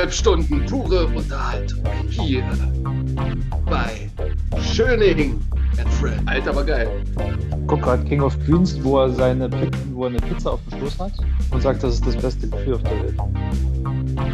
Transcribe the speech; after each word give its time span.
Zweieinhalb 0.00 0.14
Stunden 0.14 0.64
pure 0.64 1.06
Unterhaltung 1.08 1.84
hier 2.08 2.42
bei 3.66 4.08
Schöning 4.62 5.38
and 5.78 5.88
Friend. 5.92 6.26
Alter, 6.26 6.56
war 6.56 6.64
geil. 6.64 6.88
Guck 7.66 7.82
gerade 7.82 8.02
King 8.04 8.22
of 8.22 8.34
Queens, 8.46 8.82
wo 8.82 9.00
er, 9.00 9.10
seine, 9.10 9.50
wo 9.92 10.04
er 10.04 10.08
eine 10.08 10.18
Pizza 10.20 10.52
auf 10.52 10.60
dem 10.70 10.80
Schoß 10.80 11.00
hat 11.00 11.12
und 11.50 11.60
sagt, 11.60 11.82
das 11.82 11.96
ist 11.96 12.06
das 12.06 12.16
beste 12.16 12.48
Gefühl 12.48 12.76
auf 12.76 12.82
der 12.84 12.92
Welt. 12.92 13.14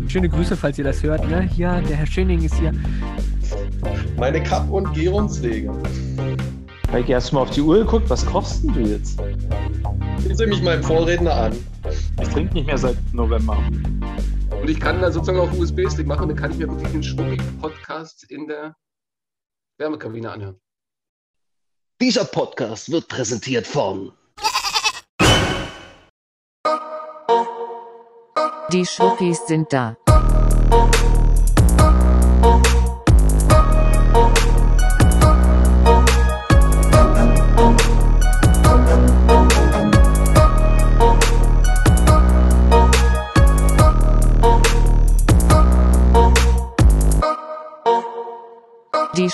Schöne 0.08 0.29
Grüße, 0.29 0.57
falls 0.57 0.79
ihr 0.79 0.84
das 0.84 1.02
hört. 1.02 1.29
Ne? 1.29 1.40
Hier, 1.52 1.82
der 1.89 1.96
Herr 1.96 2.07
Schöning 2.07 2.44
ist 2.44 2.54
hier. 2.54 2.71
Meine 4.17 4.40
Kapp- 4.40 4.71
und 4.71 4.94
Gärungswege. 4.94 5.72
Heike, 6.93 7.17
hast 7.17 7.32
du 7.32 7.35
mal 7.35 7.43
auf 7.43 7.50
die 7.50 7.62
Uhr 7.62 7.79
geguckt? 7.79 8.08
Was 8.08 8.25
kochst 8.25 8.62
denn 8.62 8.72
du 8.72 8.80
jetzt? 8.82 9.21
Ich 10.29 10.36
sehe 10.36 10.46
mich 10.46 10.62
meinem 10.62 10.85
Vorredner 10.85 11.35
an. 11.35 11.53
Ich 12.22 12.29
trinke 12.29 12.54
nicht 12.54 12.68
mehr 12.68 12.79
seit 12.79 12.96
November. 13.12 13.58
Und 14.66 14.72
ich 14.72 14.80
kann 14.80 15.00
da 15.00 15.12
sozusagen 15.12 15.38
auch 15.38 15.52
USB-Stick 15.52 16.08
machen, 16.08 16.29
dann 16.29 16.36
kann 16.36 16.50
ich 16.50 16.58
mir 16.58 16.66
wirklich 16.66 16.90
den 16.90 17.00
Schwuppig-Podcast 17.00 18.29
in 18.29 18.48
der 18.48 18.74
Wärmekabine 19.79 20.29
anhören. 20.29 20.61
Dieser 22.00 22.24
Podcast 22.24 22.90
wird 22.90 23.07
präsentiert 23.07 23.64
von 23.64 24.10
Die 28.72 28.84
Schwuppis 28.84 29.46
sind 29.46 29.72
da. 29.72 29.96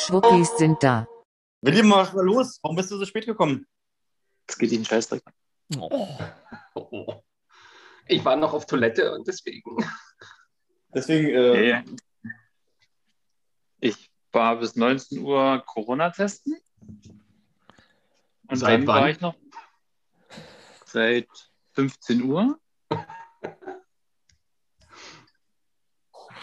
Schwuppis 0.06 0.56
sind 0.58 0.82
da. 0.82 1.06
William, 1.60 1.88
mach 1.88 2.12
mal 2.12 2.24
los. 2.24 2.58
Warum 2.62 2.76
bist 2.76 2.90
du 2.90 2.96
so 2.96 3.04
spät 3.06 3.26
gekommen? 3.26 3.66
Das 4.46 4.58
geht 4.58 4.72
Ihnen 4.72 4.84
Scheißdreck. 4.84 5.22
Oh. 5.78 7.22
Ich 8.08 8.24
war 8.24 8.36
noch 8.36 8.52
auf 8.52 8.66
Toilette 8.66 9.12
und 9.12 9.26
deswegen. 9.28 9.62
Deswegen, 10.94 11.28
äh, 11.28 11.82
Nee. 11.82 11.96
Ich 13.80 14.10
war 14.32 14.56
bis 14.56 14.76
19 14.76 15.20
Uhr 15.20 15.62
Corona 15.66 16.10
testen. 16.10 16.56
Und 18.48 18.56
Seit 18.56 18.80
dann 18.80 18.86
wann? 18.86 19.02
war 19.02 19.08
ich 19.10 19.20
noch 19.20 19.34
seit 20.84 21.28
15 21.72 22.22
Uhr. 22.22 22.58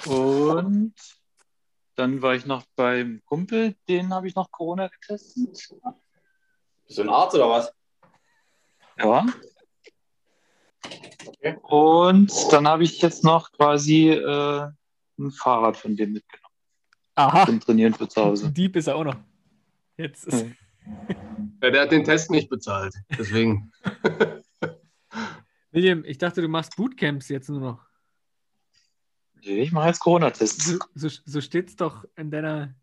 Und 0.05 0.93
dann 1.99 2.21
war 2.21 2.33
ich 2.33 2.45
noch 2.45 2.63
beim 2.77 3.21
Kumpel, 3.25 3.75
den 3.89 4.13
habe 4.13 4.27
ich 4.27 4.35
noch 4.35 4.51
Corona 4.51 4.87
getestet. 4.87 5.69
bist 6.87 6.97
du 6.97 7.01
ein 7.01 7.09
Arzt 7.09 7.35
oder 7.35 7.49
was? 7.49 7.73
Ja. 8.97 9.25
Okay. 11.27 11.57
Und 11.63 12.31
dann 12.51 12.67
habe 12.67 12.83
ich 12.83 13.01
jetzt 13.01 13.25
noch 13.25 13.51
quasi 13.51 14.11
äh, 14.11 14.67
ein 15.19 15.31
Fahrrad 15.31 15.75
von 15.75 15.97
dem 15.97 16.13
mitgenommen 16.13 16.55
Aha, 17.15 17.45
zum 17.45 17.59
Trainieren 17.59 17.93
für 17.93 18.07
zu 18.07 18.23
Hause. 18.23 18.49
Dieb 18.53 18.77
ist 18.77 18.87
er 18.87 18.95
auch 18.95 19.03
noch. 19.03 19.17
Jetzt 19.97 20.25
ist. 20.25 20.45
Ja, 21.61 21.69
der 21.69 21.81
hat 21.81 21.91
den 21.91 22.05
Test 22.05 22.31
nicht 22.31 22.49
bezahlt. 22.49 22.95
Deswegen. 23.09 23.73
William, 25.71 26.05
ich 26.05 26.17
dachte, 26.17 26.41
du 26.41 26.47
machst 26.47 26.77
Bootcamps 26.77 27.27
jetzt 27.27 27.49
nur 27.49 27.59
noch. 27.59 27.88
Nee, 29.43 29.61
Ich 29.61 29.71
mache 29.71 29.87
jetzt 29.87 29.99
Corona-Tests. 29.99 30.65
So, 30.65 30.79
so, 30.95 31.09
so 31.25 31.41
steht 31.41 31.69
es 31.69 31.75
doch 31.75 32.05
in 32.15 32.31
deiner 32.31 32.75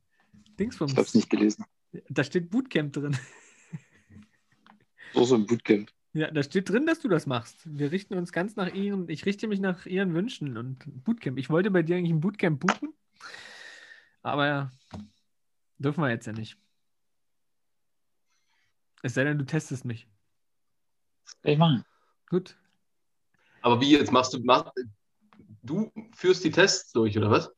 Dingsbums. 0.59 0.93
Ich 0.93 0.99
habe 0.99 1.07
es 1.07 1.15
nicht 1.15 1.31
gelesen. 1.31 1.65
Da 2.09 2.25
steht 2.25 2.51
Bootcamp 2.51 2.93
drin. 2.93 3.17
So 5.15 5.25
so 5.25 5.35
ein 5.35 5.47
Bootcamp. 5.47 5.91
Ja, 6.13 6.31
da 6.31 6.43
steht 6.43 6.69
drin, 6.69 6.87
dass 6.87 7.01
du 7.01 7.09
das 7.09 7.27
machst. 7.27 7.61
Wir 7.65 7.93
richten 7.93 8.15
uns 8.15 8.33
ganz 8.33 8.57
nach 8.57 8.73
ihren, 8.73 9.09
ich 9.09 9.27
richte 9.27 9.49
mich 9.49 9.61
nach 9.61 9.87
ihren 9.87 10.15
Wünschen 10.15 10.57
und 10.57 10.83
Bootcamp. 11.05 11.39
Ich 11.39 11.51
wollte 11.51 11.71
bei 11.71 11.83
dir 11.83 11.97
eigentlich 11.97 12.13
ein 12.13 12.21
Bootcamp 12.21 12.61
buchen, 12.61 12.95
aber 14.23 14.47
ja, 14.47 14.71
dürfen 15.79 16.03
wir 16.03 16.11
jetzt 16.11 16.27
ja 16.27 16.33
nicht. 16.33 16.57
Es 19.03 19.15
sei 19.15 19.25
denn, 19.25 19.39
du 19.39 19.45
testest 19.45 19.85
mich. 19.85 20.09
Ich 21.43 21.59
machen. 21.59 21.85
Gut. 22.29 22.57
Aber 23.61 23.81
wie 23.81 23.93
jetzt 23.93 24.11
machst 24.11 24.33
du. 24.33 24.39
Mach, 24.41 24.73
du 25.67 25.93
führst 26.15 26.45
die 26.45 26.51
Tests 26.51 26.93
durch, 26.93 27.17
oder 27.19 27.31
was? 27.31 27.53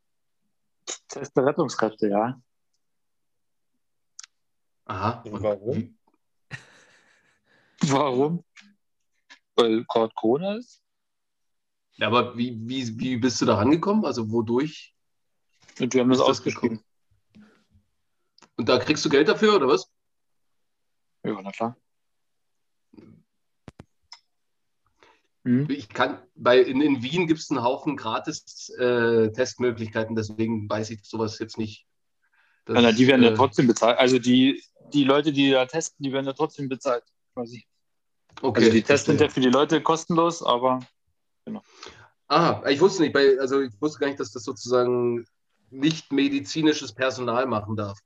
Test 1.09 1.37
der 1.37 1.47
Rettungskräfte, 1.47 2.09
ja. 2.09 2.41
Aha. 4.87 5.23
Und 5.23 5.43
warum? 5.43 5.99
Warum? 7.83 8.45
Weil 9.55 9.85
gerade 9.85 10.13
Corona 10.15 10.57
ist. 10.57 10.83
Ja, 11.97 12.07
aber 12.07 12.37
wie, 12.37 12.57
wie, 12.69 12.99
wie 12.99 13.17
bist 13.17 13.41
du 13.41 13.47
da 13.47 13.57
rangekommen? 13.57 14.05
Also 14.05 14.31
wodurch? 14.31 14.95
Und 15.81 15.93
wir 15.93 16.01
haben 16.01 16.11
das 16.11 16.21
ausgeschrieben. 16.21 16.83
Und 18.57 18.69
da 18.69 18.79
kriegst 18.79 19.05
du 19.05 19.09
Geld 19.09 19.29
dafür, 19.29 19.57
oder 19.57 19.69
was? 19.69 19.91
Ja, 21.25 21.41
na 21.43 21.51
klar. 21.51 21.77
Hm? 25.45 25.69
Ich 25.71 25.89
kann, 25.89 26.19
bei, 26.35 26.61
in, 26.61 26.81
in 26.81 27.03
Wien 27.03 27.27
gibt 27.27 27.41
es 27.41 27.51
einen 27.51 27.63
Haufen 27.63 27.97
gratis 27.97 28.69
äh, 28.79 29.31
Testmöglichkeiten, 29.31 30.17
deswegen 30.17 30.69
weiß 30.69 30.91
ich 30.91 31.05
sowas 31.05 31.39
jetzt 31.39 31.59
nicht. 31.59 31.87
Das, 32.65 32.77
Ja, 32.77 32.83
na, 32.83 32.93
die 32.93 33.07
werden 33.07 33.23
ja 33.23 33.31
äh, 33.31 33.35
trotzdem 33.35 33.67
bezahlt. 33.67 33.99
Also 33.99 34.19
die, 34.19 34.63
die 34.93 35.05
Leute, 35.05 35.33
die 35.33 35.51
da 35.51 35.67
testen, 35.67 36.03
die 36.03 36.13
werden 36.13 36.27
ja 36.27 36.33
trotzdem 36.33 36.69
bezahlt. 36.69 37.05
Quasi. 37.35 37.65
okay, 38.43 38.61
Also 38.61 38.73
die 38.73 38.83
Tests 38.83 39.07
sind 39.07 39.21
ja 39.21 39.29
für 39.29 39.41
die 39.41 39.49
Leute 39.49 39.81
kostenlos, 39.81 40.43
aber 40.43 40.81
Ah, 42.29 42.63
ich 42.69 42.79
wusste 42.81 43.03
nicht, 43.03 43.15
bei, 43.15 43.39
also 43.41 43.63
ich 43.63 43.73
wusste 43.81 44.01
gar 44.01 44.09
nicht, 44.09 44.21
dass 44.21 44.33
das 44.33 44.45
sozusagen 44.45 45.25
nicht 45.71 46.13
medizinisches 46.13 46.93
Personal 46.93 47.47
machen 47.47 47.75
darf. 47.75 47.99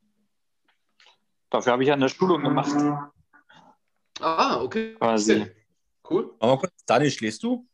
dafür 1.51 1.73
habe 1.73 1.83
ich 1.83 1.89
ja 1.89 1.95
eine 1.95 2.09
Schulung 2.09 2.43
gemacht. 2.43 2.71
Ah, 4.21 4.61
okay. 4.63 4.95
Quasi. 4.95 5.51
Cool. 6.13 6.35
Mal 6.41 6.59
kurz. 6.59 6.73
Daniel, 6.87 7.11
schläfst 7.11 7.43
du? 7.43 7.67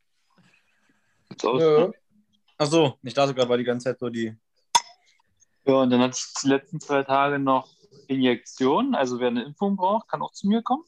Ja. 1.43 1.53
ne? 1.53 1.93
Achso, 2.56 2.99
ich 3.03 3.15
dachte 3.15 3.34
gerade, 3.34 3.49
war 3.49 3.59
die 3.59 3.65
ganze 3.65 3.84
Zeit 3.84 3.99
so 3.99 4.09
die. 4.09 4.37
Ja, 5.65 5.75
und 5.75 5.91
dann 5.91 6.00
hatte 6.00 6.16
ich 6.19 6.32
die 6.43 6.48
letzten 6.48 6.81
zwei 6.81 7.03
Tage 7.03 7.38
noch 7.38 7.69
Injektionen. 8.06 8.94
Also 8.94 9.21
wer 9.21 9.28
eine 9.28 9.44
Impfung 9.44 9.77
braucht, 9.77 10.09
kann 10.09 10.22
auch 10.22 10.32
zu 10.32 10.48
mir 10.48 10.62
kommen. 10.62 10.84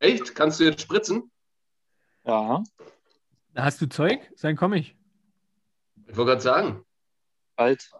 Echt? 0.00 0.34
Kannst 0.34 0.60
du 0.60 0.64
jetzt 0.64 0.80
spritzen? 0.82 1.30
Ja, 2.24 2.62
Da 3.54 3.64
hast 3.64 3.80
du 3.80 3.88
Zeug? 3.88 4.20
Dann 4.40 4.56
komme 4.56 4.78
ich. 4.78 4.96
Ich 6.06 6.16
wollte 6.16 6.30
gerade 6.32 6.40
sagen. 6.42 6.84
bald. 7.56 7.90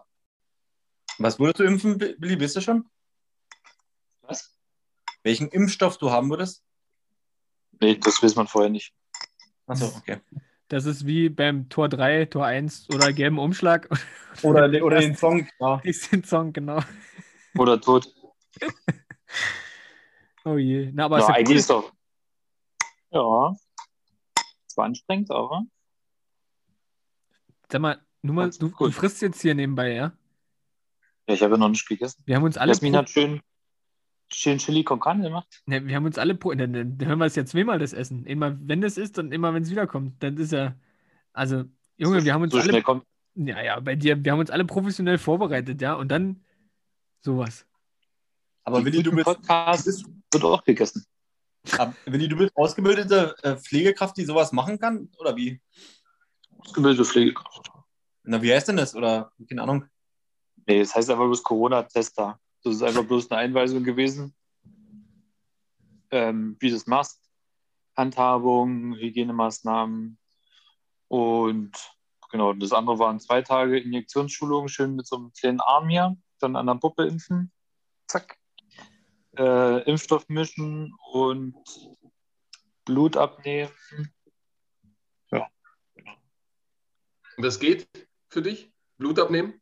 Was 1.19 1.37
würdest 1.39 1.59
du 1.59 1.63
impfen, 1.63 1.97
Billy? 1.97 2.39
Wisst 2.39 2.55
du 2.55 2.61
schon? 2.61 2.89
Was? 4.21 4.57
Welchen 5.23 5.49
Impfstoff 5.49 5.97
du 5.97 6.11
haben 6.11 6.29
würdest? 6.29 6.63
Nee, 7.79 7.95
das 7.95 8.21
weiß 8.21 8.35
man 8.35 8.47
vorher 8.47 8.69
nicht. 8.69 8.93
Achso, 9.67 9.85
okay. 9.97 10.19
Das 10.67 10.85
ist 10.85 11.05
wie 11.05 11.29
beim 11.29 11.69
Tor 11.69 11.89
3, 11.89 12.25
Tor 12.25 12.45
1 12.45 12.89
oder 12.93 13.11
gelben 13.13 13.39
Umschlag. 13.39 13.89
Oder, 14.43 14.69
oder 14.85 14.99
den 14.99 15.17
Song. 15.17 15.49
Ja. 15.59 15.81
Diesen 15.83 16.23
Song, 16.23 16.53
genau. 16.53 16.79
Oder 17.57 17.81
tot. 17.81 18.07
Oh 20.45 20.57
je. 20.57 20.91
Na, 20.93 21.05
aber 21.05 21.17
ja, 21.17 21.23
ist 21.23 21.29
ja 21.29 21.35
eigentlich 21.35 21.49
cool. 21.49 21.55
ist 21.57 21.69
doch. 21.69 21.93
Ja. 23.11 23.55
Es 24.67 24.77
war 24.77 24.85
anstrengend, 24.85 25.29
aber. 25.31 25.63
Sag 27.71 27.81
mal, 27.81 28.01
nur 28.21 28.35
mal, 28.35 28.49
du, 28.49 28.69
du 28.69 28.91
frisst 28.91 29.21
jetzt 29.21 29.41
hier 29.41 29.53
nebenbei, 29.53 29.93
ja? 29.93 30.13
Ja, 31.27 31.33
ich 31.35 31.43
habe 31.43 31.53
ja 31.53 31.57
noch 31.57 31.69
nicht 31.69 31.87
gegessen. 31.87 32.23
Wir 32.25 32.35
haben 32.35 32.43
uns 32.43 32.57
alle, 32.57 32.71
Jasmin 32.71 32.95
hat 32.95 33.09
schön, 33.09 33.41
schön 34.31 34.57
Chili 34.57 34.83
con 34.83 34.99
Carne 34.99 35.23
gemacht. 35.23 35.61
ne, 35.65 35.85
wir 35.85 35.95
haben 35.95 36.05
uns 36.05 36.17
alle, 36.17 36.35
pro, 36.35 36.53
dann, 36.53 36.73
dann 36.73 36.97
hören 37.07 37.19
wir 37.19 37.25
es 37.25 37.35
ja 37.35 37.45
zweimal 37.45 37.79
das 37.79 37.93
Essen. 37.93 38.25
Immer 38.25 38.57
wenn 38.61 38.83
es 38.83 38.97
ist 38.97 39.17
und 39.17 39.31
immer 39.31 39.53
wenn 39.53 39.63
es 39.63 39.71
wiederkommt. 39.71 40.21
Dann 40.23 40.37
ist 40.37 40.51
ja, 40.51 40.75
also, 41.33 41.65
Junge, 41.97 42.19
so, 42.19 42.25
wir 42.25 42.33
haben 42.33 42.43
uns 42.43 42.53
so 42.53 42.59
alle, 42.59 42.69
schnell 42.69 42.83
kommt. 42.83 43.05
ja, 43.35 43.61
ja, 43.61 43.79
bei 43.79 43.95
dir, 43.95 44.23
wir 44.23 44.31
haben 44.31 44.39
uns 44.39 44.49
alle 44.49 44.65
professionell 44.65 45.17
vorbereitet, 45.17 45.81
ja, 45.81 45.93
und 45.93 46.09
dann 46.09 46.43
sowas. 47.21 47.65
Aber 48.63 48.79
Die 48.79 48.85
Willi, 48.85 49.03
du 49.03 49.11
bist, 49.11 49.25
Podcast 49.25 50.05
wird 50.31 50.43
auch 50.43 50.63
gegessen. 50.63 51.05
Willi, 52.05 52.27
du 52.27 52.37
bist 52.37 52.55
ausgebildete 52.55 53.35
äh, 53.43 53.55
Pflegekraft, 53.55 54.17
die 54.17 54.25
sowas 54.25 54.51
machen 54.51 54.79
kann? 54.79 55.09
Oder 55.17 55.35
wie? 55.35 55.59
Ausgebildete 56.57 57.05
Pflegekraft. 57.05 57.69
Na, 58.23 58.41
wie 58.41 58.53
heißt 58.53 58.67
denn 58.67 58.77
das? 58.77 58.95
Oder, 58.95 59.31
keine 59.47 59.63
Ahnung. 59.63 59.85
Nee, 60.67 60.79
das 60.79 60.93
heißt 60.93 61.09
einfach 61.09 61.25
bloß 61.25 61.41
Corona-Tester. 61.41 62.39
Das 62.63 62.75
ist 62.75 62.83
einfach 62.83 63.05
bloß 63.05 63.31
eine 63.31 63.39
Einweisung 63.39 63.83
gewesen, 63.83 64.35
ähm, 66.11 66.57
wie 66.59 66.69
du 66.69 66.75
es 66.75 66.87
machst. 66.87 67.21
Handhabung, 67.95 68.95
Hygienemaßnahmen 68.95 70.17
und 71.07 71.71
genau. 72.31 72.53
Das 72.53 72.71
andere 72.71 72.99
waren 72.99 73.19
zwei 73.19 73.41
Tage 73.41 73.79
Injektionsschulung, 73.79 74.67
schön 74.67 74.95
mit 74.95 75.07
so 75.07 75.17
einem 75.17 75.33
kleinen 75.33 75.59
Arm 75.59 75.89
hier, 75.89 76.17
dann 76.39 76.55
an 76.55 76.67
der 76.67 76.75
Puppe 76.75 77.05
impfen. 77.05 77.51
Zack. 78.07 78.37
Äh, 79.37 79.83
Impfstoff 79.83 80.27
mischen 80.29 80.93
und 81.11 81.55
Blut 82.85 83.17
abnehmen. 83.17 83.71
Und 87.39 87.45
das 87.45 87.57
geht 87.57 87.87
für 88.27 88.41
dich? 88.41 88.69
Blut 88.97 89.17
abnehmen? 89.17 89.61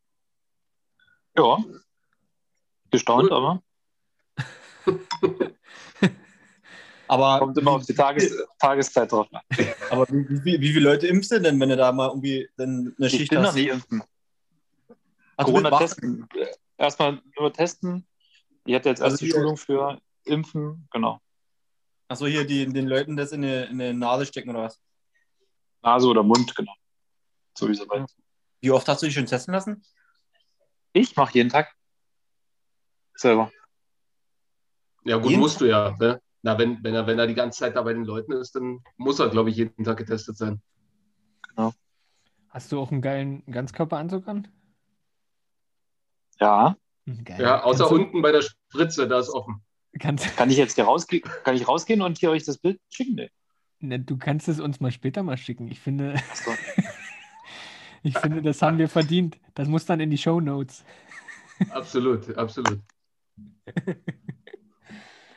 Ja. 1.38 1.64
Gestaunt, 2.92 3.32
Cool. 3.32 3.38
aber 3.38 3.64
Aber, 7.08 7.40
kommt 7.40 7.58
immer 7.58 7.72
auf 7.72 7.86
die 7.86 7.94
Tages 7.94 8.36
Tageszeit 8.60 9.12
drauf 9.12 9.28
an. 9.32 9.42
aber 9.90 10.06
wie, 10.10 10.44
wie, 10.44 10.60
wie, 10.60 10.74
viele 10.74 10.90
Leute 10.90 11.08
impfst 11.08 11.32
du 11.32 11.40
denn, 11.40 11.60
wenn 11.60 11.70
du 11.70 11.78
da 11.78 11.92
mal 11.92 12.10
irgendwie 12.10 12.50
dann 12.58 12.94
eine 12.98 13.08
Ich 13.08 13.14
Schicht 13.14 13.30
bin 13.30 13.42
noch 13.42 13.48
hast? 13.48 13.56
nicht 13.56 13.70
impfen. 13.70 14.04
Ach, 15.38 15.46
Corona 15.46 15.78
testen. 15.78 16.28
Erstmal 16.78 17.22
nur 17.40 17.54
testen. 17.54 18.06
Ich 18.66 18.76
hatte 18.76 18.90
jetzt 18.90 19.00
erst 19.00 19.14
Also 19.14 19.26
die 19.26 19.32
Schulung 19.32 19.56
für 19.56 20.00
Impfen, 20.26 20.88
genau. 20.92 21.22
Achso, 22.10 22.26
hier 22.26 22.46
die, 22.46 22.66
den 22.72 22.88
Leuten 22.88 23.16
das 23.16 23.32
in 23.32 23.42
die, 23.42 23.68
in 23.70 23.80
die 23.80 23.94
Nase 23.94 24.26
stecken 24.26 24.50
oder 24.50 24.64
was? 24.64 24.82
Nase 25.82 26.08
oder 26.08 26.24
Mund, 26.24 26.54
genau. 26.56 26.74
So 27.58 27.70
wie 27.70 27.76
so 27.76 27.88
weit. 27.88 28.14
Wie 28.60 28.72
oft 28.72 28.88
hast 28.88 29.02
du 29.02 29.06
dich 29.06 29.16
schon 29.16 29.26
testen 29.26 29.54
lassen? 29.54 29.84
Ich 30.92 31.16
mache 31.16 31.34
jeden 31.36 31.50
Tag. 31.50 31.77
Selber. 33.18 33.52
Ja, 35.04 35.18
gut, 35.18 35.30
Jeden 35.30 35.42
musst 35.42 35.60
du 35.60 35.66
ja. 35.66 35.96
Ne? 36.00 36.22
Na, 36.44 36.58
wenn, 36.58 36.82
wenn, 36.84 36.94
er, 36.94 37.08
wenn 37.08 37.20
er 37.20 37.28
die 37.28 37.34
ganze 37.34 37.60
Zeit 37.60 37.76
da 37.76 37.82
bei 37.82 37.94
den 37.94 38.06
Leuten 38.06 38.32
ist, 38.32 38.56
dann 38.56 38.80
muss 38.96 39.20
er, 39.20 39.30
glaube 39.30 39.50
ich, 39.50 39.58
jeden 39.58 39.84
Tag 39.84 39.98
getestet 39.98 40.38
sein. 40.38 40.62
Hast 42.58 42.72
du 42.72 42.80
auch 42.80 42.92
einen 42.92 43.04
geilen 43.04 43.44
Ganzkörperanzug 43.46 44.28
an? 44.28 44.48
Ja. 46.40 46.76
Geil. 47.24 47.40
Ja, 47.40 47.64
außer 47.64 47.86
kannst 47.86 47.92
du, 47.92 47.96
unten 47.96 48.22
bei 48.24 48.32
der 48.32 48.42
Spritze, 48.42 49.08
da 49.08 49.20
ist 49.20 49.30
offen. 49.30 49.62
Kannst, 50.00 50.26
Kann 50.38 50.50
ich 50.50 50.58
jetzt 50.58 50.74
hier 50.74 50.86
rausgehen? 50.86 51.24
Kann 51.44 51.56
ich 51.56 51.68
rausgehen 51.68 52.02
und 52.02 52.18
hier 52.18 52.32
euch 52.32 52.46
das 52.46 52.58
Bild 52.58 52.80
schicken? 52.90 53.14
Nee. 53.14 53.30
ne, 53.80 54.00
du 54.00 54.18
kannst 54.18 54.48
es 54.48 54.60
uns 54.60 54.80
mal 54.80 54.92
später 54.92 55.22
mal 55.22 55.38
schicken. 55.38 55.68
Ich 55.68 55.80
finde, 55.80 56.16
Achso. 56.32 56.50
ich 58.02 58.18
finde, 58.18 58.42
das 58.42 58.60
haben 58.64 58.80
wir 58.80 58.90
verdient. 58.90 59.38
Das 59.54 59.68
muss 59.68 59.86
dann 59.86 60.00
in 60.00 60.10
die 60.10 60.18
Show 60.18 60.40
Notes. 60.40 60.84
Absolut, 61.70 62.36
absolut. 62.38 62.80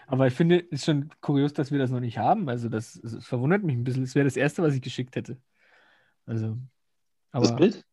Aber 0.07 0.27
ich 0.27 0.35
finde, 0.35 0.61
es 0.65 0.81
ist 0.81 0.85
schon 0.87 1.11
kurios, 1.21 1.53
dass 1.53 1.71
wir 1.71 1.79
das 1.79 1.91
noch 1.91 2.01
nicht 2.01 2.19
haben. 2.19 2.49
Also 2.49 2.69
das, 2.69 3.01
das 3.03 3.25
verwundert 3.25 3.63
mich 3.63 3.77
ein 3.77 3.85
bisschen. 3.85 4.03
Es 4.03 4.15
wäre 4.15 4.25
das 4.25 4.37
Erste, 4.37 4.63
was 4.63 4.75
ich 4.75 4.83
geschickt 4.83 5.15
hätte. 5.15 5.39
Also, 6.27 6.59
Das 7.33 7.49
aber 7.49 7.57
Bild? 7.57 7.85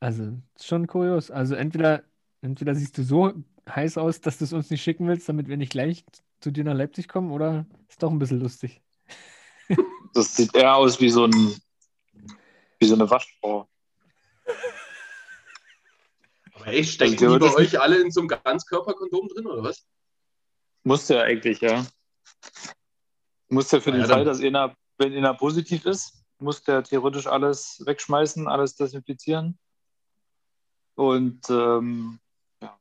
also 0.00 0.38
ist 0.56 0.66
schon 0.66 0.86
kurios. 0.86 1.30
Also 1.30 1.54
entweder, 1.54 2.02
entweder 2.40 2.74
siehst 2.74 2.96
du 2.98 3.02
so 3.04 3.34
heiß 3.68 3.98
aus, 3.98 4.20
dass 4.20 4.38
du 4.38 4.44
es 4.44 4.52
uns 4.52 4.70
nicht 4.70 4.82
schicken 4.82 5.06
willst, 5.06 5.28
damit 5.28 5.46
wir 5.46 5.58
nicht 5.58 5.72
gleich 5.72 6.04
zu 6.40 6.50
dir 6.50 6.64
nach 6.64 6.74
Leipzig 6.74 7.06
kommen, 7.06 7.30
oder 7.30 7.66
ist 7.88 8.02
doch 8.02 8.10
ein 8.10 8.18
bisschen 8.18 8.40
lustig. 8.40 8.80
Das 10.14 10.34
sieht 10.34 10.54
eher 10.56 10.74
aus 10.74 11.00
wie 11.00 11.10
so 11.10 11.24
ein 11.24 11.54
wie 12.80 12.86
so 12.86 12.94
eine 12.94 13.08
Waschfrau. 13.08 13.68
Aber 16.60 16.72
echt, 16.72 16.94
stecken 16.94 17.12
Also 17.12 17.38
die 17.38 17.46
bei 17.46 17.54
euch 17.54 17.80
alle 17.80 18.00
in 18.00 18.10
so 18.10 18.20
einem 18.20 18.28
Ganzkörperkondom 18.28 19.28
drin, 19.28 19.46
oder 19.46 19.62
was? 19.62 19.86
Musste 20.82 21.14
ja 21.14 21.22
eigentlich, 21.22 21.60
ja. 21.60 21.86
Musste 23.48 23.76
ja 23.76 23.82
für 23.82 23.92
den 23.92 24.02
ja, 24.02 24.08
Fall, 24.08 24.24
dass 24.24 24.40
einer, 24.40 24.74
wenn 24.98 25.14
einer 25.14 25.34
positiv 25.34 25.84
ist, 25.86 26.22
muss 26.38 26.62
der 26.62 26.82
theoretisch 26.82 27.26
alles 27.26 27.82
wegschmeißen, 27.84 28.48
alles 28.48 28.76
desinfizieren. 28.76 29.58
Und 30.94 31.48
ähm, 31.50 32.18
ja. 32.62 32.78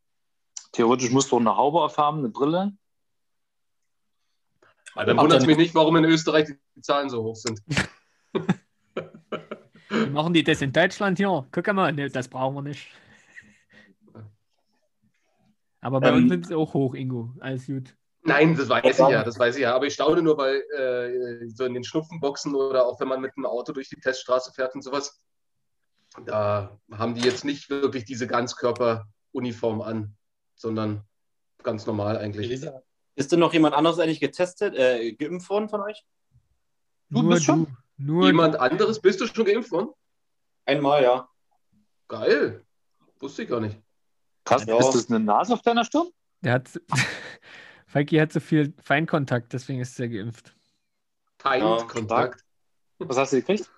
theoretisch 0.72 1.12
musst 1.12 1.31
du 1.31 1.38
auch 1.38 1.42
eine 1.42 1.56
Haube 1.56 1.81
aufhaben, 1.81 2.20
eine 2.20 2.30
Brille. 2.30 2.74
Ja, 4.96 5.06
dann 5.06 5.18
wundert 5.18 5.42
es 5.42 5.48
mich 5.48 5.58
nicht, 5.58 5.76
warum 5.76 5.96
in 5.98 6.06
Österreich 6.06 6.50
die 6.76 6.81
Zahlen 6.81 7.10
so 7.10 7.24
hoch 7.24 7.36
sind. 7.36 7.62
Wie 9.90 10.10
machen 10.10 10.34
die 10.34 10.44
das 10.44 10.62
in 10.62 10.74
Deutschland 10.74 11.18
hier? 11.18 11.48
Guck 11.52 11.74
mal, 11.74 11.94
das 12.10 12.28
brauchen 12.28 12.56
wir 12.56 12.62
nicht. 12.62 12.90
Aber 15.81 16.00
bei 16.02 16.10
Ähm, 16.10 16.16
uns 16.16 16.30
sind 16.30 16.48
sie 16.48 16.56
auch 16.56 16.74
hoch, 16.74 16.94
Ingo. 16.94 17.34
Alles 17.40 17.68
gut. 17.68 17.96
Nein, 18.24 18.56
das 18.56 18.68
weiß 18.68 18.84
ich 18.86 18.98
ja, 18.98 19.24
das 19.24 19.40
weiß 19.40 19.56
ich 19.56 19.62
ja. 19.62 19.74
Aber 19.74 19.86
ich 19.86 19.94
staune 19.94 20.22
nur, 20.22 20.38
weil 20.38 20.62
äh, 20.78 21.48
so 21.48 21.64
in 21.64 21.74
den 21.74 21.84
Schnupfenboxen 21.86 22.54
oder 22.54 22.86
auch 22.86 23.00
wenn 23.00 23.08
man 23.08 23.22
mit 23.22 23.31
einem 23.38 23.46
Auto 23.46 23.72
durch 23.72 23.90
die 23.90 23.96
Teststraße 24.00 24.52
fährt 24.54 24.76
und 24.76 24.81
sowas, 24.81 25.22
da 26.26 26.78
haben 26.92 27.16
die 27.16 27.22
jetzt 27.22 27.46
nicht 27.46 27.70
wirklich 27.70 28.04
diese 28.04 28.28
Ganzkörperuniform 28.28 29.81
an, 29.81 30.18
sondern 30.56 31.04
ganz 31.64 31.86
normal 31.86 32.18
eigentlich. 32.18 32.52
Ist 33.16 33.31
denn 33.31 33.40
noch 33.40 33.54
jemand 33.54 33.74
anderes 33.76 34.00
eigentlich 34.00 34.20
getestet, 34.20 34.76
äh, 34.76 35.14
geimpft 35.14 35.50
worden 35.50 35.70
von 35.70 35.81
euch? 35.81 36.06
Du 37.10 37.22
Nur 37.22 37.31
bist 37.31 37.46
schon? 37.46 37.66
du. 37.66 37.72
Nur 37.98 38.28
Jemand 38.28 38.58
anderes? 38.58 39.02
Bist 39.02 39.20
du 39.20 39.28
schon 39.28 39.46
geimpft 39.46 39.72
worden? 39.72 39.90
Einmal, 40.66 41.04
ja. 41.04 41.28
Geil. 42.08 42.66
Wusste 43.20 43.44
ich 43.44 43.50
gar 43.50 43.60
nicht. 43.60 43.78
Krass, 44.50 44.66
Ja. 44.66 44.80
ist 44.80 44.96
das 44.96 45.10
eine 45.10 45.19
Nase 45.19 45.54
auf 45.54 45.62
deiner 45.62 45.86
Stirn? 45.86 46.07
Der 46.42 46.54
hat, 46.54 46.81
Falki 47.86 48.18
hat 48.18 48.34
so 48.34 48.40
viel 48.40 48.74
Feinkontakt, 48.81 49.54
deswegen 49.54 49.80
ist 49.80 50.00
er 50.00 50.10
geimpft. 50.10 50.56
Feindkontakt. 51.38 52.44
Was 52.98 53.18
hast 53.18 53.34
du 53.34 53.38
gekriegt? 53.38 53.69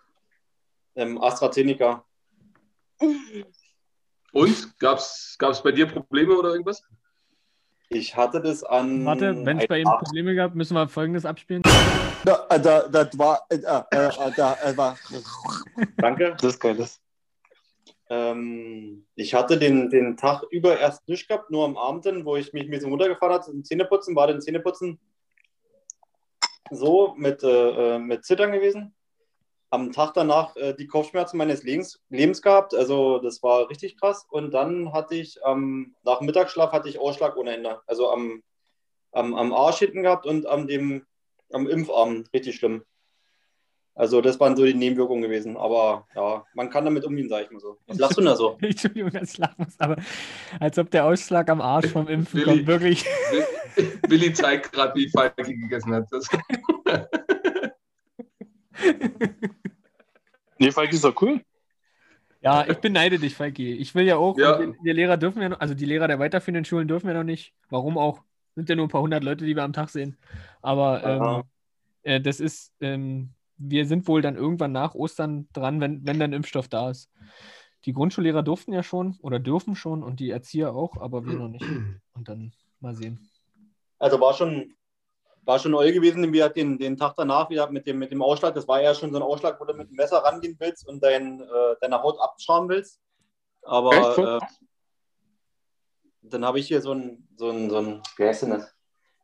Ähm, 0.96 1.22
AstraZeneca. 1.22 2.06
Und? 4.32 4.80
Gab 4.80 5.00
es 5.00 5.38
bei 5.62 5.72
dir 5.74 5.88
Probleme 5.88 6.38
oder 6.38 6.52
irgendwas? 6.52 6.82
Ich 7.90 8.16
hatte 8.16 8.40
das 8.42 8.64
an. 8.64 9.04
Warte, 9.06 9.46
wenn 9.46 9.60
es 9.60 9.68
bei 9.68 9.80
ihm 9.80 9.90
Probleme 10.00 10.34
gab, 10.36 10.56
müssen 10.56 10.76
wir 10.76 10.88
folgendes 10.88 11.26
abspielen. 11.26 11.64
Da, 12.24 12.48
äh, 12.50 12.62
da, 12.62 12.88
das 12.88 13.18
war, 13.20 13.46
äh, 13.50 13.56
äh, 13.56 13.58
äh, 13.58 14.32
da, 14.38 14.58
äh, 14.64 14.78
war, 14.78 14.98
Danke. 15.98 16.34
Das 16.40 16.54
ist 16.54 16.60
geil. 16.62 16.78
Ähm, 18.12 19.06
ich 19.16 19.34
hatte 19.34 19.58
den, 19.58 19.90
den 19.90 20.18
Tag 20.18 20.44
über 20.52 20.78
erst 20.78 21.08
nicht 21.08 21.30
gehabt, 21.30 21.50
nur 21.50 21.64
am 21.64 21.78
Abend, 21.78 22.26
wo 22.26 22.36
ich 22.36 22.52
mich 22.52 22.64
ein 22.64 22.70
bisschen 22.70 22.90
runtergefahren 22.90 23.34
habe 23.34 23.46
zum 23.46 23.64
Zähneputzen, 23.64 24.18
war 24.18 24.28
dann 24.28 24.42
Zähneputzen 24.42 25.00
so 26.70 27.14
mit, 27.16 27.42
äh, 27.42 27.96
äh, 27.96 28.00
mit 28.00 28.26
Zittern 28.26 28.52
gewesen. 28.52 28.94
Am 29.70 29.94
Tag 29.94 30.14
danach 30.14 30.58
äh, 30.58 30.74
die 30.74 30.88
Kopfschmerzen 30.88 31.38
meines 31.38 31.64
Lebens, 31.64 32.02
Lebens 32.10 32.42
gehabt, 32.42 32.76
also 32.76 33.20
das 33.20 33.42
war 33.44 33.70
richtig 33.70 33.98
krass. 33.98 34.28
Und 34.30 34.52
dann 34.54 34.92
hatte 34.92 35.16
ich 35.16 35.40
ähm, 35.46 35.96
nach 36.04 36.20
Mittagsschlaf 36.20 36.74
hatte 36.74 36.90
ich 36.90 37.00
Ausschlag 37.00 37.38
ohne 37.38 37.56
Ende. 37.56 37.80
Also 37.88 38.12
am, 38.12 38.44
am, 39.14 39.34
am 39.36 39.54
Arsch 39.54 39.80
hinten 39.80 40.04
gehabt 40.04 40.26
und 40.26 40.46
am, 40.48 40.68
dem, 40.68 41.06
am 41.54 41.66
Impfarm, 41.66 42.26
richtig 42.34 42.58
schlimm. 42.58 42.84
Also 43.94 44.22
das 44.22 44.40
waren 44.40 44.56
so 44.56 44.66
die 44.66 44.74
Nebenwirkungen 44.74 45.22
gewesen. 45.22 45.58
Aber 45.58 46.08
ja, 46.16 46.46
man 46.54 46.70
kann 46.70 46.86
damit 46.86 47.04
umgehen, 47.06 47.28
sag 47.30 47.44
ich 47.46 47.52
mal 47.52 47.60
so. 47.60 47.78
Was 47.88 47.98
lachst 47.98 48.18
du 48.18 48.22
denn 48.22 48.30
da 48.30 48.36
so? 48.36 48.58
Entschuldigung, 48.62 49.12
dass 49.12 49.34
ich 49.34 49.38
lachen 49.38 49.56
muss, 49.66 49.80
aber 49.80 49.98
als 50.60 50.78
ob 50.80 50.90
der 50.92 51.06
Ausschlag 51.06 51.50
am 51.50 51.62
Arsch 51.62 51.88
vom 51.88 52.08
Impfen 52.08 52.40
Willi. 52.40 52.52
kommt, 52.58 52.68
wirklich. 52.68 53.06
Willi 54.08 54.34
zeigt 54.34 54.72
gerade, 54.72 54.96
wie 54.96 55.10
Falki 55.10 55.56
gegessen 55.56 55.94
hat. 55.94 56.08
Das, 56.12 56.28
Nee, 60.58 60.72
Falk 60.72 60.94
ist 60.94 61.04
doch 61.04 61.20
cool. 61.22 61.42
Ja, 62.42 62.66
ich 62.68 62.78
beneide 62.78 63.20
dich, 63.20 63.36
Falki. 63.36 63.74
Ich 63.74 63.94
will 63.94 64.06
ja 64.06 64.18
auch, 64.18 64.38
Ja. 64.38 64.58
die, 64.58 64.74
die 64.84 64.92
Lehrer 64.92 65.18
dürfen 65.18 65.42
ja 65.42 65.50
noch, 65.50 65.60
also 65.60 65.74
die 65.74 65.86
Lehrer 65.86 66.08
der 66.08 66.20
weiterführenden 66.20 66.66
Schulen 66.66 66.88
dürfen 66.88 67.08
ja 67.08 67.14
noch 67.14 67.24
nicht. 67.24 67.54
Warum 67.70 67.98
auch? 67.98 68.22
Sind 68.56 68.68
ja 68.70 68.76
nur 68.76 68.86
ein 68.86 68.90
paar 68.90 69.02
hundert 69.02 69.24
Leute, 69.24 69.46
die 69.46 69.56
wir 69.56 69.64
am 69.64 69.74
Tag 69.74 69.90
sehen. 69.90 70.18
Aber 70.62 71.04
ähm, 71.04 71.44
äh, 72.04 72.20
das 72.22 72.40
ist, 72.40 72.74
ähm, 72.82 73.30
wir 73.62 73.86
sind 73.86 74.08
wohl 74.08 74.22
dann 74.22 74.36
irgendwann 74.36 74.72
nach 74.72 74.96
Ostern 74.96 75.48
dran, 75.54 75.80
wenn, 75.80 76.06
wenn 76.06 76.20
dann 76.20 76.34
Impfstoff 76.34 76.68
da 76.68 76.90
ist. 76.90 77.10
Die 77.86 77.94
Grundschullehrer 77.94 78.44
durften 78.44 78.74
ja 78.74 78.84
schon 78.84 79.18
oder 79.22 79.40
dürfen 79.40 79.76
schon 79.76 80.04
und 80.04 80.20
die 80.20 80.30
Erzieher 80.30 80.74
auch, 80.74 80.98
aber 80.98 81.26
wir 81.26 81.34
noch 81.34 81.48
nicht. 81.48 81.66
Und 82.14 82.28
dann 82.28 82.54
mal 82.80 82.96
sehen. 82.96 83.30
Also 84.00 84.20
war 84.20 84.34
schon, 84.34 84.74
war 85.44 85.60
schon 85.60 85.72
neu 85.72 85.92
gewesen, 85.92 86.32
wie 86.34 86.44
den, 86.54 86.78
den 86.78 86.98
Tag 86.98 87.14
danach 87.18 87.50
wieder 87.50 87.70
mit 87.72 87.88
dem, 87.88 88.00
mit 88.00 88.12
dem 88.12 88.22
Ausschlag. 88.22 88.54
Das 88.54 88.68
war 88.68 88.82
ja 88.82 88.94
schon 88.94 89.12
so 89.12 89.18
ein 89.18 89.24
Ausschlag, 89.24 89.60
wo 89.60 89.66
du 89.66 89.74
mit 89.74 89.90
dem 89.90 89.96
Messer 89.96 90.18
rangehen 90.18 90.56
willst 90.60 90.88
und 90.88 91.04
dein, 91.04 91.42
äh, 91.42 91.76
deine 91.80 92.02
Haut 92.02 92.20
abschauen 92.20 92.70
willst. 92.70 93.00
Aber 93.64 94.18
äh, 94.18 94.40
dann 96.24 96.46
habe 96.46 96.60
ich 96.60 96.68
hier 96.68 96.82
so 96.82 96.94
ein, 96.94 97.28
so 97.36 97.50
ein, 97.50 97.70
so 97.70 97.78
ein, 97.78 98.02
wie 98.18 98.26
heißt 98.26 98.44
denn 98.44 98.52
das? 98.52 98.76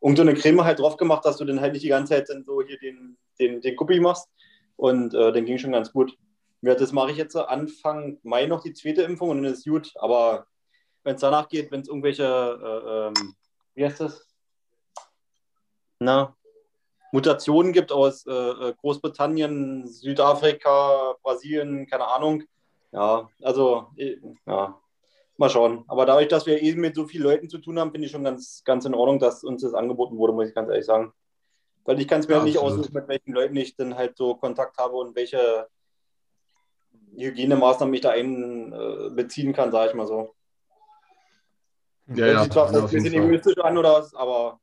Irgend 0.02 0.18
so 0.18 0.22
eine 0.22 0.36
Creme 0.36 0.64
halt 0.64 0.80
drauf 0.80 0.98
gemacht, 0.98 1.26
dass 1.26 1.38
du 1.38 1.46
dann 1.46 1.60
halt 1.60 1.74
nicht 1.74 1.84
die 1.84 1.90
ganze 1.90 2.14
Zeit 2.14 2.30
dann 2.30 2.44
so 2.44 2.62
hier 2.62 2.78
den, 2.78 3.18
den, 3.40 3.62
den 3.62 3.76
Guppi 3.76 4.00
machst. 4.00 4.30
Und 4.76 5.14
äh, 5.14 5.32
dann 5.32 5.46
ging 5.46 5.58
schon 5.58 5.72
ganz 5.72 5.92
gut. 5.92 6.18
Ja, 6.62 6.76
das 6.76 6.92
mache 6.92 7.12
ich 7.12 7.18
jetzt 7.18 7.36
Anfang 7.36 8.20
Mai 8.24 8.46
noch 8.46 8.62
die 8.64 8.74
zweite 8.74 9.04
Impfung 9.04 9.30
und 9.30 9.44
dann 9.44 9.54
ist 9.54 9.66
gut. 9.66 9.92
Aber 9.96 10.48
wenn 11.04 11.16
es 11.16 11.22
danach 11.22 11.50
geht, 11.50 11.72
wenn 11.72 11.82
es 11.82 11.88
irgendwelche, 11.88 12.24
äh, 12.24 13.08
ähm, 13.08 13.36
wie 13.76 13.86
heißt 13.86 14.02
das? 14.02 14.28
Na, 16.00 16.36
Mutationen 17.12 17.74
gibt 17.74 17.92
aus 17.92 18.26
äh, 18.28 18.32
äh, 18.32 18.74
Großbritannien, 18.82 19.88
Südafrika, 19.88 21.16
Brasilien, 21.24 21.88
keine 21.88 22.08
Ahnung. 22.08 22.44
Ja, 22.92 23.30
also, 23.42 23.88
ja, 24.46 24.80
mal 25.38 25.50
schauen. 25.50 25.86
Aber 25.88 26.06
dadurch, 26.06 26.28
dass 26.28 26.46
wir 26.46 26.62
eben 26.62 26.82
mit 26.82 26.96
so 26.96 27.06
vielen 27.06 27.24
Leuten 27.24 27.50
zu 27.50 27.60
tun 27.60 27.80
haben, 27.80 27.92
finde 27.92 28.06
ich 28.06 28.12
schon 28.12 28.24
ganz, 28.24 28.64
ganz 28.66 28.86
in 28.86 28.94
Ordnung, 28.94 29.20
dass 29.20 29.44
uns 29.44 29.62
das 29.62 29.74
angeboten 29.74 30.18
wurde, 30.18 30.34
muss 30.34 30.50
ich 30.50 30.56
ganz 30.56 30.70
ehrlich 30.70 30.86
sagen. 30.86 31.14
Weil 31.88 32.02
ich 32.02 32.08
kann 32.08 32.20
es 32.20 32.28
mir 32.28 32.34
Ja, 32.34 32.40
halt 32.42 32.50
nicht 32.50 32.58
absolut. 32.58 32.80
aussuchen, 32.80 32.94
mit 32.94 33.08
welchen 33.08 33.32
Leuten 33.34 33.56
ich 33.56 33.76
dann 33.76 33.96
halt 33.96 34.18
so 34.18 34.36
Kontakt 34.36 34.78
habe 34.78 34.98
und 34.98 35.16
welche 35.16 35.68
Hygienemaßnahmen 37.16 37.94
ich 37.96 38.02
da 38.02 38.12
einbeziehen 38.12 39.54
kann, 39.54 39.72
sage 39.72 39.90
ich 39.90 39.96
mal 39.96 40.06
so. 40.06 40.36
Ja, 42.08 42.16
Hört 42.18 42.34
ja, 42.34 42.44
sich 42.44 42.52
zwar 42.52 42.74
ja, 42.74 42.80
ein 42.86 42.90
bisschen 42.90 43.14
egoistisch 43.14 43.58
an 43.60 43.78
oder 43.78 43.94
was, 43.94 44.14
aber 44.14 44.60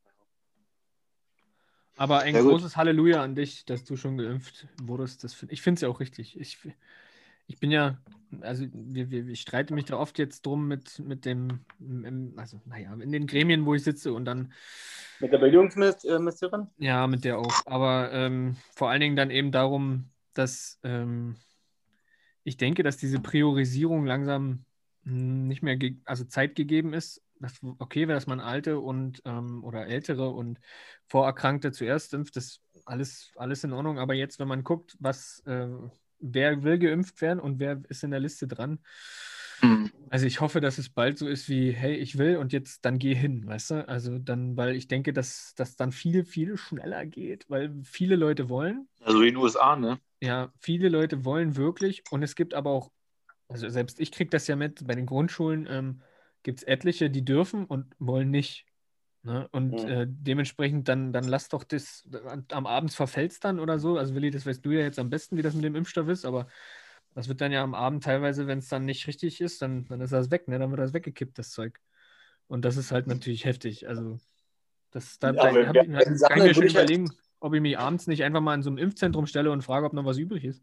Aber 1.97 2.21
ein 2.21 2.35
großes 2.35 2.77
Halleluja 2.77 3.23
an 3.23 3.35
dich, 3.35 3.65
dass 3.65 3.85
du 3.85 3.97
schon 3.97 4.19
geimpft 4.19 4.67
wurdest. 4.83 5.25
Das 5.25 5.33
find, 5.33 5.51
ich 5.53 5.63
finde 5.63 5.77
es 5.79 5.81
ja 5.83 5.89
auch 5.89 6.01
richtig. 6.01 6.39
Ich, 6.39 6.59
ich 7.47 7.59
bin 7.59 7.71
ja, 7.71 7.99
also 8.41 8.67
wir, 8.73 9.11
wir, 9.11 9.29
ich 9.29 9.41
streite 9.41 9.75
mich 9.75 9.85
da 9.85 9.97
oft 9.97 10.19
jetzt 10.19 10.45
drum 10.47 10.67
mit, 10.67 10.99
mit 10.99 11.25
dem, 11.25 11.61
im, 11.79 12.35
also 12.37 12.61
naja, 12.65 12.93
in 12.95 13.13
den 13.13 13.27
Gremien, 13.27 13.67
wo 13.67 13.75
ich 13.75 13.85
sitze 13.85 14.13
und 14.13 14.25
dann, 14.25 14.53
mit 15.21 15.33
der 15.33 15.39
Bildungsministerin? 15.39 16.69
ja, 16.79 17.07
mit 17.07 17.25
der 17.25 17.39
auch. 17.39 17.67
Aber 17.67 18.13
ähm, 18.13 18.57
vor 18.75 18.91
allen 18.91 19.01
Dingen 19.01 19.17
dann 19.17 19.31
eben 19.31 19.53
darum, 19.53 20.11
dass 20.35 20.81
ähm, 20.83 21.37
ich 22.43 22.57
denke, 22.57 22.83
dass 22.83 22.97
diese 22.97 23.21
Priorisierung 23.21 24.07
langsam 24.07 24.65
nicht 25.05 25.63
mehr, 25.63 25.79
also 26.05 26.25
Zeit 26.25 26.55
gegeben 26.55 26.93
ist. 26.93 27.23
Das, 27.41 27.59
okay 27.79 28.09
wäre, 28.09 28.17
dass 28.17 28.27
man 28.27 28.41
Alte 28.41 28.79
und 28.81 29.21
ähm, 29.25 29.65
oder 29.65 29.87
Ältere 29.87 30.31
und 30.31 30.61
Vorerkrankte 31.09 31.73
zuerst 31.73 32.15
impft, 32.15 32.37
das 32.37 32.45
ist 32.45 32.63
alles, 32.87 33.33
alles 33.37 33.65
in 33.65 33.73
Ordnung. 33.73 33.99
Aber 33.99 34.15
jetzt, 34.15 34.39
wenn 34.39 34.49
man 34.49 34.65
guckt, 34.65 34.97
was, 35.01 35.41
äh, 35.47 35.69
wer 36.33 36.63
will 36.63 36.79
geimpft 36.79 37.21
werden 37.21 37.41
und 37.41 37.59
wer 37.59 37.83
ist 37.89 38.03
in 38.05 38.11
der 38.11 38.21
Liste 38.21 38.47
dran, 38.49 38.79
Hm. 39.61 39.91
also 40.11 40.27
ich 40.27 40.41
hoffe, 40.41 40.61
dass 40.61 40.79
es 40.79 40.89
bald 40.89 41.19
so 41.19 41.27
ist 41.29 41.49
wie, 41.49 41.73
hey, 41.73 41.95
ich 41.95 42.19
will 42.19 42.37
und 42.37 42.53
jetzt 42.53 42.85
dann 42.85 42.99
geh 42.99 43.15
hin, 43.15 43.47
weißt 43.47 43.71
du? 43.71 43.89
Also 43.89 44.19
dann, 44.19 44.57
weil 44.57 44.75
ich 44.77 44.89
denke, 44.89 45.13
dass 45.13 45.55
das 45.57 45.77
dann 45.77 45.93
viel, 45.93 46.25
viel 46.25 46.57
schneller 46.57 47.07
geht, 47.07 47.49
weil 47.49 47.75
viele 47.85 48.17
Leute 48.17 48.49
wollen. 48.49 48.89
Also 49.03 49.21
in 49.21 49.35
den 49.35 49.37
USA, 49.37 49.77
ne? 49.77 49.99
Ja, 50.21 50.53
viele 50.59 50.89
Leute 50.89 51.25
wollen 51.25 51.57
wirklich 51.57 52.03
und 52.11 52.23
es 52.23 52.35
gibt 52.35 52.55
aber 52.55 52.71
auch, 52.71 52.91
also 53.49 53.69
selbst 53.69 54.01
ich 54.01 54.13
kriege 54.13 54.31
das 54.31 54.47
ja 54.47 54.57
mit, 54.57 54.87
bei 54.87 54.95
den 54.95 55.07
Grundschulen 55.07 55.67
ähm, 55.69 56.03
gibt 56.43 56.61
es 56.61 56.65
etliche, 56.65 57.11
die 57.11 57.25
dürfen 57.25 57.65
und 57.65 57.95
wollen 57.99 58.31
nicht. 58.31 58.67
Ne? 59.25 59.49
Und 59.53 59.73
Mhm. 59.73 59.89
äh, 59.89 60.07
dementsprechend 60.07 60.87
dann, 60.87 61.13
dann 61.13 61.25
lass 61.25 61.49
doch 61.49 61.65
das, 61.65 62.07
am 62.53 62.67
Abend 62.67 62.93
verfällt 62.93 63.33
es 63.33 63.41
dann 63.41 63.59
oder 63.59 63.79
so. 63.79 63.97
Also 63.97 64.15
Willi, 64.15 64.31
das 64.31 64.45
weißt 64.45 64.65
du 64.65 64.71
ja 64.73 64.81
jetzt 64.81 64.99
am 64.99 65.09
besten, 65.09 65.39
wie 65.39 65.43
das 65.43 65.55
mit 65.55 65.65
dem 65.65 65.75
Impfstoff 65.75 66.09
ist, 66.09 66.27
aber 66.27 66.47
das 67.15 67.29
wird 67.29 67.41
dann 67.41 67.51
ja 67.51 67.63
am 67.63 67.75
Abend 67.75 68.05
teilweise, 68.05 68.47
wenn 68.47 68.59
es 68.59 68.69
dann 68.69 68.85
nicht 68.85 69.07
richtig 69.07 69.41
ist, 69.41 69.63
dann, 69.63 69.87
dann 69.89 70.03
ist 70.03 70.13
das 70.13 70.31
weg, 70.31 70.47
ne? 70.47 70.59
Dann 70.59 70.71
wird 70.71 70.81
das 70.81 70.93
weggekippt, 70.93 71.39
das 71.39 71.51
Zeug. 71.53 71.81
Und 72.49 72.67
das 72.67 72.77
ist 72.77 72.93
halt 72.93 73.07
natürlich 73.07 73.47
heftig. 73.47 73.89
Also, 73.89 74.19
das, 74.91 75.19
da, 75.19 75.29
Ja, 75.29 75.33
da 75.33 75.49
aber 75.49 75.67
hab 75.69 75.75
wer- 75.75 75.83
ich, 75.85 75.89
ich 75.89 75.95
mir 75.95 76.05
dann 76.05 76.19
schon 76.19 76.29
wirklich 76.45 76.57
halt- 76.77 76.91
überlegen, 76.91 77.11
ob 77.41 77.55
ich 77.55 77.61
mich 77.63 77.79
abends 77.79 78.07
nicht 78.07 78.25
einfach 78.25 78.43
mal 78.43 78.55
in 78.55 78.63
so 78.63 78.69
einem 78.69 78.79
Impfzentrum 78.79 79.27
stelle 79.27 79.51
und 79.53 79.63
frage, 79.63 79.87
ob 79.87 79.95
noch 79.95 80.05
was 80.05 80.19
übrig 80.19 80.45
ist. 80.45 80.63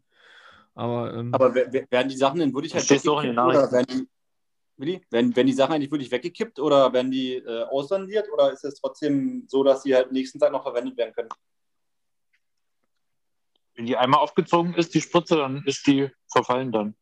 Aber, 0.74 1.14
ähm, 1.14 1.34
Aber 1.34 1.52
wer- 1.52 1.72
wer- 1.72 1.86
werden 1.90 2.08
die 2.08 2.16
Sachen 2.16 2.38
denn 2.38 2.54
wirklich 2.54 2.74
halt 2.74 2.82
Das 2.82 2.98
steht 2.98 3.06
doch 3.06 3.20
in 3.22 3.30
den 3.30 3.34
Nachrichten. 3.36 4.08
Willi, 4.76 5.04
werden, 5.10 5.34
werden 5.36 5.46
die 5.46 5.52
Sachen 5.52 5.74
eigentlich 5.74 5.90
wirklich 5.90 6.10
weggekippt 6.10 6.58
oder 6.58 6.92
werden 6.92 7.10
die 7.10 7.34
äh, 7.34 7.64
ausrandiert 7.64 8.28
oder 8.32 8.52
ist 8.52 8.64
es 8.64 8.80
trotzdem 8.80 9.44
so, 9.46 9.62
dass 9.62 9.82
sie 9.82 9.94
halt 9.94 10.12
nächsten 10.12 10.38
Tag 10.38 10.52
noch 10.52 10.62
verwendet 10.62 10.96
werden 10.96 11.14
können? 11.14 11.28
Wenn 13.74 13.86
die 13.86 13.96
einmal 13.96 14.20
aufgezogen 14.20 14.74
ist, 14.74 14.94
die 14.94 15.00
Spritze, 15.00 15.36
dann 15.36 15.62
ist 15.66 15.86
die 15.86 16.10
verfallen 16.30 16.72
dann. 16.72 16.94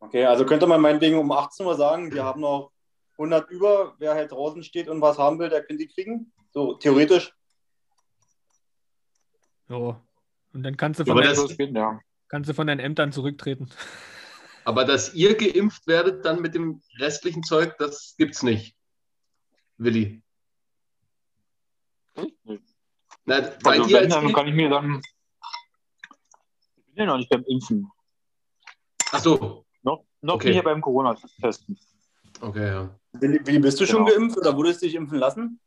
Okay, 0.00 0.24
also 0.24 0.46
könnte 0.46 0.66
man 0.66 0.80
meinetwegen 0.80 1.18
um 1.18 1.30
18 1.32 1.66
Uhr 1.66 1.74
sagen, 1.74 2.12
wir 2.12 2.24
haben 2.24 2.40
noch 2.40 2.72
100 3.12 3.50
über, 3.50 3.94
wer 3.98 4.14
halt 4.14 4.30
draußen 4.30 4.62
steht 4.62 4.88
und 4.88 5.00
was 5.00 5.18
haben 5.18 5.38
will, 5.38 5.48
der 5.48 5.64
kann 5.64 5.76
die 5.76 5.88
kriegen. 5.88 6.32
So 6.52 6.74
theoretisch. 6.74 7.34
ja. 9.68 10.00
Und 10.54 10.62
dann 10.62 10.76
kannst 10.76 11.00
du 11.00 11.04
von, 11.04 11.16
deinen, 11.16 11.76
ja. 11.76 12.00
kannst 12.28 12.48
du 12.48 12.54
von 12.54 12.66
deinen 12.66 12.80
Ämtern 12.80 13.12
zurücktreten. 13.12 13.68
Aber 14.64 14.84
dass 14.84 15.14
ihr 15.14 15.34
geimpft 15.36 15.86
werdet 15.86 16.24
dann 16.24 16.40
mit 16.42 16.54
dem 16.54 16.82
restlichen 16.98 17.42
Zeug, 17.42 17.76
das 17.78 18.14
gibt's 18.18 18.42
nicht. 18.42 18.76
Willi. 19.78 20.22
Na, 23.24 23.52
weil 23.62 23.80
Also 23.80 23.90
ihr 23.90 23.96
wenn, 23.96 24.12
als 24.12 24.14
dann 24.14 24.32
kann 24.32 24.48
ich 24.48 24.54
mir 24.54 24.68
dann. 24.70 25.00
Ich 26.76 26.84
bin 26.94 26.96
ja 26.96 27.06
noch 27.06 27.18
nicht 27.18 27.30
beim 27.30 27.44
Impfen. 27.44 27.90
Ach 29.12 29.20
so, 29.20 29.64
Noch, 29.82 30.04
noch 30.20 30.34
Okay. 30.34 30.44
bin 30.44 30.50
ich 30.52 30.56
ja 30.56 30.62
beim 30.62 30.80
Corona-Testen. 30.80 31.78
okay, 32.40 32.66
ja. 32.66 32.98
Willi, 33.12 33.40
Willi, 33.46 33.58
bist 33.60 33.80
du 33.80 33.86
schon 33.86 34.04
Genau. 34.04 34.18
geimpft 34.18 34.36
oder 34.38 34.56
wurdest 34.56 34.82
du 34.82 34.86
dich 34.86 34.94
impfen 34.96 35.18
lassen? 35.18 35.60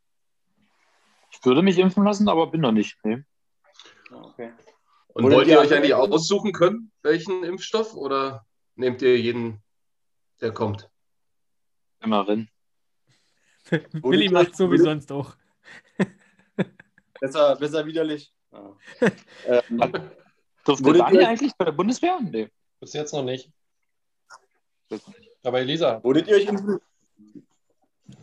Ich 1.30 1.44
würde 1.44 1.62
mich 1.62 1.78
impfen 1.78 2.04
lassen, 2.04 2.28
aber 2.28 2.48
bin 2.48 2.60
noch 2.60 2.72
nicht. 2.72 2.98
Nee. 3.04 3.24
Okay. 4.10 4.52
Und 5.14 5.24
wollt 5.30 5.48
ihr 5.48 5.58
euch 5.58 5.72
eigentlich 5.72 5.94
aussuchen 5.94 6.52
können, 6.52 6.92
welchen 7.02 7.42
Impfstoff, 7.44 7.94
oder 7.94 8.44
nehmt 8.76 9.02
ihr 9.02 9.18
jeden, 9.18 9.62
der 10.40 10.52
kommt? 10.52 10.90
Immer 12.00 12.26
rein. 12.28 12.48
Willi 13.92 14.28
macht 14.28 14.56
so 14.56 14.70
wie 14.72 14.78
sonst 14.78 15.10
auch. 15.12 15.36
Besser, 17.20 17.54
besser 17.56 17.86
widerlich. 17.86 18.34
Ja. 18.50 18.76
ähm, 19.46 19.78
Durfte 20.64 20.84
Wurdet 20.84 21.02
Dani 21.02 21.18
ihr- 21.18 21.28
eigentlich 21.28 21.52
bei 21.56 21.64
der 21.64 21.72
Bundeswehr? 21.72 22.18
Nee. 22.20 22.48
Bis 22.80 22.92
jetzt 22.94 23.12
noch 23.12 23.22
nicht. 23.22 23.50
Aber 25.44 25.60
Elisa, 25.60 26.02
wurdet 26.02 26.26
ihr 26.28 26.34
euch 26.36 26.46
impfen? 26.46 26.80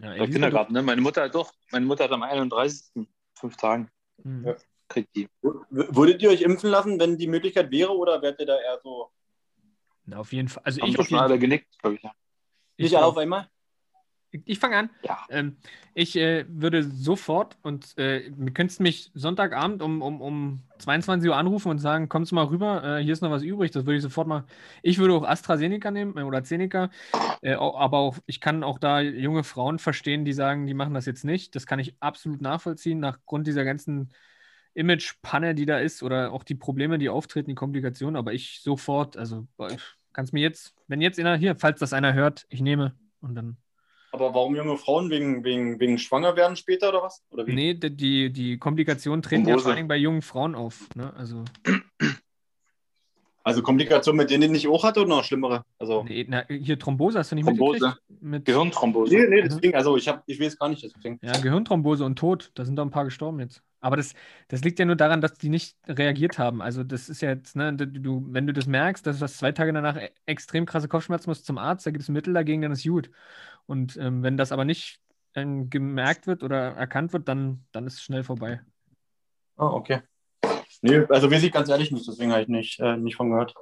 Ja, 0.02 0.14
Der 0.16 0.28
Kindergarten, 0.28 0.74
ne? 0.74 0.82
Meine 0.82 1.02
Mutter 1.02 1.24
hat 1.24 1.34
doch. 1.36 1.54
Meine 1.72 1.86
Mutter 1.86 2.04
hat 2.06 2.12
am 2.12 2.24
31. 2.24 3.08
fünf 3.36 3.56
Tagen 3.56 3.90
Mhm. 4.24 4.46
Ja. 4.48 4.56
kriegt 4.90 5.16
die. 5.16 5.30
W- 5.42 5.56
Würdet 5.96 6.22
ihr 6.22 6.30
euch 6.30 6.42
impfen 6.42 6.70
lassen, 6.70 7.00
wenn 7.00 7.18
die 7.18 7.28
Möglichkeit 7.28 7.72
wäre, 7.72 7.96
oder 7.96 8.22
wärt 8.22 8.40
ihr 8.42 8.46
da 8.46 8.60
eher 8.60 8.80
so 8.84 9.10
Na, 10.10 10.18
auf 10.18 10.34
jeden 10.34 10.48
Fall. 10.48 10.64
Also 10.66 10.82
Haben 10.82 10.90
ich 10.90 11.00
auf 11.00 11.08
schon 11.08 11.16
jeden 11.16 11.24
alle 11.24 11.34
Fall. 11.34 11.40
genickt, 11.40 11.80
glaube 11.80 11.96
ich. 11.96 12.04
Ja. 12.04 12.12
Ich, 12.78 12.84
nicht 12.86 12.96
alle 12.96 13.06
auf 13.06 13.18
einmal? 13.18 13.50
ich, 14.32 14.42
ich 14.46 14.60
fange 14.60 14.78
an. 14.78 14.90
Ja. 15.04 15.26
Ähm, 15.30 15.58
ich 15.94 16.16
äh, 16.16 16.46
würde 16.48 16.84
sofort 16.84 17.58
und 17.62 17.98
äh, 17.98 18.30
du 18.32 18.52
könntest 18.54 18.80
mich 18.80 19.12
Sonntagabend 19.14 19.82
um, 19.82 20.02
um, 20.02 20.22
um 20.22 20.64
22 20.80 21.30
Uhr 21.30 21.36
anrufen 21.36 21.70
und 21.70 21.80
sagen, 21.80 22.10
kommst 22.10 22.32
du 22.32 22.36
mal 22.36 22.46
rüber, 22.46 23.00
äh, 23.00 23.04
hier 23.04 23.14
ist 23.14 23.22
noch 23.22 23.32
was 23.32 23.44
übrig, 23.44 23.72
das 23.72 23.86
würde 23.86 23.98
ich 23.98 24.04
sofort 24.04 24.28
mal. 24.28 24.46
Ich 24.82 24.98
würde 24.98 25.14
auch 25.14 25.24
AstraZeneca 25.24 25.92
nehmen 25.92 26.18
äh, 26.18 26.24
oder 26.24 26.44
Zeneca, 26.44 26.90
äh, 27.42 27.54
aber 27.54 27.98
auch, 27.98 28.18
ich 28.26 28.40
kann 28.40 28.64
auch 28.64 28.80
da 28.80 29.02
junge 29.02 29.44
Frauen 29.44 29.80
verstehen, 29.80 30.26
die 30.26 30.34
sagen, 30.34 30.68
die 30.68 30.74
machen 30.74 30.94
das 30.94 31.06
jetzt 31.06 31.26
nicht. 31.26 31.56
Das 31.56 31.66
kann 31.66 31.80
ich 31.80 31.96
absolut 32.00 32.42
nachvollziehen, 32.42 33.00
nachgrund 33.00 33.48
dieser 33.48 33.66
ganzen 33.66 34.14
Image-Panne, 34.76 35.56
die 35.56 35.66
da 35.66 35.80
ist 35.80 36.04
oder 36.04 36.32
auch 36.32 36.44
die 36.44 36.56
Probleme, 36.56 37.00
die 37.00 37.10
auftreten, 37.10 37.50
die 37.50 37.56
Komplikationen, 37.56 38.16
aber 38.16 38.34
ich 38.34 38.62
sofort, 38.62 39.18
also 39.18 39.48
kannst 40.20 40.34
mir 40.34 40.42
jetzt, 40.42 40.76
wenn 40.90 41.00
jetzt 41.00 41.18
einer 41.18 41.38
hier, 41.38 41.56
falls 41.56 41.80
das 41.80 41.94
einer 41.94 42.14
hört, 42.14 42.46
ich 42.50 42.60
nehme 42.60 42.94
und 43.22 43.36
dann. 43.36 43.56
Aber 44.12 44.34
warum 44.34 44.54
junge 44.54 44.78
Frauen? 44.78 45.10
Wegen, 45.10 45.46
wegen, 45.46 45.80
wegen 45.80 45.98
schwanger 45.98 46.36
werden 46.36 46.58
später 46.58 46.90
oder 46.90 47.04
was? 47.04 47.24
Oder 47.30 47.48
wie? 47.48 47.54
Nee, 47.54 47.74
die, 47.74 47.96
die, 47.96 48.30
die 48.30 48.58
Komplikationen 48.58 49.22
treten 49.22 49.48
ja 49.48 49.58
vor 49.58 49.72
allem 49.72 49.88
bei 49.88 49.96
jungen 49.96 50.22
Frauen 50.22 50.56
auf. 50.56 50.90
Ne? 50.94 51.14
Also, 51.16 51.46
Also 53.50 53.64
Komplikationen, 53.64 54.18
mit 54.18 54.30
denen 54.30 54.42
die 54.42 54.48
nicht 54.50 54.68
auch 54.68 54.84
hatte 54.84 55.02
oder 55.02 55.10
noch 55.10 55.24
schlimmere? 55.24 55.64
Also, 55.80 56.06
nee, 56.08 56.26
na, 56.30 56.46
hier 56.48 56.78
Thrombose 56.78 57.18
hast 57.18 57.32
du 57.32 57.36
nicht 57.36 57.46
Thrombose. 57.46 57.80
mitgekriegt? 57.80 58.22
Mit, 58.22 58.46
Gehirnthrombose. 58.46 59.16
nee, 59.16 59.28
nee, 59.28 59.42
deswegen, 59.42 59.76
also 59.76 59.98
ich, 59.98 60.08
hab, 60.08 60.24
ich 60.28 60.40
weiß 60.40 60.58
gar 60.58 60.70
nicht, 60.70 60.84
deswegen. 60.84 61.20
ja, 61.24 61.38
Gehirnthrombose 61.38 62.06
und 62.06 62.18
Tod, 62.18 62.52
da 62.54 62.64
sind 62.64 62.76
doch 62.76 62.86
ein 62.86 62.92
paar 62.92 63.06
gestorben 63.06 63.40
jetzt. 63.40 63.64
Aber 63.82 63.96
das, 63.96 64.14
das 64.50 64.62
liegt 64.62 64.78
ja 64.78 64.86
nur 64.86 64.98
daran, 64.98 65.22
dass 65.22 65.34
die 65.36 65.50
nicht 65.50 65.76
reagiert 65.88 66.38
haben. 66.38 66.62
Also 66.62 66.84
das 66.84 67.10
ist 67.10 67.22
ja 67.22 67.30
jetzt, 67.30 67.56
ne, 67.56 67.74
du, 67.74 68.26
wenn 68.30 68.46
du 68.46 68.54
das 68.54 68.68
merkst, 68.68 69.08
dass 69.08 69.20
du 69.20 69.24
hast 69.24 69.38
zwei 69.38 69.52
Tage 69.52 69.72
danach 69.74 69.96
e- 69.96 70.12
extrem 70.26 70.66
krasse 70.66 70.88
Kopfschmerzen 70.88 71.30
musst 71.30 71.46
zum 71.46 71.58
Arzt, 71.58 71.86
da 71.86 71.92
gibt 71.92 72.04
es 72.04 72.10
Mittel 72.10 72.34
dagegen, 72.34 72.62
dann 72.62 72.74
ist 72.74 72.86
gut. 72.86 73.10
Und 73.68 73.98
ähm, 73.98 74.22
wenn 74.22 74.36
das 74.38 74.52
aber 74.52 74.66
nicht 74.66 75.00
ähm, 75.34 75.70
gemerkt 75.70 76.28
wird 76.28 76.44
oder 76.44 76.74
erkannt 76.76 77.14
wird, 77.14 77.28
dann, 77.28 77.64
dann 77.72 77.88
ist 77.88 77.96
es 77.96 78.02
schnell 78.02 78.24
vorbei. 78.24 78.60
Ah, 79.56 79.72
okay. 79.72 80.02
Nee, 80.82 81.06
also 81.10 81.30
weiß 81.32 81.44
ich 81.44 81.52
ganz 81.52 81.70
ehrlich 81.70 81.92
nicht, 81.92 82.08
deswegen 82.08 82.32
habe 82.32 82.44
ich 82.44 82.48
nicht, 82.48 82.80
äh, 82.80 82.98
nicht 82.98 83.16
von 83.16 83.30
gehört. 83.32 83.54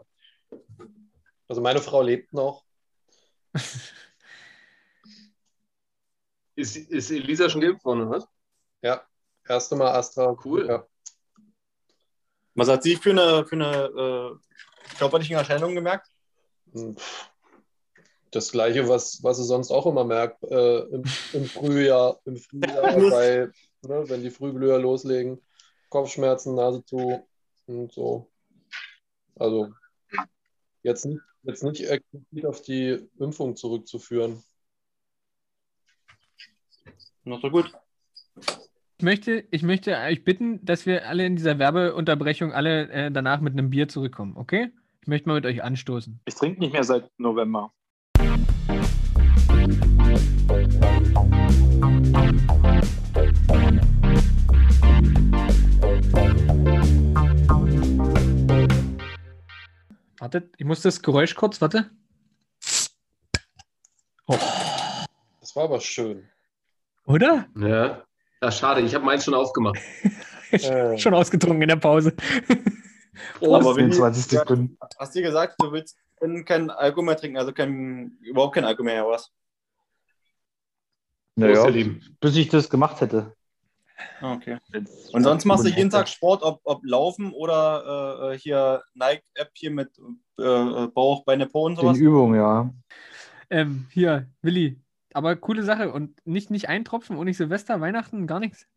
also 1.47 1.61
meine 1.61 1.81
Frau 1.81 2.01
lebt 2.01 2.33
noch. 2.33 2.63
Ist, 6.55 6.75
ist 6.75 7.11
Elisa 7.11 7.49
schon 7.49 7.61
geimpft 7.61 7.85
worden, 7.85 8.01
oder 8.07 8.17
was? 8.17 8.27
Ja, 8.81 9.03
erste 9.47 9.75
Mal 9.75 9.91
Astra. 9.91 10.35
Cool. 10.43 10.65
Ja. 10.67 10.87
Was 12.55 12.67
hat 12.67 12.81
sie 12.81 12.95
für 12.95 13.11
eine, 13.11 13.45
für 13.45 13.55
eine 13.55 14.39
äh, 14.41 14.97
körperlichen 14.97 15.35
Erscheinungen 15.35 15.75
gemerkt? 15.75 16.07
Hm, 16.73 16.95
Das 18.31 18.51
gleiche, 18.51 18.89
was, 18.89 19.21
was 19.21 19.37
sie 19.37 19.43
sonst 19.43 19.69
auch 19.69 19.85
immer 19.85 20.03
merkt 20.03 20.43
äh, 20.45 20.79
im, 20.79 21.03
im 21.33 21.45
Frühjahr, 21.45 22.19
im 22.25 22.37
Frühjahr 22.37 22.95
bei, 23.11 23.49
ne, 23.83 24.03
wenn 24.09 24.23
die 24.23 24.31
Frühblüher 24.31 24.79
loslegen. 24.79 25.39
Kopfschmerzen, 25.89 26.55
Nase 26.55 26.83
zu 26.85 27.25
und 27.67 27.91
so. 27.91 28.31
Also 29.35 29.73
jetzt 30.83 31.05
nicht, 31.05 31.21
jetzt 31.43 31.63
nicht 31.63 31.81
explizit 31.89 32.45
auf 32.45 32.61
die 32.61 33.09
Impfung 33.19 33.55
zurückzuführen. 33.55 34.43
Noch 37.23 37.41
so 37.41 37.49
gut. 37.49 37.71
Ich 38.99 39.03
möchte, 39.03 39.45
ich 39.51 39.61
möchte 39.61 39.95
euch 39.95 40.23
bitten, 40.23 40.63
dass 40.65 40.85
wir 40.85 41.07
alle 41.07 41.25
in 41.25 41.35
dieser 41.35 41.59
Werbeunterbrechung 41.59 42.51
alle 42.51 42.89
äh, 42.89 43.11
danach 43.11 43.41
mit 43.41 43.53
einem 43.53 43.69
Bier 43.69 43.87
zurückkommen, 43.87 44.35
okay? 44.37 44.71
Ich 45.01 45.07
möchte 45.07 45.29
mal 45.29 45.35
mit 45.35 45.45
euch 45.45 45.63
anstoßen. 45.63 46.19
Ich 46.25 46.35
trinke 46.35 46.59
nicht 46.59 46.73
mehr 46.73 46.83
seit 46.83 47.09
November. 47.19 47.71
Wartet, 60.27 60.53
ich 60.57 60.65
muss 60.65 60.81
das 60.81 61.01
Geräusch 61.01 61.35
kurz, 61.35 61.61
warte. 61.61 61.89
Das 64.27 65.55
war 65.55 65.63
aber 65.63 65.79
schön. 65.79 66.27
Oder? 67.05 67.47
Ja. 67.55 68.03
ja 68.41 68.51
schade, 68.51 68.81
ich 68.81 68.93
habe 68.93 69.05
meins 69.05 69.23
schon 69.23 69.33
aufgemacht. 69.33 69.79
Äh, 70.51 70.97
Schon 70.97 71.13
ausgetrunken 71.13 71.61
in 71.61 71.69
der 71.69 71.77
Pause. 71.77 72.13
Aber 73.41 73.73
wenn 73.77 73.89
24 73.93 74.27
die- 74.27 74.35
Sekunden. 74.35 74.77
Hast 74.99 75.15
du 75.15 75.21
gesagt, 75.21 75.55
du 75.61 75.71
willst 75.71 75.97
keinen 76.43 76.71
Alkohol 76.71 77.05
mehr 77.05 77.15
trinken, 77.15 77.37
also 77.37 77.53
kein, 77.53 78.17
überhaupt 78.19 78.55
kein 78.55 78.65
Alkohol 78.65 78.85
mehr, 78.85 79.05
oder 79.05 79.15
was? 79.15 79.31
Naja, 81.35 81.69
bis 82.19 82.35
ich 82.35 82.49
das 82.49 82.69
gemacht 82.69 82.99
hätte. 82.99 83.33
Ah, 84.21 84.33
Okay. 84.33 84.57
Und 85.13 85.23
sonst 85.23 85.45
machst 85.45 85.65
du 85.65 85.69
jeden 85.69 85.89
Tag 85.89 86.07
Sport, 86.07 86.43
ob, 86.43 86.61
ob 86.63 86.85
Laufen 86.85 87.31
oder 87.33 88.31
äh, 88.33 88.37
hier 88.37 88.83
Nike-App 88.93 89.51
hier 89.53 89.71
mit 89.71 89.89
äh, 90.39 90.87
Bauch, 90.87 91.23
Beine, 91.25 91.47
Po 91.47 91.65
und 91.65 91.77
Die 91.77 91.81
sowas? 91.81 91.97
Übung, 91.97 92.35
ja. 92.35 92.73
Ähm, 93.49 93.87
hier, 93.91 94.29
Willi. 94.41 94.79
Aber 95.13 95.35
coole 95.35 95.63
Sache. 95.63 95.91
Und 95.91 96.19
nicht, 96.25 96.51
nicht 96.51 96.69
eintropfen 96.69 97.17
und 97.17 97.25
nicht 97.25 97.37
Silvester, 97.37 97.81
Weihnachten, 97.81 98.27
gar 98.27 98.39
nichts. 98.39 98.67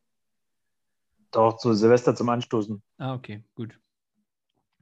Doch, 1.33 1.59
zu 1.59 1.75
Silvester 1.75 2.15
zum 2.15 2.29
Anstoßen. 2.29 2.83
Ah, 2.99 3.15
okay, 3.15 3.45
gut. 3.55 3.79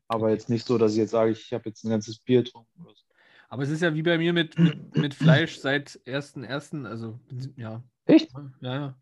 Aber 0.07 0.31
jetzt 0.31 0.49
nicht 0.49 0.67
so, 0.67 0.79
dass 0.79 0.93
ich 0.93 0.99
jetzt 0.99 1.11
sage, 1.11 1.33
ich 1.33 1.53
habe 1.53 1.69
jetzt 1.69 1.85
ein 1.85 1.91
ganzes 1.91 2.19
Bier 2.19 2.43
getrunken. 2.43 2.83
oder 2.83 2.95
so. 2.95 3.03
Aber 3.51 3.63
es 3.63 3.71
ist 3.71 3.83
ja 3.83 3.95
wie 3.95 4.03
bei 4.03 4.19
mir 4.19 4.33
mit, 4.33 4.59
mit, 4.59 4.97
mit 4.97 5.15
Fleisch 5.15 5.59
seit 5.59 6.01
1.1., 6.07 6.87
also 6.87 7.19
ja. 7.57 7.83
Echt? 8.07 8.31
Ja, 8.61 8.75
ja. 8.75 8.95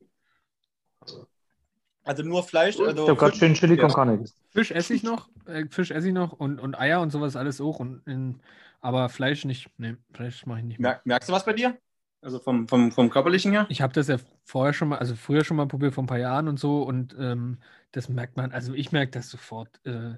Also 2.04 2.22
nur 2.22 2.44
Fleisch? 2.44 2.78
Also 2.78 3.02
Ich 3.02 3.08
habe 3.08 3.18
gerade 3.18 3.36
schön 3.36 3.54
Chili 3.54 3.76
con. 3.76 3.90
Carne. 3.90 4.24
Fisch 4.50 4.70
esse 4.70 4.94
ich 4.94 5.02
noch, 5.02 5.28
äh, 5.46 5.66
Fisch 5.68 5.90
esse 5.90 6.08
ich 6.08 6.14
noch 6.14 6.32
und, 6.32 6.60
und 6.60 6.78
Eier 6.78 7.00
und 7.00 7.10
sowas 7.10 7.34
alles 7.34 7.60
auch. 7.60 7.80
Und 7.80 8.06
in, 8.06 8.40
aber 8.80 9.08
Fleisch 9.08 9.44
nicht. 9.44 9.68
Nee, 9.76 9.96
Fleisch 10.12 10.46
mache 10.46 10.60
ich 10.60 10.64
nicht 10.64 10.80
mehr. 10.80 10.92
Mer 10.92 11.00
merkst 11.04 11.28
du 11.28 11.32
was 11.32 11.44
bei 11.44 11.52
dir? 11.52 11.76
Also 12.22 12.38
vom, 12.38 12.66
vom, 12.68 12.92
vom 12.92 13.10
körperlichen 13.10 13.52
her? 13.52 13.66
Ich 13.68 13.82
habe 13.82 13.92
das 13.92 14.08
ja 14.08 14.16
vorher 14.44 14.72
schon 14.72 14.88
mal, 14.88 14.98
also 14.98 15.14
früher 15.14 15.44
schon 15.44 15.56
mal 15.56 15.66
probiert, 15.66 15.94
vor 15.94 16.04
ein 16.04 16.08
paar 16.08 16.18
Jahren 16.18 16.48
und 16.48 16.58
so. 16.58 16.82
Und 16.82 17.14
ähm, 17.18 17.58
das 17.92 18.08
merkt 18.08 18.36
man, 18.36 18.52
also 18.52 18.72
ich 18.74 18.92
merke 18.92 19.10
das 19.12 19.28
sofort. 19.28 19.80
Äh, 19.84 20.14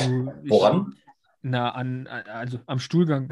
so, 0.00 0.32
ich, 0.42 0.50
Woran? 0.50 0.96
Na, 1.42 1.70
an, 1.70 2.06
also 2.06 2.60
am 2.66 2.78
Stuhlgang. 2.78 3.30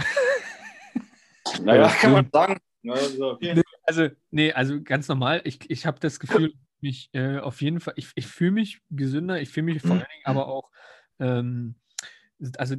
Naja, 1.62 1.88
kann 2.00 2.12
man 2.12 2.28
sagen. 2.32 2.58
Also. 2.88 3.38
Also, 3.82 4.08
nee, 4.30 4.52
also 4.52 4.82
ganz 4.82 5.08
normal. 5.08 5.40
Ich, 5.44 5.70
ich 5.70 5.86
habe 5.86 5.98
das 6.00 6.20
Gefühl, 6.20 6.54
mich 6.82 7.10
äh, 7.12 7.38
auf 7.38 7.60
jeden 7.60 7.80
Fall, 7.80 7.94
ich, 7.96 8.10
ich 8.14 8.26
fühle 8.26 8.52
mich 8.52 8.80
gesünder, 8.90 9.40
ich 9.40 9.50
fühle 9.50 9.64
mich 9.64 9.82
vor 9.82 9.92
allen 9.92 10.00
Dingen 10.00 10.24
aber 10.24 10.48
auch, 10.48 10.70
ähm, 11.18 11.74
also 12.56 12.74
äh, 12.74 12.78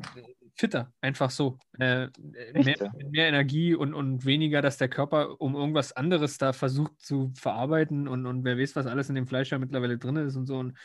fitter, 0.55 0.91
einfach 1.01 1.31
so. 1.31 1.57
Äh, 1.79 2.09
Echt, 2.53 2.65
mehr, 2.65 2.91
mehr 3.09 3.27
Energie 3.27 3.75
und, 3.75 3.93
und 3.93 4.25
weniger, 4.25 4.62
dass 4.62 4.77
der 4.77 4.89
Körper 4.89 5.39
um 5.39 5.55
irgendwas 5.55 5.93
anderes 5.93 6.38
da 6.38 6.53
versucht 6.53 7.01
zu 7.01 7.31
verarbeiten 7.35 8.07
und, 8.07 8.25
und 8.25 8.43
wer 8.43 8.57
weiß, 8.57 8.75
was 8.75 8.85
alles 8.85 9.09
in 9.09 9.15
dem 9.15 9.27
Fleisch 9.27 9.51
ja 9.51 9.59
mittlerweile 9.59 9.97
drin 9.97 10.17
ist 10.17 10.35
und 10.35 10.45
so. 10.45 10.59
Und 10.59 10.77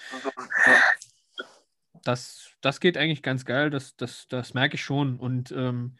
das, 2.04 2.50
das 2.60 2.80
geht 2.80 2.96
eigentlich 2.96 3.22
ganz 3.22 3.44
geil, 3.44 3.70
das, 3.70 3.96
das, 3.96 4.28
das 4.28 4.54
merke 4.54 4.76
ich 4.76 4.82
schon. 4.82 5.18
Und 5.18 5.50
ähm, 5.52 5.96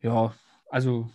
ja, 0.00 0.34
also 0.70 1.10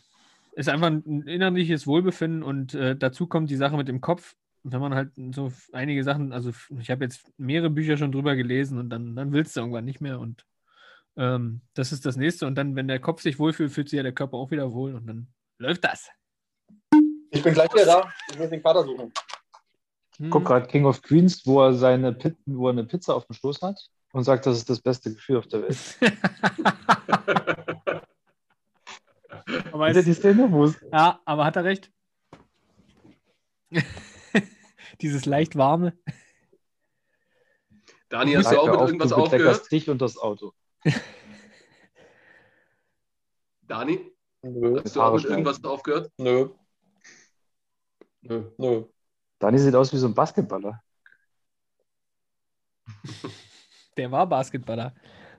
ist 0.56 0.70
einfach 0.70 0.88
ein 0.88 1.24
innerliches 1.24 1.88
Wohlbefinden 1.88 2.44
und 2.44 2.76
äh, 2.76 2.96
dazu 2.96 3.28
kommt 3.28 3.50
die 3.50 3.56
Sache 3.56 3.76
mit 3.78 3.88
dem 3.88 4.02
Kopf. 4.02 4.36
Wenn 4.64 4.82
man 4.82 4.96
halt 4.96 5.12
so 5.36 5.52
einige 5.74 6.04
Sachen, 6.04 6.32
also 6.32 6.52
ich 6.80 6.90
habe 6.90 7.04
jetzt 7.04 7.32
mehrere 7.38 7.70
Bücher 7.70 7.98
schon 7.98 8.12
drüber 8.12 8.36
gelesen 8.36 8.78
und 8.78 8.90
dann, 8.90 9.16
dann 9.16 9.34
willst 9.34 9.56
du 9.56 9.60
irgendwann 9.60 9.86
nicht 9.86 10.00
mehr 10.00 10.20
und 10.20 10.46
ähm, 11.18 11.62
das 11.74 11.92
ist 11.92 12.06
das 12.06 12.16
nächste. 12.16 12.48
Und 12.48 12.56
dann, 12.56 12.76
wenn 12.76 12.88
der 12.88 13.00
Kopf 13.00 13.22
sich 13.22 13.40
wohlfühlt, 13.40 13.72
fühlt 13.72 13.90
sich 13.90 13.98
ja 13.98 14.04
der 14.04 14.14
Körper 14.14 14.38
auch 14.38 14.52
wieder 14.52 14.72
wohl 14.74 14.96
und 14.96 15.08
dann 15.08 15.28
läuft 15.58 15.84
das. 15.84 16.10
Ich 17.32 17.44
bin 17.44 17.54
gleich 17.54 17.74
wieder 17.74 17.86
da. 17.86 18.14
Ich 18.32 18.40
muss 18.40 18.50
den 18.50 18.64
Kater 18.64 18.84
suchen. 18.84 19.12
Hm. 20.18 20.30
Guck 20.30 20.46
gerade 20.46 20.68
King 20.68 20.86
of 20.86 21.02
Queens, 21.02 21.46
wo 21.46 21.62
er 21.62 21.74
seine 21.74 22.14
Pit 22.14 22.38
wo 22.46 22.68
er 22.68 22.74
eine 22.74 22.86
Pizza 22.86 23.16
auf 23.16 23.26
dem 23.26 23.34
Stoß 23.34 23.62
hat 23.62 23.80
und 24.14 24.24
sagt, 24.24 24.46
das 24.46 24.58
ist 24.58 24.70
das 24.70 24.80
beste 24.80 25.14
Gefühl 25.14 25.38
auf 25.38 25.48
der 25.48 25.64
Welt. 25.64 25.78
aber 29.72 29.90
es, 29.90 30.06
die 30.06 30.14
Szene? 30.14 30.76
Ja, 30.92 31.20
aber 31.26 31.46
hat 31.46 31.56
er 31.56 31.64
recht. 31.64 31.92
Dieses 35.02 35.26
leicht 35.26 35.56
warme. 35.56 35.98
Dani, 38.10 38.34
hast 38.34 38.52
du 38.52 38.60
auch 38.60 38.68
mit 38.68 38.76
auf, 38.76 38.88
irgendwas 38.90 39.10
du 39.10 39.16
aufgehört? 39.16 39.72
dich 39.72 39.90
und 39.90 40.02
das 40.02 40.18
Auto. 40.18 40.54
Dani, 43.62 44.12
nö, 44.44 44.82
hast 44.84 44.96
du 44.96 45.02
auch 45.02 45.16
mit 45.16 45.26
irgendwas 45.26 45.64
aufgehört? 45.64 46.12
nö, 46.18 46.50
Nö. 48.22 48.52
nö. 48.58 48.84
Dani 49.40 49.58
sieht 49.60 49.76
aus 49.76 49.92
wie 49.92 49.98
so 49.98 50.08
ein 50.08 50.14
Basketballer. 50.14 50.82
Der 53.98 54.12
war 54.12 54.28
Basketballer, 54.28 54.94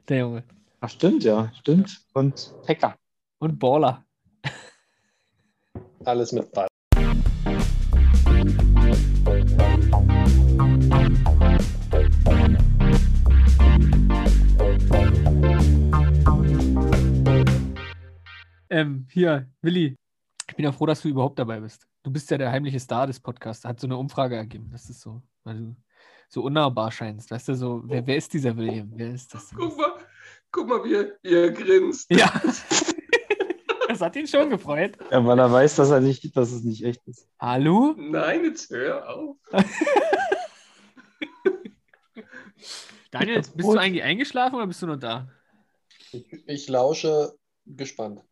der 0.09 0.19
Junge. 0.19 0.45
Ach, 0.81 0.89
stimmt, 0.89 1.25
ja, 1.25 1.53
stimmt. 1.55 2.07
Und 2.13 2.55
Hacker. 2.69 2.97
Und 3.39 3.59
Baller. 3.59 4.05
Alles 6.05 6.31
mit 6.33 6.53
Ball. 6.53 6.69
Ähm, 18.75 19.07
hier, 19.09 19.49
Willi, 19.63 19.95
ich 20.49 20.57
bin 20.57 20.65
ja 20.65 20.73
froh, 20.73 20.87
dass 20.87 21.01
du 21.01 21.09
überhaupt 21.09 21.39
dabei 21.39 21.61
bist. 21.61 21.87
Du 22.03 22.11
bist 22.11 22.29
ja 22.33 22.39
der 22.39 22.51
heimliche 22.51 22.81
Star 22.81 23.07
des 23.07 23.21
Podcasts. 23.21 23.65
Hat 23.65 23.79
so 23.79 23.87
eine 23.87 23.97
Umfrage 23.97 24.35
ergeben. 24.35 24.69
Das 24.73 24.91
ist 24.91 25.01
so, 25.01 25.23
weil 25.45 25.59
du 25.59 25.77
so 26.29 26.43
unnahbar 26.43 26.91
scheinst. 26.91 27.31
Weißt 27.31 27.47
du, 27.47 27.55
so, 27.55 27.83
wer, 27.85 28.05
wer 28.05 28.17
ist 28.17 28.35
dieser 28.35 28.57
William? 28.57 28.91
Wer 28.97 29.15
ist 29.15 29.33
das 29.33 29.51
denn? 29.51 29.59
Guck 29.59 29.79
mal, 29.79 29.93
guck 30.51 30.69
mal, 30.69 30.83
wie 30.83 30.95
er, 30.95 31.13
wie 31.23 31.35
er 31.35 31.53
grinst. 31.53 32.11
Ja. 32.11 32.33
das 33.89 34.01
hat 34.01 34.17
ihn 34.17 34.27
schon 34.27 34.51
gefreut. 34.51 34.99
Ja, 35.09 35.25
weil 35.25 35.39
er 35.39 35.53
weiß, 35.53 35.77
dass 35.77 35.91
er 35.91 36.01
nicht, 36.01 36.37
dass 36.37 36.51
es 36.51 36.65
nicht 36.65 36.85
echt 36.85 37.07
ist. 37.07 37.29
Hallo? 37.39 37.95
Nein, 37.97 38.43
jetzt 38.43 38.71
hör 38.71 39.09
auf. 39.09 39.37
Daniel, 43.13 43.37
bist 43.55 43.69
du 43.69 43.79
eigentlich 43.79 44.03
eingeschlafen 44.03 44.57
oder 44.57 44.67
bist 44.67 44.83
du 44.83 44.89
noch 44.89 44.99
da? 44.99 45.29
Ich, 46.11 46.27
ich 46.49 46.69
lausche 46.69 47.39
gespannt. 47.67 48.25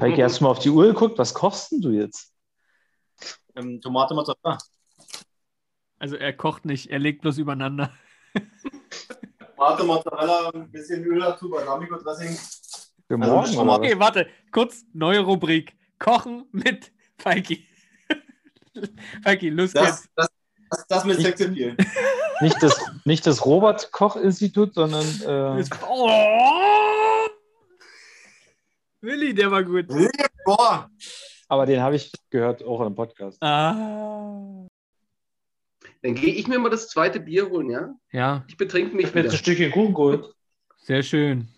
Heike, 0.00 0.24
hast 0.24 0.40
du 0.40 0.44
mal 0.44 0.50
auf 0.50 0.58
die 0.58 0.70
Uhr 0.70 0.86
geguckt? 0.86 1.18
Was 1.18 1.34
kochst 1.34 1.72
denn 1.72 1.80
du 1.80 1.90
jetzt? 1.90 2.32
Ähm, 3.56 3.80
Tomate, 3.80 4.14
Mozzarella. 4.14 4.58
Also 5.98 6.16
er 6.16 6.32
kocht 6.32 6.64
nicht, 6.64 6.86
er 6.90 6.98
legt 6.98 7.22
bloß 7.22 7.38
übereinander. 7.38 7.92
Tomate, 9.56 9.84
Mozzarella, 9.84 10.50
ein 10.54 10.70
bisschen 10.70 11.04
Öl 11.04 11.20
dazu, 11.20 11.50
Balsamico-Dressing. 11.50 12.36
Für 13.08 13.20
Also, 13.20 13.54
morgen? 13.56 13.68
was? 13.68 13.78
Okay, 13.78 13.98
warte, 13.98 14.26
kurz, 14.52 14.84
neue 14.92 15.20
Rubrik. 15.20 15.76
Kochen 15.98 16.46
mit 16.52 16.92
Feiki. 17.18 17.66
Feiki, 19.22 19.50
los 19.50 19.72
Das, 19.72 20.02
geht's. 20.02 20.10
das, 20.16 20.28
das, 20.70 20.86
das 20.86 21.04
mit 21.04 21.18
Ich- 21.18 21.24
Sexappeal. 21.26 21.76
Nicht 22.40 22.62
das, 22.62 22.80
nicht 23.04 23.26
das 23.26 23.44
Robert-Koch-Institut, 23.44 24.72
sondern 24.74 25.04
äh, 25.26 25.58
Jetzt- 25.58 25.72
Oh! 25.86 26.08
Willi, 29.00 29.34
der 29.34 29.50
war 29.50 29.64
gut. 29.64 29.86
Boah, 30.44 30.90
aber 31.48 31.66
den 31.66 31.80
habe 31.80 31.96
ich 31.96 32.12
gehört 32.30 32.62
auch 32.62 32.80
im 32.86 32.94
Podcast. 32.94 33.42
Ah. 33.42 34.66
Dann 36.02 36.14
gehe 36.14 36.34
ich 36.34 36.46
mir 36.46 36.58
mal 36.58 36.70
das 36.70 36.88
zweite 36.88 37.20
Bier 37.20 37.48
holen, 37.50 37.70
ja? 37.70 37.94
Ja, 38.12 38.44
Ich 38.48 38.56
betrink 38.56 38.94
mich 38.94 39.06
Ich 39.06 39.14
wieder. 39.14 39.30
ein 39.30 39.36
Stückchen 39.36 39.70
Kuchen 39.70 39.94
geholt. 39.94 40.34
sehr 40.78 41.02
schön. 41.02 41.48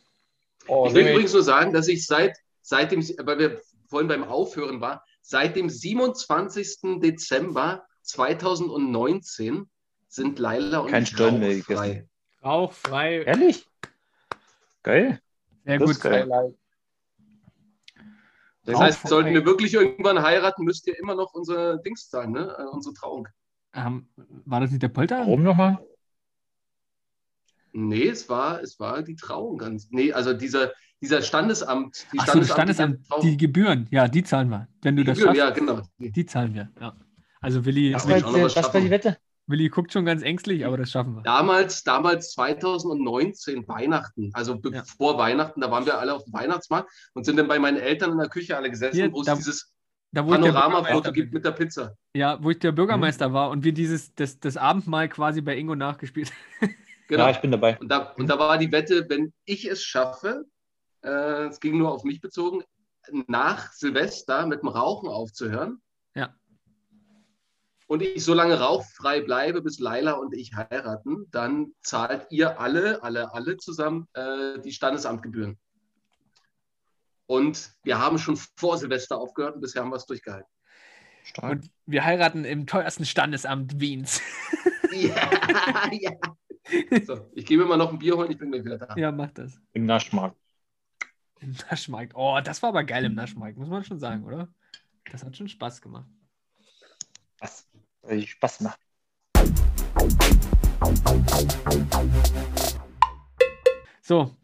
Oh, 0.67 0.87
Ich 0.89 0.95
will 0.95 1.05
nee. 1.05 1.11
übrigens 1.13 1.33
nur 1.33 1.43
sagen, 1.43 1.73
dass 1.73 1.89
ich 1.89 2.07
seit, 2.07 2.37
seit 2.61 2.93
dem, 2.93 3.03
weil 3.25 3.39
wir 3.39 3.61
vorhin 3.89 4.09
beim 4.09 4.25
Aufhören 4.25 4.81
war, 4.81 5.05
seit 5.21 5.55
dem 5.57 5.69
27. 5.71 7.01
Dezember 7.01 7.85
2019 8.03 9.69
sind 10.09 10.39
Laila 10.39 10.79
und 10.81 10.91
Kein 10.91 11.05
ich 11.05 11.19
rauchfrei. 11.19 12.09
Rauchfrei. 12.45 13.23
Ehrlich? 13.23 13.67
Geil. 14.83 15.21
Sehr 15.65 15.79
Das 15.79 15.87
gut. 15.87 15.97
ist 15.97 16.01
geil. 16.01 16.55
Das 18.65 18.79
heißt, 18.79 19.09
sollten 19.09 19.35
wir 19.35 19.45
wirklich 19.45 19.75
irgendwann 19.75 20.23
heiraten, 20.23 20.65
müsst 20.65 20.87
ihr 20.87 20.99
immer 20.99 21.15
noch 21.15 21.35
unser 21.35 21.79
Dings 21.79 22.09
zahlen, 22.09 22.33
ne? 22.33 22.55
Äh, 22.59 22.65
unsere 22.65 22.95
Trauung. 22.95 23.29
Ähm, 23.75 24.09
war 24.45 24.61
das 24.61 24.71
nicht 24.71 24.83
der 24.83 24.89
Polter? 24.89 25.21
Warum 25.21 25.43
nochmal? 25.43 25.79
Nee, 27.73 28.09
es 28.09 28.29
war, 28.29 28.61
es 28.63 28.79
war 28.79 29.03
die 29.03 29.17
Trauung 29.17 29.59
ganz. 29.59 29.89
Nee, 29.91 30.13
also 30.13 30.35
dieser, 30.35 30.73
dieser 31.01 31.23
Standesamt, 31.23 32.07
die 32.13 32.19
Ach 32.21 32.29
so, 32.29 32.39
das 32.41 32.51
Standesamtliche 32.51 33.05
Standesamt, 33.07 33.23
die 33.25 33.37
Gebühren, 33.37 33.89
ja, 33.91 34.09
die 34.09 34.23
zahlen 34.23 34.51
wir. 34.51 34.69
Wenn 34.83 34.95
du 34.97 35.03
Die 35.03 35.07
das 35.07 35.19
Gebühren, 35.19 35.37
schaffst, 35.37 35.57
ja, 35.61 35.67
genau. 35.67 35.83
die 35.99 36.27
zahlen 36.27 36.55
wir. 36.55 36.71
Ja. 36.81 36.95
Also 37.41 37.65
Willi, 37.65 37.93
Das 37.93 38.05
Was 38.05 38.11
war, 38.11 38.19
jetzt, 38.19 38.57
was 38.57 38.57
was 38.57 38.75
war 38.75 38.81
die. 38.81 38.91
Wette? 38.91 39.17
Willi 39.47 39.69
guckt 39.69 39.93
schon 39.93 40.05
ganz 40.05 40.23
ängstlich, 40.23 40.65
aber 40.65 40.77
das 40.79 40.91
schaffen 40.91 41.17
wir. 41.17 41.23
Damals, 41.23 41.83
damals 41.83 42.31
2019, 42.33 43.67
Weihnachten, 43.69 44.31
also 44.35 44.59
bevor 44.59 45.19
Weihnachten, 45.19 45.61
da 45.61 45.71
waren 45.71 45.85
wir 45.87 45.99
alle 45.99 46.15
auf 46.15 46.25
dem 46.25 46.33
Weihnachtsmarkt 46.33 46.91
und 47.15 47.25
sind 47.25 47.37
dann 47.37 47.49
bei 47.49 47.59
meinen 47.59 47.79
Eltern 47.79 48.13
in 48.13 48.19
der 48.19 48.29
Küche 48.29 48.57
alle 48.57 48.71
gesessen, 48.71 48.97
Hier, 48.97 49.13
wo 49.13 49.21
es 49.21 49.27
da- 49.27 49.35
dieses 49.35 49.73
Da, 50.13 50.25
wo 50.27 50.31
Panoramafoto 50.31 51.11
gibt 51.13 51.33
mit 51.33 51.45
der 51.45 51.53
Pizza. 51.53 51.97
Ja, 52.15 52.39
wo 52.43 52.51
ich 52.51 52.59
der 52.59 52.73
Mhm. 52.73 52.77
Bürgermeister 52.77 53.33
war 53.33 53.51
und 53.51 53.65
wir 53.65 53.73
dieses, 53.73 54.15
das, 54.15 54.39
das 54.39 54.57
Abendmahl 54.57 55.09
quasi 55.09 55.41
bei 55.41 55.57
Ingo 55.57 55.75
nachgespielt 55.75 56.31
Genau. 57.09 57.25
Ja, 57.25 57.31
ich 57.31 57.39
bin 57.41 57.51
dabei. 57.51 57.79
Und 57.79 57.89
da, 57.89 58.13
und 58.13 58.27
da 58.29 58.39
war 58.39 58.57
die 58.59 58.71
Wette, 58.73 59.05
wenn 59.09 59.33
ich 59.45 59.67
es 59.69 59.83
schaffe, 59.83 60.45
äh, 61.05 61.47
es 61.47 61.61
ging 61.61 61.77
nur 61.77 61.91
auf 61.93 62.05
mich 62.05 62.21
bezogen, 62.21 62.63
nach 63.27 63.73
Silvester 63.73 64.47
mit 64.47 64.63
dem 64.63 64.69
Rauchen 64.69 65.09
aufzuhören. 65.09 65.83
Und 67.93 68.01
ich 68.01 68.25
so 68.25 68.33
lange 68.33 68.59
rauchfrei 68.59 69.21
bleibe, 69.21 69.61
bis 69.61 69.79
Laila 69.79 70.13
und 70.13 70.35
ich 70.35 70.55
heiraten, 70.55 71.27
dann 71.31 71.75
zahlt 71.83 72.27
ihr 72.31 72.59
alle, 72.59 73.03
alle, 73.03 73.35
alle 73.35 73.59
zusammen 73.59 74.09
äh, 74.15 74.59
die 74.61 74.73
Standesamtgebühren. 74.73 75.59
Und 77.27 77.75
wir 77.83 77.99
haben 77.99 78.17
schon 78.17 78.39
vor 78.57 78.79
Silvester 78.79 79.19
aufgehört 79.19 79.57
und 79.57 79.61
bisher 79.61 79.83
haben 79.83 79.91
wir 79.91 79.97
es 79.97 80.07
durchgehalten. 80.07 80.49
Stark. 81.23 81.51
Und 81.53 81.71
wir 81.85 82.03
heiraten 82.07 82.47
im 82.47 82.67
teuersten 82.67 83.05
Standesamt 83.05 83.79
Wiens. 83.79 84.23
ja, 84.93 85.91
ja. 85.93 86.13
So, 87.05 87.31
ich 87.35 87.45
gehe 87.45 87.59
mir 87.59 87.67
mal 87.67 87.77
noch 87.77 87.93
ein 87.93 87.99
Bier 87.99 88.17
holen, 88.17 88.31
ich 88.31 88.39
bin 88.39 88.53
gleich 88.53 88.65
wieder 88.65 88.79
da. 88.79 88.97
ja, 88.97 89.13
mach 89.13 89.33
das. 89.33 89.61
Im 89.75 89.85
Naschmarkt. 89.85 90.39
Im 91.41 91.55
Naschmarkt. 91.69 92.15
Oh, 92.15 92.41
das 92.43 92.63
war 92.63 92.71
aber 92.71 92.85
geil 92.85 93.05
im 93.05 93.15
Naschmarkt, 93.15 93.59
muss 93.59 93.69
man 93.69 93.85
schon 93.85 93.99
sagen, 93.99 94.25
oder? 94.25 94.49
Das 95.11 95.23
hat 95.23 95.37
schon 95.37 95.49
Spaß 95.49 95.83
gemacht. 95.83 96.09
Was? 97.39 97.69
Spaß 98.09 98.61
macht. 98.61 98.79
So, 104.01 104.35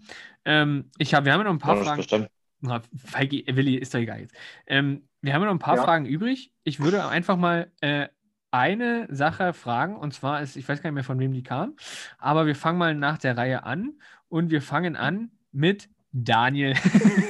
ähm, 0.44 0.90
ich 0.98 1.14
hab, 1.14 1.24
wir 1.24 1.32
haben 1.32 1.40
ja 1.40 1.44
noch 1.44 1.52
ein 1.52 1.58
paar 1.58 1.76
Ja, 1.76 1.84
Fragen. 1.84 2.26
Na, 2.60 2.82
Feigi, 2.96 3.40
äh, 3.46 3.56
Willi, 3.56 3.76
ist 3.76 3.94
doch 3.94 3.98
egal 3.98 4.20
jetzt. 4.20 4.34
Ähm, 4.66 5.08
wir 5.20 5.34
haben 5.34 5.42
ja 5.42 5.46
noch 5.46 5.54
ein 5.54 5.58
paar 5.58 5.76
Ja. 5.76 5.84
Fragen 5.84 6.06
übrig. 6.06 6.52
Ich 6.64 6.80
würde 6.80 7.06
einfach 7.08 7.36
mal 7.36 7.72
äh, 7.80 8.08
eine 8.50 9.06
Sache 9.10 9.52
fragen, 9.52 9.96
und 9.96 10.14
zwar 10.14 10.40
ist, 10.40 10.56
ich 10.56 10.68
weiß 10.68 10.80
gar 10.80 10.90
nicht 10.90 10.94
mehr, 10.94 11.04
von 11.04 11.18
wem 11.18 11.32
die 11.32 11.42
kam, 11.42 11.76
aber 12.18 12.46
wir 12.46 12.54
fangen 12.54 12.78
mal 12.78 12.94
nach 12.94 13.18
der 13.18 13.36
Reihe 13.36 13.64
an 13.64 14.00
und 14.28 14.50
wir 14.50 14.62
fangen 14.62 14.96
an 14.96 15.30
mit 15.52 15.88
Daniel. 16.12 16.74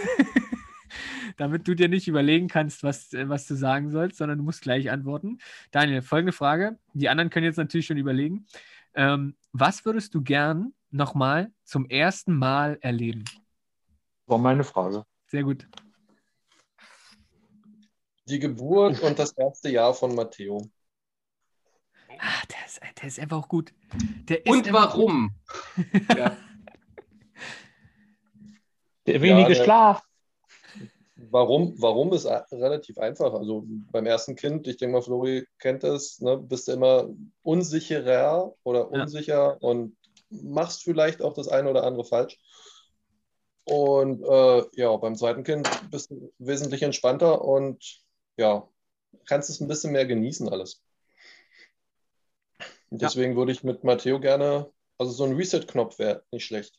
Damit 1.38 1.66
du 1.66 1.74
dir 1.74 1.88
nicht 1.88 2.06
überlegen 2.08 2.48
kannst, 2.48 2.82
was, 2.82 3.12
äh, 3.14 3.28
was 3.28 3.46
du 3.46 3.54
sagen 3.54 3.90
sollst, 3.90 4.18
sondern 4.18 4.36
du 4.38 4.44
musst 4.44 4.60
gleich 4.60 4.90
antworten. 4.90 5.38
Daniel, 5.70 6.02
folgende 6.02 6.32
Frage. 6.32 6.78
Die 6.92 7.08
anderen 7.08 7.30
können 7.30 7.46
jetzt 7.46 7.56
natürlich 7.56 7.86
schon 7.86 7.96
überlegen. 7.96 8.46
Ähm, 8.94 9.36
was 9.52 9.84
würdest 9.86 10.14
du 10.14 10.22
gern 10.22 10.74
nochmal 10.90 11.50
zum 11.64 11.86
ersten 11.88 12.34
Mal 12.36 12.78
erleben? 12.82 13.24
War 14.26 14.38
meine 14.38 14.64
Frage. 14.64 15.04
Sehr 15.26 15.44
gut. 15.44 15.66
Die 18.28 18.38
Geburt 18.38 19.00
und 19.00 19.18
das 19.18 19.32
erste 19.32 19.70
Jahr 19.70 19.94
von 19.94 20.14
Matteo. 20.14 20.68
Ah, 22.18 22.42
der 22.50 22.66
ist, 22.66 22.80
der 23.00 23.08
ist 23.08 23.20
einfach 23.20 23.38
auch 23.38 23.48
gut. 23.48 23.72
Der 24.28 24.44
ist 24.44 24.50
Und 24.52 24.66
einfach 24.66 24.94
gut. 24.94 24.98
warum? 25.06 25.34
ja. 26.16 26.36
Der 29.06 29.22
wenige 29.22 29.54
der- 29.54 29.64
Schlaf. 29.64 30.02
Warum, 31.30 31.74
warum 31.80 32.12
ist 32.12 32.26
relativ 32.26 32.98
einfach. 32.98 33.32
Also 33.34 33.64
beim 33.66 34.06
ersten 34.06 34.34
Kind, 34.36 34.66
ich 34.66 34.76
denke 34.78 34.94
mal, 34.94 35.02
Flori 35.02 35.46
kennt 35.58 35.82
das, 35.82 36.20
ne, 36.20 36.38
bist 36.38 36.68
du 36.68 36.72
immer 36.72 37.08
unsicherer 37.42 38.54
oder 38.64 38.90
Ja. 38.92 39.02
unsicher 39.02 39.62
und 39.62 39.96
machst 40.30 40.82
vielleicht 40.82 41.22
auch 41.22 41.34
das 41.34 41.48
eine 41.48 41.70
oder 41.70 41.84
andere 41.84 42.04
falsch. 42.04 42.38
Und 43.64 44.22
äh, 44.22 44.64
ja, 44.80 44.96
beim 44.96 45.14
zweiten 45.16 45.44
Kind 45.44 45.68
bist 45.90 46.10
du 46.10 46.32
wesentlich 46.38 46.82
entspannter 46.82 47.44
und 47.44 48.02
ja, 48.36 48.66
kannst 49.26 49.50
es 49.50 49.60
ein 49.60 49.68
bisschen 49.68 49.92
mehr 49.92 50.06
genießen 50.06 50.48
alles. 50.48 50.82
Und 52.90 53.02
Ja. 53.02 53.08
deswegen 53.08 53.36
würde 53.36 53.52
ich 53.52 53.64
mit 53.64 53.84
Matteo 53.84 54.20
gerne, 54.20 54.70
also 54.96 55.12
so 55.12 55.24
ein 55.24 55.36
Reset-Knopf 55.36 55.98
wäre 55.98 56.22
nicht 56.30 56.46
schlecht. 56.46 56.78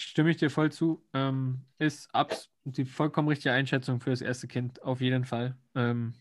Stimme 0.00 0.30
ich 0.30 0.36
dir 0.36 0.50
voll 0.50 0.72
zu. 0.72 1.04
Ähm, 1.12 1.60
ist 1.78 2.14
abs 2.14 2.50
die 2.64 2.84
vollkommen 2.84 3.28
richtige 3.28 3.52
Einschätzung 3.52 4.00
für 4.00 4.10
das 4.10 4.20
erste 4.20 4.46
Kind, 4.46 4.82
auf 4.82 5.00
jeden 5.00 5.24
Fall. 5.24 5.56
Ähm, 5.74 6.14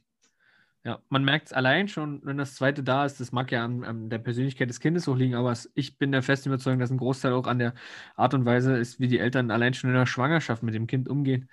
ja, 0.84 1.00
man 1.10 1.26
merkt 1.26 1.48
es 1.48 1.54
allein 1.54 1.88
schon, 1.88 2.22
wenn 2.24 2.38
das 2.38 2.56
zweite 2.56 2.82
da 2.82 3.06
ist. 3.06 3.20
Das 3.20 3.32
mag 3.32 3.52
ja 3.52 3.63
an, 3.63 3.84
an 3.84 4.10
der 4.10 4.20
Persönlichkeit 4.20 4.70
des 4.70 4.80
Kindes 4.80 5.08
auch 5.08 5.15
liegen, 5.15 5.36
aber 5.36 5.52
es, 5.52 5.70
ich 5.76 5.98
bin 5.98 6.12
der 6.12 6.24
festen 6.24 6.50
Überzeugung, 6.50 6.80
dass 6.80 6.92
ein 6.92 6.98
Großteil 6.98 7.34
auch 7.34 7.48
an 7.48 7.60
der 7.60 7.74
Art 8.15 8.34
und 8.34 8.46
Weise 8.46 8.78
ist, 8.78 9.00
wie 9.00 9.08
die 9.08 9.20
Eltern 9.20 9.52
allein 9.52 9.74
schon 9.74 9.89
in 9.89 9.96
der 9.96 10.06
Schwangerschaft 10.06 10.63
mit 10.63 10.74
dem 10.74 10.88
Kind 10.88 11.10
umgehen. 11.10 11.50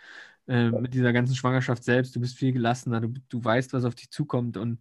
Äh, 0.48 0.70
mit 0.70 0.94
dieser 0.94 1.12
ganzen 1.12 1.34
Schwangerschaft 1.34 1.82
selbst. 1.82 2.14
Du 2.14 2.20
bist 2.20 2.38
viel 2.38 2.52
gelassener, 2.52 3.00
du, 3.00 3.08
du 3.28 3.44
weißt, 3.44 3.72
was 3.72 3.84
auf 3.84 3.96
dich 3.96 4.10
zukommt 4.10 4.56
und 4.56 4.78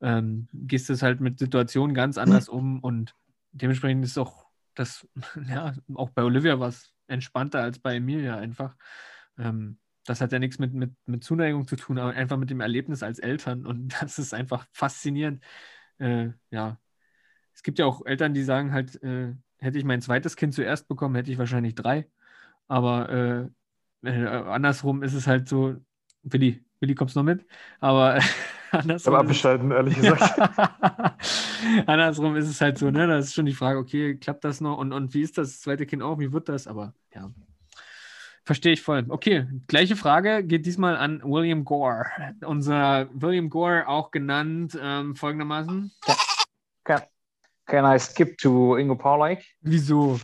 ähm, 0.00 0.48
gehst 0.54 0.88
es 0.88 1.02
halt 1.02 1.20
mit 1.20 1.38
Situationen 1.38 1.94
ganz 1.94 2.16
anders 2.16 2.48
um 2.48 2.80
und 2.80 3.14
dementsprechend 3.52 4.04
ist 4.04 4.16
auch 4.16 4.46
das, 4.74 5.06
ja, 5.48 5.74
auch 5.94 6.10
bei 6.10 6.22
Olivia 6.22 6.58
war 6.60 6.68
es 6.68 6.92
entspannter 7.06 7.60
als 7.62 7.78
bei 7.78 7.96
Emilia 7.96 8.36
einfach. 8.36 8.76
Ähm, 9.38 9.78
das 10.06 10.20
hat 10.20 10.32
ja 10.32 10.38
nichts 10.38 10.58
mit, 10.58 10.74
mit, 10.74 10.92
mit 11.06 11.24
Zuneigung 11.24 11.66
zu 11.66 11.76
tun, 11.76 11.98
aber 11.98 12.10
einfach 12.12 12.36
mit 12.36 12.50
dem 12.50 12.60
Erlebnis 12.60 13.02
als 13.02 13.18
Eltern 13.18 13.66
und 13.66 13.88
das 14.02 14.18
ist 14.18 14.34
einfach 14.34 14.66
faszinierend. 14.72 15.42
Äh, 15.98 16.30
ja, 16.50 16.78
es 17.54 17.62
gibt 17.62 17.78
ja 17.78 17.86
auch 17.86 18.04
Eltern, 18.06 18.34
die 18.34 18.42
sagen 18.44 18.72
halt, 18.72 19.02
äh, 19.02 19.34
hätte 19.58 19.78
ich 19.78 19.84
mein 19.84 20.00
zweites 20.02 20.36
Kind 20.36 20.54
zuerst 20.54 20.88
bekommen, 20.88 21.14
hätte 21.14 21.30
ich 21.30 21.38
wahrscheinlich 21.38 21.74
drei. 21.74 22.08
Aber 22.68 23.08
äh, 24.02 24.08
äh, 24.08 24.26
andersrum 24.26 25.02
ist 25.02 25.14
es 25.14 25.26
halt 25.26 25.48
so, 25.48 25.76
Willi, 26.22 26.64
Willi, 26.80 26.94
kommst 26.94 27.16
du 27.16 27.20
noch 27.20 27.24
mit? 27.24 27.46
Aber 27.80 28.18
andersrum. 28.72 29.14
es- 29.14 29.20
abgeschalten, 29.20 29.70
ehrlich 29.70 29.94
gesagt. 29.96 30.38
Andersrum 31.86 32.36
ist 32.36 32.48
es 32.48 32.60
halt 32.60 32.78
so, 32.78 32.90
ne? 32.90 33.06
Da 33.06 33.18
ist 33.18 33.34
schon 33.34 33.46
die 33.46 33.52
Frage, 33.54 33.78
okay, 33.78 34.16
klappt 34.16 34.44
das 34.44 34.60
noch? 34.60 34.78
Und, 34.78 34.92
und 34.92 35.14
wie 35.14 35.22
ist 35.22 35.38
das 35.38 35.60
zweite 35.60 35.86
Kind 35.86 36.02
auch? 36.02 36.18
Wie 36.18 36.32
wird 36.32 36.48
das? 36.48 36.66
Aber 36.66 36.94
ja, 37.14 37.30
verstehe 38.44 38.72
ich 38.72 38.82
voll. 38.82 39.04
Okay, 39.08 39.46
gleiche 39.68 39.96
Frage 39.96 40.42
geht 40.44 40.66
diesmal 40.66 40.96
an 40.96 41.22
William 41.24 41.64
Gore. 41.64 42.06
Unser 42.44 43.08
William 43.12 43.48
Gore, 43.50 43.86
auch 43.86 44.10
genannt 44.10 44.76
ähm, 44.80 45.14
folgendermaßen. 45.16 45.92
Can, 46.84 47.02
can 47.66 47.84
I 47.96 47.98
skip 48.00 48.38
to 48.38 48.76
Ingo 48.76 48.96
Paulike? 48.96 49.42
Wieso? 49.60 50.18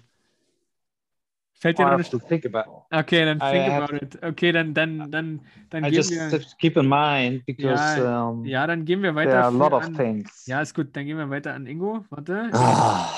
Fällt 1.60 1.78
I 1.78 1.82
dir 1.82 1.84
noch 1.86 1.98
have 1.98 2.16
nicht. 2.30 2.46
about. 2.54 2.84
Okay, 2.90 3.24
dann 3.24 3.38
I 3.38 3.50
think 3.50 3.66
have- 3.72 3.82
about 3.84 3.96
it. 3.96 4.22
Okay, 4.22 4.52
dann, 4.52 4.74
dann, 4.74 5.10
dann, 5.10 5.40
dann 5.70 5.84
I 5.84 5.88
gehen 5.88 5.96
just 5.96 6.10
wir. 6.12 6.22
have 6.22 6.38
to 6.40 6.56
keep 6.58 6.76
in 6.76 6.88
mind 6.88 7.44
because 7.46 7.98
Ja, 8.00 8.24
um, 8.28 8.44
Ja, 8.44 8.66
dann 8.66 8.84
gehen 8.84 9.02
wir 9.02 9.12
there 9.12 9.26
weiter. 9.26 9.38
are 9.44 9.46
a 9.48 9.50
lot 9.50 9.72
of 9.72 9.84
an, 9.84 9.94
things. 9.96 10.46
ja, 10.46 10.60
ist 10.62 10.74
gut. 10.74 10.94
Dann 10.94 11.06
gehen 11.06 11.16
wir 11.18 11.28
weiter 11.30 11.54
an 11.54 11.66
Ingo. 11.66 12.04
Warte. 12.10 12.50
Ah, 12.52 13.12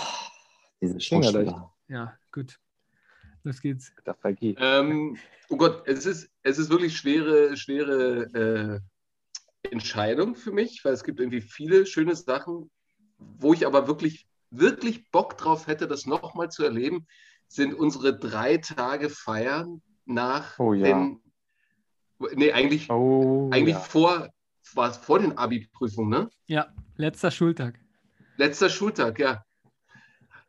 diese 0.80 0.98
Schwingerleicht. 1.00 1.50
Schauspieler. 1.50 1.74
Ja, 1.88 2.16
gut. 2.32 2.58
Los 3.44 3.60
geht's. 3.60 3.92
Ähm, 4.58 5.16
oh 5.48 5.56
Gott, 5.56 5.86
es 5.86 6.06
ist, 6.06 6.30
es 6.42 6.58
ist 6.58 6.70
wirklich 6.70 6.96
schwere, 6.96 7.56
schwere 7.56 8.80
äh, 9.62 9.68
Entscheidung 9.70 10.34
für 10.34 10.52
mich, 10.52 10.80
weil 10.84 10.92
es 10.94 11.04
gibt 11.04 11.20
irgendwie 11.20 11.40
viele 11.40 11.86
schöne 11.86 12.14
Sachen, 12.16 12.70
wo 13.18 13.52
ich 13.52 13.66
aber 13.66 13.86
wirklich, 13.86 14.26
wirklich 14.50 15.10
Bock 15.10 15.36
drauf 15.38 15.66
hätte, 15.66 15.86
das 15.86 16.06
nochmal 16.06 16.50
zu 16.50 16.64
erleben, 16.64 17.06
sind 17.50 17.74
unsere 17.74 18.16
drei 18.16 18.58
Tage 18.58 19.10
Feiern 19.10 19.82
nach 20.06 20.58
Oh 20.58 20.72
ja. 20.72 20.84
den, 20.84 21.20
nee, 22.34 22.52
eigentlich, 22.52 22.88
Oh, 22.90 23.50
eigentlich 23.52 23.74
ja. 23.74 23.80
vor, 23.80 24.28
war 24.74 24.90
es 24.90 24.96
vor 24.96 25.18
den 25.18 25.36
Abi-Prüfungen, 25.36 26.10
ne? 26.10 26.30
Ja, 26.46 26.68
letzter 26.96 27.32
Schultag. 27.32 27.78
Letzter 28.36 28.70
Schultag, 28.70 29.18
ja. 29.18 29.44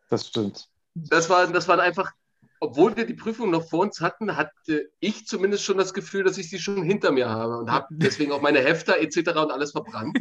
das 0.09 0.27
stimmt. 0.27 0.69
Das 0.93 1.27
war, 1.29 1.47
das 1.47 1.67
waren 1.67 1.79
einfach, 1.79 2.11
obwohl 2.59 2.95
wir 2.95 3.07
die 3.07 3.15
Prüfung 3.15 3.49
noch 3.49 3.67
vor 3.67 3.79
uns 3.79 3.99
hatten, 3.99 4.37
hatte 4.37 4.91
ich 4.99 5.25
zumindest 5.25 5.63
schon 5.63 5.79
das 5.79 5.95
Gefühl, 5.95 6.23
dass 6.23 6.37
ich 6.37 6.51
sie 6.51 6.59
schon 6.59 6.83
hinter 6.83 7.11
mir 7.11 7.29
habe 7.29 7.57
und 7.57 7.71
habe 7.71 7.87
deswegen 7.89 8.31
auch 8.31 8.41
meine 8.41 8.59
Hefter 8.59 8.99
etc. 8.99 9.17
und 9.39 9.51
alles 9.51 9.71
verbrannt. 9.71 10.19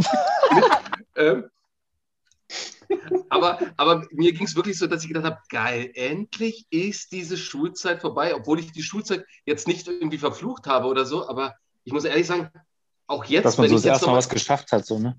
ähm, 1.16 1.44
Aber, 3.28 3.60
aber 3.76 4.06
mir 4.10 4.32
ging 4.32 4.46
es 4.46 4.56
wirklich 4.56 4.78
so, 4.78 4.86
dass 4.86 5.02
ich 5.02 5.08
gedacht 5.08 5.24
habe, 5.24 5.38
geil, 5.48 5.90
endlich 5.94 6.66
ist 6.70 7.12
diese 7.12 7.36
Schulzeit 7.36 8.00
vorbei, 8.00 8.34
obwohl 8.34 8.58
ich 8.58 8.72
die 8.72 8.82
Schulzeit 8.82 9.24
jetzt 9.46 9.68
nicht 9.68 9.86
irgendwie 9.86 10.18
verflucht 10.18 10.66
habe 10.66 10.88
oder 10.88 11.04
so, 11.04 11.28
aber 11.28 11.54
ich 11.84 11.92
muss 11.92 12.04
ehrlich 12.04 12.26
sagen, 12.26 12.50
auch 13.06 13.24
jetzt, 13.24 13.44
Dass 13.46 13.58
man 13.58 13.64
wenn 13.64 13.70
so 13.70 13.76
ich 13.76 13.82
das 13.82 13.84
jetzt 13.84 13.94
erste 13.94 14.06
mal- 14.08 14.16
was 14.16 14.28
geschafft 14.28 14.72
hat, 14.72 14.84
so, 14.86 14.98
ne? 14.98 15.18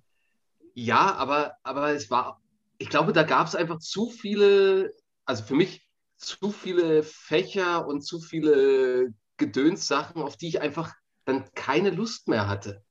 ja, 0.74 1.16
aber, 1.16 1.56
aber 1.64 1.92
es 1.94 2.10
war, 2.10 2.42
ich 2.78 2.90
glaube, 2.90 3.14
da 3.14 3.24
gab 3.24 3.48
es 3.48 3.56
einfach 3.56 3.80
zu 3.80 4.10
viele, 4.10 4.94
also 5.26 5.44
für 5.44 5.56
mich 5.56 5.86
zu 6.18 6.52
viele 6.52 7.04
Fächer 7.04 7.88
und 7.88 8.02
zu 8.02 8.20
viele 8.20 9.14
Gedönssachen, 9.38 10.22
auf 10.22 10.38
die 10.38 10.48
ich 10.50 10.62
einfach 10.62 10.94
dann 11.26 11.50
keine 11.56 11.90
Lust 11.90 12.28
mehr 12.28 12.48
hatte. 12.48 12.84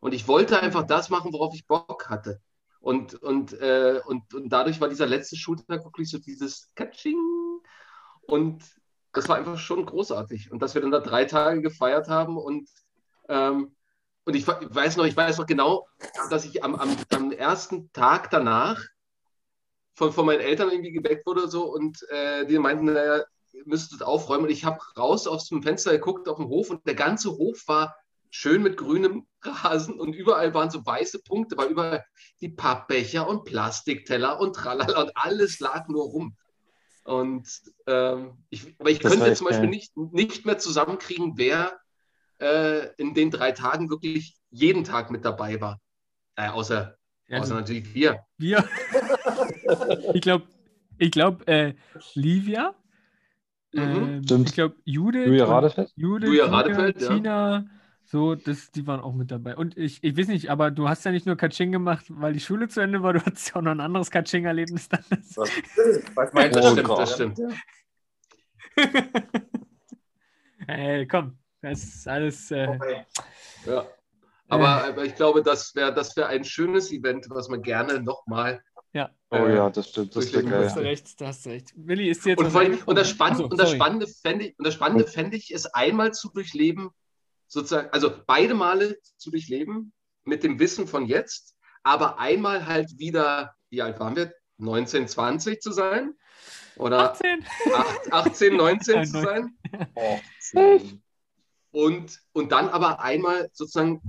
Und 0.00 0.14
ich 0.14 0.28
wollte 0.28 0.60
einfach 0.60 0.86
das 0.86 1.10
machen, 1.10 1.32
worauf 1.32 1.54
ich 1.54 1.66
Bock 1.66 2.08
hatte. 2.08 2.40
Und, 2.80 3.14
und, 3.14 3.52
äh, 3.60 4.00
und, 4.06 4.32
und 4.34 4.48
dadurch 4.48 4.80
war 4.80 4.88
dieser 4.88 5.06
letzte 5.06 5.36
Schultag 5.36 5.84
wirklich 5.84 6.10
so 6.10 6.18
dieses 6.18 6.70
Katsching. 6.74 7.18
Und 8.22 8.62
das 9.12 9.28
war 9.28 9.36
einfach 9.36 9.58
schon 9.58 9.84
großartig. 9.84 10.50
Und 10.52 10.62
dass 10.62 10.74
wir 10.74 10.82
dann 10.82 10.90
da 10.90 11.00
drei 11.00 11.24
Tage 11.24 11.60
gefeiert 11.60 12.08
haben 12.08 12.36
und 12.36 12.68
ähm, 13.28 13.74
und 14.28 14.34
ich 14.36 14.46
weiß 14.46 14.98
noch, 14.98 15.06
ich 15.06 15.16
weiß 15.16 15.38
noch 15.38 15.46
genau, 15.46 15.88
dass 16.28 16.44
ich 16.44 16.62
am, 16.62 16.74
am, 16.74 16.94
am 17.14 17.32
ersten 17.32 17.90
Tag 17.94 18.28
danach 18.28 18.78
von, 19.94 20.12
von 20.12 20.26
meinen 20.26 20.42
Eltern 20.42 20.70
irgendwie 20.70 20.92
geweckt 20.92 21.26
wurde 21.26 21.48
so 21.48 21.72
und 21.72 22.06
äh, 22.10 22.44
die 22.44 22.58
meinten, 22.58 22.84
naja, 22.84 23.24
ihr 23.52 23.62
müsstet 23.64 24.02
aufräumen. 24.02 24.44
Und 24.44 24.50
ich 24.50 24.66
habe 24.66 24.80
raus 24.98 25.26
aus 25.26 25.48
dem 25.48 25.62
Fenster 25.62 25.92
geguckt 25.92 26.28
auf 26.28 26.36
den 26.36 26.48
Hof 26.48 26.68
und 26.68 26.86
der 26.86 26.94
ganze 26.94 27.30
Hof 27.30 27.66
war 27.68 27.96
schön 28.30 28.62
mit 28.62 28.76
grünem 28.76 29.26
Rasen 29.42 29.98
und 29.98 30.14
überall 30.14 30.54
waren 30.54 30.70
so 30.70 30.84
weiße 30.84 31.22
Punkte, 31.22 31.56
weil 31.56 31.70
überall 31.70 32.04
die 32.40 32.48
Pappbecher 32.48 33.28
und 33.28 33.44
Plastikteller 33.44 34.40
und 34.40 34.54
tralala 34.54 35.02
und 35.02 35.12
alles 35.14 35.60
lag 35.60 35.88
nur 35.88 36.04
rum. 36.04 36.36
Und 37.04 37.48
ähm, 37.86 38.32
ich, 38.50 38.74
aber 38.78 38.90
ich 38.90 38.98
Das 38.98 39.12
könnte 39.12 39.32
zum 39.34 39.46
Beispiel 39.46 39.68
nicht, 39.68 39.96
nicht 39.96 40.44
mehr 40.44 40.58
zusammenkriegen, 40.58 41.34
wer 41.36 41.78
äh, 42.38 42.92
in 42.96 43.14
den 43.14 43.30
drei 43.30 43.52
Tagen 43.52 43.88
wirklich 43.88 44.36
jeden 44.50 44.84
Tag 44.84 45.10
mit 45.10 45.24
dabei 45.24 45.60
war. 45.60 45.80
Äh, 46.36 46.48
außer, 46.48 46.96
Ja, 47.28 47.38
außer 47.38 47.54
natürlich 47.54 47.94
wir. 47.94 48.24
Wir. 48.36 48.68
ich 50.14 50.20
glaube, 50.20 50.46
ich 50.98 51.10
glaube, 51.10 51.46
äh, 51.46 51.74
Livia. 52.14 52.74
Mhm. 53.72 53.80
Ähm, 53.80 54.22
Stimmt. 54.24 54.48
ich 54.48 54.54
glaube, 54.54 54.76
Judith. 54.84 55.26
Julia 55.26 55.44
Radefeld? 55.46 55.92
Judith, 55.96 56.28
Julia 56.28 56.44
Tina, 56.44 56.56
Radefeld, 56.56 57.00
ja. 57.00 57.64
So, 58.10 58.34
das, 58.34 58.70
die 58.70 58.86
waren 58.86 59.00
auch 59.00 59.12
mit 59.12 59.30
dabei. 59.30 59.54
Und 59.54 59.76
ich, 59.76 60.02
ich 60.02 60.16
weiß 60.16 60.28
nicht, 60.28 60.48
aber 60.50 60.70
du 60.70 60.88
hast 60.88 61.04
ja 61.04 61.10
nicht 61.12 61.26
nur 61.26 61.36
Katsching 61.36 61.72
gemacht, 61.72 62.06
weil 62.08 62.32
die 62.32 62.40
Schule 62.40 62.66
zu 62.68 62.80
Ende 62.80 63.02
war, 63.02 63.12
du 63.14 63.20
hattest 63.24 63.48
ja 63.50 63.56
auch 63.56 63.60
noch 63.62 63.72
ein 63.72 63.80
anderes 63.80 64.10
Katsching-Erlebnis 64.10 64.88
dann. 64.88 65.04
Was 66.14 66.32
meinst 66.32 66.56
Das 66.56 66.64
du? 66.64 66.72
stimmt, 66.72 66.88
Gott. 66.88 66.98
das 67.00 67.14
stimmt. 67.14 67.38
Ey, 70.66 71.06
komm, 71.06 71.38
das 71.60 71.82
ist 71.82 72.08
alles. 72.08 72.50
Äh, 72.50 72.66
Okay. 72.68 73.04
Ja. 73.66 73.86
Aber, 74.50 74.84
aber 74.84 75.04
ich 75.04 75.14
glaube, 75.14 75.42
das 75.42 75.74
wäre 75.74 75.92
das 75.92 76.16
wär 76.16 76.28
ein 76.28 76.42
schönes 76.44 76.90
Event, 76.90 77.26
was 77.28 77.50
man 77.50 77.60
gerne 77.60 78.00
nochmal. 78.02 78.62
ja, 78.94 79.10
Oh 79.30 79.36
Äh, 79.36 79.56
ja, 79.56 79.68
das 79.68 79.90
stimmt, 79.90 80.16
das 80.16 80.32
wäre 80.32 80.42
durchleben 80.44 80.50
da 80.50 80.64
hast 80.64 80.76
du 80.76 80.80
geil. 80.80 80.88
recht, 80.88 81.20
da 81.20 81.26
hast 81.26 81.44
du 81.44 81.50
recht. 81.50 81.72
Willi, 81.76 82.08
ist 82.08 82.24
jetzt 82.24 82.38
Und, 82.38 82.54
was 82.54 82.82
und, 82.86 82.96
das 82.96 83.10
Spann, 83.10 83.38
und 83.42 83.58
das 83.58 83.68
sorry. 83.68 83.76
Spannende 83.78 84.06
fände 84.06 84.46
ich, 84.46 84.58
und 84.58 84.66
das 84.66 84.72
Spannende 84.74 85.06
fände 85.06 85.36
ich, 85.36 85.52
es 85.54 85.66
einmal 85.66 86.14
zu 86.14 86.30
durchleben, 86.30 86.88
sozusagen, 87.48 87.88
also 87.90 88.12
beide 88.26 88.54
Male 88.54 88.98
zu 89.16 89.30
durchleben 89.30 89.92
mit 90.24 90.44
dem 90.44 90.58
Wissen 90.58 90.86
von 90.86 91.06
jetzt, 91.06 91.56
aber 91.82 92.18
einmal 92.18 92.66
halt 92.66 92.98
wieder, 92.98 93.54
wie 93.70 93.82
alt 93.82 93.98
waren 93.98 94.14
wir? 94.16 94.32
19, 94.58 95.08
20 95.08 95.60
zu 95.60 95.72
sein? 95.72 96.14
Oder 96.76 97.12
18. 97.12 97.44
8, 97.74 98.12
18, 98.12 98.56
19 98.56 99.04
zu 99.06 99.22
sein? 99.22 99.58
Oh, 99.94 100.18
Und, 101.70 102.20
und 102.32 102.52
dann 102.52 102.68
aber 102.68 103.00
einmal 103.00 103.48
sozusagen 103.52 104.00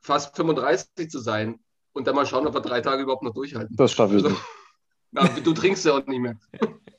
fast 0.00 0.36
35 0.36 1.10
zu 1.10 1.18
sein 1.20 1.60
und 1.92 2.06
dann 2.06 2.14
mal 2.14 2.26
schauen, 2.26 2.46
ob 2.46 2.54
wir 2.54 2.60
drei 2.60 2.80
Tage 2.80 3.02
überhaupt 3.02 3.22
noch 3.22 3.34
durchhalten. 3.34 3.76
Das 3.76 3.92
schaffe 3.92 4.16
ich 4.16 4.24
Also, 4.24 4.34
nicht. 4.36 4.42
na, 5.12 5.28
du 5.28 5.52
trinkst 5.52 5.84
ja 5.84 5.92
auch 5.94 6.06
nicht 6.06 6.20
mehr. 6.20 6.36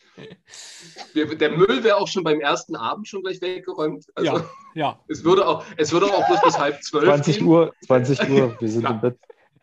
Wir, 1.14 1.36
der 1.36 1.52
Müll 1.58 1.84
wäre 1.84 1.98
auch 1.98 2.08
schon 2.08 2.24
beim 2.24 2.40
ersten 2.40 2.76
Abend 2.76 3.08
schon 3.08 3.24
gleich 3.24 3.42
weggeräumt. 3.42 4.06
Also 4.16 4.38
Ja, 4.38 4.46
ja. 4.76 5.00
es, 5.08 5.24
würde 5.24 5.48
auch, 5.48 5.64
es 5.78 5.92
würde 5.92 6.06
auch 6.08 6.26
bloß 6.28 6.42
bis 6.44 6.58
halb 6.60 6.82
zwölf 6.84 7.06
20 7.06 7.38
gehen. 7.40 7.48
Uhr, 7.48 7.74
20 7.86 8.30
Uhr, 8.30 8.56
wir 8.60 8.70
sind 8.70 8.84
Ja. 8.84 8.90
im 8.92 9.02
Bett. 9.02 9.18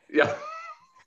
Ja, 0.09 0.35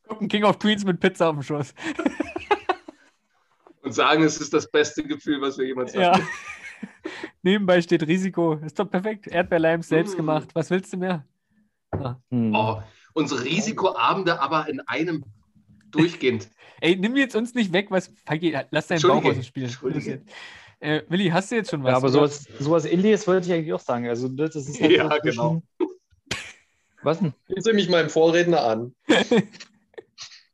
Gucken 0.08 0.28
King 0.28 0.44
of 0.44 0.60
Queens 0.60 0.86
mit 0.86 1.00
Pizza 1.00 1.30
auf 1.30 1.36
dem 1.36 1.44
Schoß. 1.44 1.74
und 3.84 3.92
sagen, 3.94 4.24
es 4.24 4.40
ist 4.40 4.54
das 4.54 4.70
beste 4.70 5.04
Gefühl, 5.04 5.42
was 5.42 5.58
wir 5.58 5.66
jemals 5.66 5.94
Ja. 5.94 6.14
hatten. 6.14 6.28
Nebenbei 7.42 7.82
steht 7.82 8.06
Risiko. 8.08 8.54
Ist 8.66 8.80
doch 8.80 8.90
perfekt. 8.90 9.28
Erdbeerleims 9.28 9.90
selbst 9.90 10.14
Mm. 10.14 10.18
gemacht. 10.18 10.50
Was 10.54 10.70
willst 10.70 10.94
du 10.94 10.98
mehr? 10.98 11.26
Hm. 12.32 12.56
Oh, 12.56 12.82
unsere 13.14 13.44
Risikoabende 13.44 14.40
aber 14.42 14.68
in 14.70 14.80
einem 14.88 15.24
durchgehend. 15.96 16.50
Ey, 16.82 16.96
nimm 16.96 17.16
jetzt 17.16 17.36
uns 17.36 17.54
nicht 17.54 17.72
weg, 17.72 17.88
was. 17.90 18.12
Feigi, 18.26 18.58
lass 18.72 18.88
deinen 18.88 19.02
Bauch 19.02 19.24
aus 19.24 19.36
dem 19.36 19.44
Spiel. 19.44 19.70
Äh, 20.80 21.02
Willi, 21.08 21.30
hast 21.30 21.50
du 21.50 21.56
jetzt 21.56 21.72
schon 21.72 21.82
was? 21.84 21.92
Ja, 21.92 21.98
aber 21.98 22.08
oder? 22.08 22.14
sowas, 22.28 22.48
sowas 22.60 22.86
ähnliches 22.86 23.26
wollte 23.26 23.48
ich 23.48 23.54
eigentlich 23.54 23.72
auch 23.72 23.80
sagen. 23.80 24.08
Also, 24.08 24.28
das 24.28 24.56
ist 24.56 24.82
halt 24.82 24.92
Ja, 24.92 25.18
genau. 25.20 25.62
Was 27.04 27.20
denn? 27.20 27.34
Schließe 27.48 27.74
mich 27.74 27.90
meinem 27.90 28.10
Vorredner 28.10 28.64
an. 28.64 28.96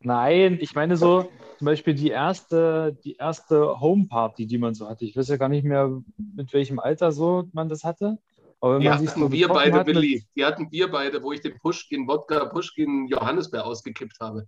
Nein, 0.01 0.57
ich 0.61 0.73
meine 0.73 0.97
so 0.97 1.29
zum 1.59 1.65
Beispiel 1.65 1.93
die 1.93 2.09
erste, 2.09 2.97
die 3.03 3.15
erste 3.15 3.79
Homeparty, 3.79 4.47
die 4.47 4.57
man 4.57 4.73
so 4.73 4.87
hatte. 4.87 5.05
Ich 5.05 5.15
weiß 5.15 5.27
ja 5.27 5.37
gar 5.37 5.49
nicht 5.49 5.65
mehr, 5.65 6.01
mit 6.35 6.53
welchem 6.53 6.79
Alter 6.79 7.11
so 7.11 7.49
man 7.53 7.69
das 7.69 7.83
hatte. 7.83 8.17
Aber 8.61 8.75
wenn 8.75 8.81
Die 8.81 8.87
man 8.87 8.99
sich 8.99 9.09
hatten 9.09 9.19
so 9.19 9.31
wir 9.31 9.47
beide, 9.47 9.73
hat 9.73 9.87
Willi. 9.87 10.25
Die 10.35 10.45
hatten 10.45 10.71
wir 10.71 10.89
beide, 10.89 11.21
wo 11.21 11.31
ich 11.31 11.41
den 11.41 11.57
Pushkin, 11.59 12.07
Wodka 12.07 12.45
Pushkin 12.45 13.07
Johannisbeer 13.07 13.65
ausgekippt 13.65 14.19
habe. 14.19 14.47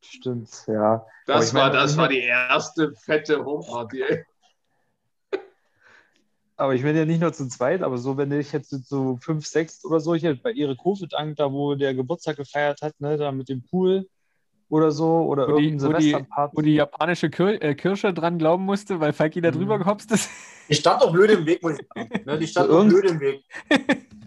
Stimmt, 0.00 0.48
ja. 0.66 1.04
Das, 1.26 1.48
ich 1.48 1.52
meine, 1.52 1.66
war, 1.66 1.72
das 1.72 1.92
ich 1.92 1.96
war 1.98 2.08
die 2.08 2.20
erste 2.20 2.92
fette 2.94 3.44
Homeparty. 3.44 4.02
ey. 4.02 4.24
Aber 6.56 6.74
ich 6.74 6.82
bin 6.82 6.96
ja 6.96 7.04
nicht 7.04 7.20
nur 7.20 7.32
zu 7.32 7.46
zweit, 7.48 7.82
aber 7.82 7.98
so, 7.98 8.16
wenn 8.16 8.32
ich 8.32 8.50
jetzt 8.52 8.70
so 8.88 9.16
fünf, 9.22 9.46
sechs 9.46 9.84
oder 9.84 10.00
so, 10.00 10.16
hier 10.16 10.34
bei 10.42 10.52
Erik 10.52 10.80
Hofedank, 10.82 11.36
da 11.36 11.52
wo 11.52 11.76
der 11.76 11.94
Geburtstag 11.94 12.36
gefeiert 12.36 12.82
hat, 12.82 12.94
ne, 13.00 13.16
da 13.16 13.30
mit 13.30 13.48
dem 13.48 13.62
Pool 13.62 14.08
oder 14.68 14.90
so, 14.90 15.20
oder 15.22 15.46
Wo 15.48 15.56
die- 15.58 15.66
irgendeine 15.66 15.94
wo 15.94 15.98
die- 15.98 16.02
Silvesterparty. 16.10 16.56
Wo 16.56 16.60
die 16.62 16.74
japanische 16.74 17.30
Kir 17.30 17.62
äh, 17.62 17.74
Kirsche 17.76 18.12
dran 18.12 18.38
glauben 18.38 18.64
musste, 18.64 18.98
weil 18.98 19.12
Falki 19.12 19.40
da 19.40 19.50
Mhm. 19.52 19.54
drüber 19.54 19.78
gehopst 19.78 20.10
ist. 20.10 20.30
Die 20.68 20.74
stand 20.74 21.00
doch 21.00 21.12
blöd 21.12 21.30
im 21.30 21.46
Weg, 21.46 21.62
muss 21.62 21.78
ich 21.78 21.86
sagen. 21.94 22.10
Ne, 22.24 22.38
Die 22.38 22.46
stand 22.48 22.68
So 22.68 22.82
doch 22.82 22.88
blöd 22.88 23.04
im 23.04 23.20
Weg. 23.20 23.44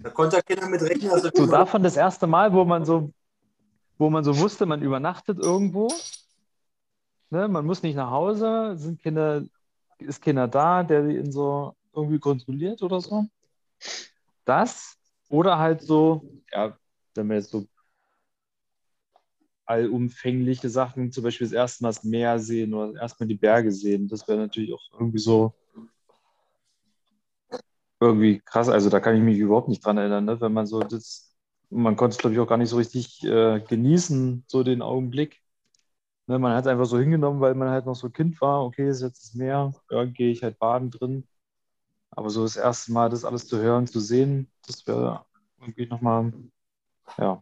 Da 0.02 0.10
konnte 0.12 0.38
ja 0.38 0.42
keiner 0.42 0.70
mit 0.70 0.82
rechnen, 0.84 1.12
So 1.36 1.46
davon 1.48 1.84
das 1.84 1.98
erste 1.98 2.28
Mal, 2.28 2.54
wo 2.54 2.64
man 2.64 2.86
so, 2.86 3.12
wo 4.02 4.10
man 4.10 4.24
so 4.24 4.36
wusste, 4.40 4.66
man 4.66 4.82
übernachtet 4.82 5.38
irgendwo. 5.38 5.88
Ne, 7.30 7.48
man 7.48 7.66
muss 7.68 7.84
nicht 7.84 7.96
nach 7.96 8.10
Hause, 8.10 8.74
sind 8.76 9.00
Kinder, 9.00 9.44
ist 10.00 10.24
Kinder 10.24 10.48
da, 10.48 10.82
der 10.82 11.08
in 11.08 11.32
so 11.32 11.76
irgendwie 11.94 12.18
kontrolliert 12.18 12.82
oder 12.82 13.00
so. 13.00 13.28
Das 14.44 14.98
oder 15.30 15.60
halt 15.60 15.84
so, 15.84 16.24
ja, 16.52 16.76
wenn 17.14 17.30
wir 17.30 17.36
jetzt 17.36 17.52
so 17.52 17.68
allumfängliche 19.66 20.70
Sachen, 20.70 21.12
zum 21.12 21.24
Beispiel 21.24 21.46
das 21.46 21.54
erste 21.54 21.84
Mal 21.84 21.90
das 21.90 22.04
Meer 22.04 22.40
sehen 22.40 22.74
oder 22.74 23.00
erstmal 23.00 23.28
die 23.28 23.36
Berge 23.36 23.72
sehen, 23.72 24.08
das 24.08 24.28
wäre 24.28 24.40
natürlich 24.40 24.74
auch 24.74 24.82
irgendwie 24.94 25.20
so 25.20 25.54
irgendwie 28.00 28.42
krass. 28.44 28.68
Also 28.68 28.90
da 28.90 29.00
kann 29.00 29.16
ich 29.16 29.22
mich 29.22 29.38
überhaupt 29.38 29.70
nicht 29.70 29.86
dran 29.86 30.00
erinnern, 30.00 30.26
ne? 30.26 30.42
wenn 30.42 30.54
man 30.54 30.66
so 30.66 30.80
das, 30.80 31.31
man 31.72 31.96
konnte 31.96 32.16
es 32.16 32.18
glaube 32.18 32.34
ich 32.34 32.40
auch 32.40 32.48
gar 32.48 32.58
nicht 32.58 32.70
so 32.70 32.78
richtig 32.78 33.24
äh, 33.24 33.62
genießen, 33.62 34.44
so 34.48 34.64
den 34.64 34.82
Augenblick. 34.82 35.42
Ne? 36.28 36.38
Man 36.38 36.54
hat 36.54 36.66
es 36.66 36.68
einfach 36.68 36.86
so 36.86 37.00
hingenommen, 37.00 37.42
weil 37.42 37.56
man 37.56 37.70
halt 37.70 37.86
noch 37.86 37.96
so 37.96 38.10
Kind 38.10 38.40
war. 38.42 38.66
Okay, 38.66 38.90
ist 38.90 39.02
jetzt 39.02 39.24
das 39.24 39.34
Meer, 39.34 39.74
ja, 39.90 40.06
gehe 40.06 40.32
ich 40.32 40.44
halt 40.44 40.60
baden 40.60 40.92
drin. 40.92 41.28
Aber 42.12 42.30
so 42.30 42.44
das 42.44 42.58
erste 42.58 42.92
Mal 42.92 43.10
das 43.10 43.26
alles 43.26 43.48
zu 43.48 43.58
hören, 43.60 43.88
zu 43.88 44.00
sehen, 44.02 44.52
das 44.68 44.86
wäre 44.86 45.26
irgendwie 45.60 45.88
nochmal, 45.88 46.34
ja. 47.18 47.42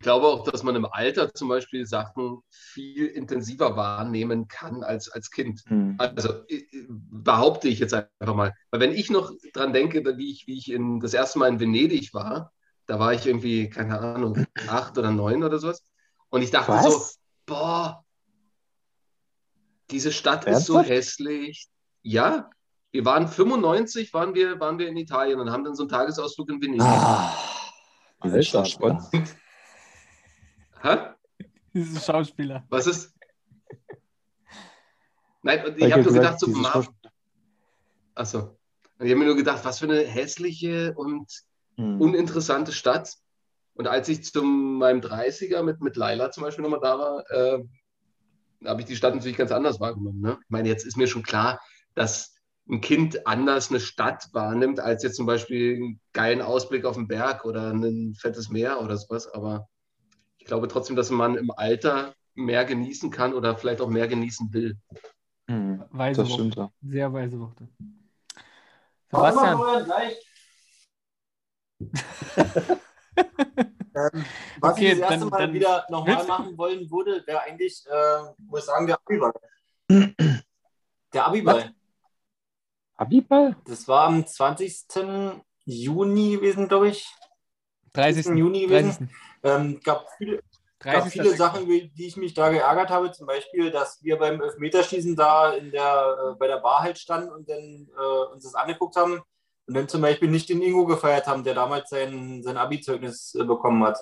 Ich 0.00 0.04
glaube 0.04 0.26
auch, 0.26 0.44
dass 0.44 0.62
man 0.62 0.76
im 0.76 0.84
Alter 0.84 1.32
zum 1.32 1.48
Beispiel 1.48 1.86
Sachen 1.86 2.40
viel 2.50 3.06
intensiver 3.06 3.74
wahrnehmen 3.74 4.48
kann 4.48 4.82
als 4.82 5.08
als 5.08 5.30
Kind. 5.30 5.62
Hm. 5.66 5.94
Also 5.96 6.44
äh, 6.48 6.66
behaupte 6.88 7.68
ich 7.68 7.78
jetzt 7.78 7.94
einfach 7.94 8.34
mal. 8.34 8.52
Weil 8.70 8.80
wenn 8.80 8.92
ich 8.92 9.08
noch 9.08 9.32
dran 9.54 9.72
denke, 9.72 10.04
wie 10.18 10.30
ich, 10.30 10.46
wie 10.46 10.58
ich 10.58 10.70
in, 10.70 11.00
das 11.00 11.14
erste 11.14 11.38
Mal 11.38 11.48
in 11.48 11.60
Venedig 11.60 12.12
war, 12.12 12.52
da 12.86 12.98
war 12.98 13.12
ich 13.12 13.26
irgendwie, 13.26 13.68
keine 13.70 13.98
Ahnung, 13.98 14.46
acht 14.68 14.96
oder 14.98 15.10
neun 15.10 15.42
oder 15.42 15.58
sowas. 15.58 15.84
Und 16.28 16.42
ich 16.42 16.50
dachte 16.50 16.72
so, 16.82 16.88
Was? 16.88 17.18
boah, 17.46 18.04
diese 19.90 20.12
Stadt 20.12 20.46
ist 20.46 20.66
so 20.66 20.74
Ernsthaft? 20.74 20.90
hässlich. 20.90 21.68
Ja, 22.02 22.50
wir 22.90 23.04
waren 23.04 23.28
95, 23.28 24.12
waren 24.14 24.34
wir, 24.34 24.60
waren 24.60 24.78
wir 24.78 24.88
in 24.88 24.96
Italien 24.96 25.40
und 25.40 25.50
haben 25.50 25.64
dann 25.64 25.74
so 25.74 25.82
einen 25.82 25.90
Tagesausflug 25.90 26.50
in 26.50 26.62
Venedig. 26.62 26.82
Ah, 26.82 27.34
Alter, 28.20 28.64
spannend. 28.64 29.02
Hä? 30.82 30.96
Dieses 31.72 32.04
Schauspieler. 32.04 32.64
Was 32.68 32.86
ist? 32.86 33.14
Nein, 35.42 35.66
und 35.66 35.76
ich 35.78 35.92
habe 35.92 36.02
nur 36.02 36.12
gedacht, 36.12 36.40
so, 36.40 36.46
Achso. 38.14 38.58
Und 38.98 39.06
ich 39.06 39.10
habe 39.10 39.16
mir 39.16 39.26
nur 39.26 39.36
gedacht, 39.36 39.64
was 39.64 39.80
für 39.80 39.86
eine 39.86 40.00
hässliche 40.00 40.94
und 40.94 41.30
Hm. 41.76 42.00
uninteressante 42.00 42.72
Stadt. 42.72 43.14
Und 43.74 43.88
als 43.88 44.08
ich 44.08 44.24
zu 44.24 44.42
meinem 44.42 45.00
30er 45.00 45.62
mit, 45.62 45.80
mit 45.80 45.96
Laila 45.96 46.30
zum 46.30 46.44
Beispiel 46.44 46.62
nochmal 46.62 46.80
da 46.80 46.98
war, 46.98 47.30
äh, 47.30 47.64
habe 48.64 48.80
ich 48.80 48.86
die 48.86 48.96
Stadt 48.96 49.14
natürlich 49.14 49.36
ganz 49.36 49.50
anders 49.50 49.80
wahrgenommen. 49.80 50.20
Ne? 50.20 50.38
Ich 50.40 50.50
meine, 50.50 50.68
jetzt 50.68 50.86
ist 50.86 50.96
mir 50.96 51.08
schon 51.08 51.22
klar, 51.22 51.60
dass 51.94 52.34
ein 52.68 52.80
Kind 52.80 53.26
anders 53.26 53.70
eine 53.70 53.80
Stadt 53.80 54.28
wahrnimmt, 54.32 54.80
als 54.80 55.02
jetzt 55.02 55.16
zum 55.16 55.26
Beispiel 55.26 55.76
einen 55.76 56.00
geilen 56.12 56.40
Ausblick 56.40 56.84
auf 56.84 56.94
den 56.94 57.08
Berg 57.08 57.44
oder 57.44 57.72
ein 57.72 58.14
fettes 58.14 58.48
Meer 58.48 58.80
oder 58.80 58.96
sowas. 58.96 59.28
Aber 59.28 59.68
ich 60.38 60.46
glaube 60.46 60.68
trotzdem, 60.68 60.96
dass 60.96 61.10
man 61.10 61.36
im 61.36 61.50
Alter 61.50 62.14
mehr 62.34 62.64
genießen 62.64 63.10
kann 63.10 63.34
oder 63.34 63.56
vielleicht 63.56 63.80
auch 63.80 63.90
mehr 63.90 64.08
genießen 64.08 64.52
will. 64.52 64.78
Hm. 65.48 65.84
Weise 65.90 66.22
Das 66.22 66.30
Worte. 66.30 66.42
stimmt 66.42 66.56
ja. 66.56 66.72
Sehr 66.82 67.12
weise 67.12 67.38
Worte. 67.38 67.68
Sebastian, 69.10 69.58
Ähm, 73.96 74.24
was 74.60 74.72
Okay, 74.72 74.92
ich 74.92 74.98
das 75.00 75.10
erste 75.10 75.18
dann- 75.20 75.28
Mal 75.28 75.38
dann 75.38 75.52
wieder 75.52 75.86
nochmal 75.88 76.26
machen 76.26 76.58
wollen 76.58 76.90
würde, 76.90 77.22
wäre 77.26 77.42
eigentlich, 77.42 77.84
äh, 77.86 78.22
muss 78.38 78.60
ich 78.60 78.66
sagen, 78.66 78.86
der 78.88 78.98
Abiball. 78.98 79.32
Der 81.12 81.26
Abiball. 81.26 81.72
Abiball? 82.96 83.56
Das 83.66 83.86
war 83.86 84.06
am 84.08 84.26
20. 84.26 84.86
Juni 85.64 86.32
gewesen, 86.32 86.66
glaube 86.66 86.88
ich. 86.88 87.06
30. 87.92 88.26
Juni 88.36 88.62
gewesen. 88.66 89.08
30. 89.42 89.64
Ähm, 89.74 89.80
gab 89.84 90.08
viele, 90.18 90.42
gab 90.80 90.94
30. 90.94 91.12
viele 91.12 91.36
Sachen, 91.36 91.68
die 91.68 91.92
ich 92.06 92.16
mich 92.16 92.34
da 92.34 92.48
geärgert 92.48 92.90
habe. 92.90 93.12
Zum 93.12 93.28
Beispiel, 93.28 93.70
dass 93.70 94.02
wir 94.02 94.18
beim 94.18 94.42
Elfmeterschießen 94.42 95.14
da 95.14 95.52
in 95.52 95.70
der, 95.70 96.32
äh, 96.32 96.34
bei 96.36 96.48
der 96.48 96.58
Bar 96.58 96.80
halt 96.82 96.98
standen 96.98 97.28
und 97.30 97.48
dann 97.48 97.88
äh, 97.96 98.32
uns 98.32 98.42
das 98.42 98.56
angeguckt 98.56 98.96
haben 98.96 99.22
und 99.66 99.74
dann 99.74 99.88
zum 99.88 100.02
Beispiel 100.02 100.30
nicht 100.30 100.48
den 100.48 100.62
Ingo 100.62 100.84
gefeiert 100.84 101.26
haben, 101.26 101.44
der 101.44 101.54
damals 101.54 101.90
sein, 101.90 102.42
sein 102.42 102.56
Abi-Zeugnis 102.56 103.34
äh, 103.34 103.44
bekommen 103.44 103.82
hat. 103.84 103.98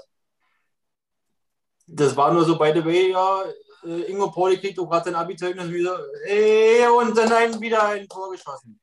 Das 1.86 2.16
war 2.16 2.32
nur 2.32 2.44
so, 2.44 2.58
by 2.58 2.72
the 2.74 2.84
way, 2.84 3.10
ja, 3.10 3.42
äh, 3.84 4.10
Ingo 4.10 4.30
Pauli 4.30 4.58
kriegt 4.58 4.78
auch 4.78 4.88
gerade 4.88 5.04
sein 5.06 5.14
Abi-Zeugnis 5.14 5.70
wieder, 5.70 5.98
ey, 6.26 6.86
und 6.86 7.16
dann 7.16 7.60
wieder 7.60 7.84
ein 7.88 8.08
Tor 8.08 8.30
geschossen. 8.30 8.80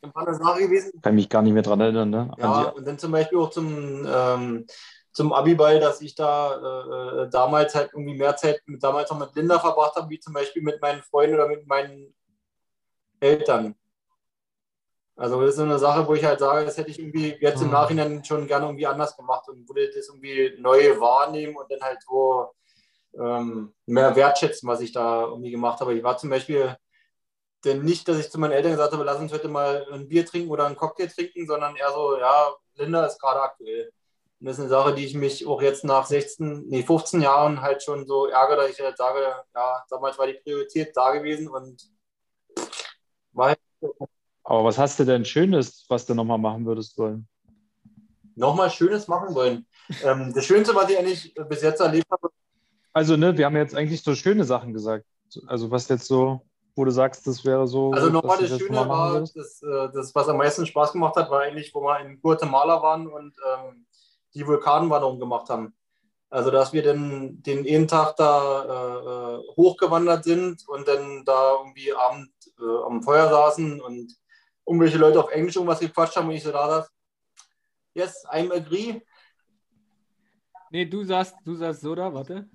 Das 0.00 0.14
war 0.14 0.26
eine 0.26 0.36
Sache 0.36 0.60
gewesen, 0.60 1.00
Kann 1.02 1.14
mich 1.14 1.28
gar 1.28 1.42
nicht 1.42 1.52
mehr 1.52 1.62
dran 1.62 1.80
erinnern, 1.80 2.10
ne? 2.10 2.30
An 2.32 2.38
ja, 2.38 2.62
und 2.68 2.86
dann 2.86 2.98
zum 2.98 3.10
Beispiel 3.10 3.38
auch 3.38 3.50
zum, 3.50 4.06
ähm, 4.06 4.66
zum 5.12 5.32
Abiball, 5.32 5.80
dass 5.80 6.00
ich 6.00 6.14
da 6.14 7.24
äh, 7.24 7.30
damals 7.30 7.74
halt 7.74 7.90
irgendwie 7.92 8.16
mehr 8.16 8.36
Zeit 8.36 8.60
mit, 8.66 8.82
damals 8.82 9.10
noch 9.10 9.18
mit 9.18 9.34
Linda 9.34 9.58
verbracht 9.58 9.96
habe, 9.96 10.08
wie 10.10 10.20
zum 10.20 10.34
Beispiel 10.34 10.62
mit 10.62 10.80
meinen 10.80 11.02
Freunden 11.02 11.34
oder 11.34 11.48
mit 11.48 11.66
meinen 11.66 12.14
Eltern. 13.18 13.74
Also 15.16 15.40
das 15.40 15.50
ist 15.50 15.56
so 15.56 15.62
eine 15.62 15.78
Sache, 15.78 16.06
wo 16.06 16.14
ich 16.14 16.24
halt 16.24 16.40
sage, 16.40 16.64
das 16.66 16.76
hätte 16.76 16.90
ich 16.90 16.98
irgendwie 16.98 17.36
jetzt 17.40 17.62
im 17.62 17.68
Mhm. 17.68 17.72
Nachhinein 17.74 18.24
schon 18.24 18.46
gerne 18.46 18.66
irgendwie 18.66 18.86
anders 18.86 19.16
gemacht 19.16 19.48
und 19.48 19.68
würde 19.68 19.90
das 19.94 20.08
irgendwie 20.08 20.54
neu 20.58 21.00
wahrnehmen 21.00 21.56
und 21.56 21.70
dann 21.70 21.80
halt 21.80 22.02
so 22.02 22.50
ähm, 23.18 23.74
mehr 23.86 24.14
wertschätzen, 24.14 24.68
was 24.68 24.80
ich 24.82 24.92
da 24.92 25.22
irgendwie 25.24 25.50
gemacht 25.50 25.80
habe. 25.80 25.94
Ich 25.94 26.04
war 26.04 26.18
zum 26.18 26.30
Beispiel 26.30 26.76
denn 27.64 27.82
nicht, 27.82 28.06
dass 28.08 28.18
ich 28.18 28.30
zu 28.30 28.38
meinen 28.38 28.52
Eltern 28.52 28.72
gesagt 28.72 28.92
habe, 28.92 29.04
lass 29.04 29.18
uns 29.18 29.32
heute 29.32 29.48
mal 29.48 29.86
ein 29.92 30.08
Bier 30.08 30.26
trinken 30.26 30.50
oder 30.50 30.66
einen 30.66 30.76
Cocktail 30.76 31.08
trinken, 31.08 31.46
sondern 31.46 31.76
eher 31.76 31.90
so, 31.92 32.18
ja, 32.18 32.54
Linda 32.74 33.06
ist 33.06 33.20
gerade 33.20 33.40
aktuell. 33.42 33.92
Und 34.40 34.46
das 34.46 34.56
ist 34.56 34.60
eine 34.60 34.68
Sache, 34.68 34.94
die 34.94 35.06
ich 35.06 35.14
mich 35.14 35.46
auch 35.46 35.62
jetzt 35.62 35.82
nach 35.84 36.06
16, 36.06 36.66
nee, 36.68 36.82
15 36.82 37.22
Jahren 37.22 37.62
halt 37.62 37.82
schon 37.82 38.06
so 38.06 38.26
ärgere, 38.26 38.56
dass 38.58 38.70
ich 38.70 38.80
halt 38.80 38.98
sage, 38.98 39.20
ja, 39.54 39.84
damals 39.88 40.18
war 40.18 40.26
die 40.26 40.34
Priorität 40.34 40.94
da 40.94 41.10
gewesen 41.12 41.48
und 41.48 41.82
war 43.32 43.48
halt 43.48 43.58
Aber 44.46 44.64
was 44.64 44.78
hast 44.78 44.98
du 44.98 45.04
denn 45.04 45.24
Schönes, 45.24 45.84
was 45.88 46.06
du 46.06 46.14
nochmal 46.14 46.38
machen 46.38 46.64
würdest 46.66 46.96
wollen? 46.98 47.28
nochmal 48.36 48.70
Schönes 48.70 49.08
machen 49.08 49.34
wollen. 49.34 49.66
Ähm, 50.04 50.32
das 50.34 50.44
Schönste, 50.44 50.74
was 50.74 50.90
ich 50.90 50.98
eigentlich 50.98 51.34
bis 51.48 51.62
jetzt 51.62 51.80
erlebt 51.80 52.06
habe, 52.10 52.28
Also, 52.92 53.16
ne, 53.16 53.36
wir 53.36 53.46
haben 53.46 53.56
jetzt 53.56 53.74
eigentlich 53.74 54.02
so 54.02 54.14
schöne 54.14 54.44
Sachen 54.44 54.72
gesagt. 54.72 55.06
Also, 55.46 55.70
was 55.70 55.88
jetzt 55.88 56.06
so, 56.06 56.42
wo 56.76 56.84
du 56.84 56.90
sagst, 56.90 57.26
das 57.26 57.44
wäre 57.44 57.66
so. 57.66 57.90
Also 57.92 58.10
nochmal 58.10 58.38
das 58.38 58.50
jetzt 58.50 58.60
Schöne 58.60 58.88
war, 58.88 59.20
das, 59.20 59.62
äh, 59.62 59.88
das, 59.92 60.14
was 60.14 60.28
am 60.28 60.36
meisten 60.36 60.66
Spaß 60.66 60.92
gemacht 60.92 61.16
hat, 61.16 61.30
war 61.30 61.40
eigentlich, 61.40 61.74
wo 61.74 61.80
wir 61.80 61.98
in 62.00 62.20
Guatemala 62.20 62.82
waren 62.82 63.06
und 63.08 63.34
ähm, 63.54 63.86
die 64.34 64.46
Vulkanwanderung 64.46 65.18
gemacht 65.18 65.48
haben. 65.48 65.74
Also 66.28 66.50
dass 66.50 66.72
wir 66.72 66.82
dann 66.82 67.42
den 67.42 67.66
einen 67.66 67.86
Tag 67.86 68.16
da 68.16 68.64
äh, 68.64 69.36
äh, 69.36 69.56
hochgewandert 69.56 70.24
sind 70.24 70.68
und 70.68 70.86
dann 70.86 71.24
da 71.24 71.54
irgendwie 71.60 71.94
Abend 71.94 72.30
äh, 72.58 72.84
am 72.84 73.02
Feuer 73.02 73.28
saßen 73.28 73.80
und 73.80 74.12
irgendwelche 74.66 74.98
Leute 74.98 75.20
auf 75.20 75.30
Englisch 75.30 75.56
irgendwas 75.56 75.80
gequatscht 75.80 76.16
haben 76.16 76.28
und 76.28 76.34
ich 76.34 76.42
so 76.42 76.52
da 76.52 76.66
saß, 76.68 76.90
yes, 77.94 78.26
I'm 78.26 78.52
agree. 78.52 79.00
Nee, 80.70 80.84
du 80.84 81.04
sagst, 81.04 81.36
du 81.44 81.54
sagst 81.54 81.80
so 81.80 81.94
da, 81.94 82.12
warte. 82.12 82.48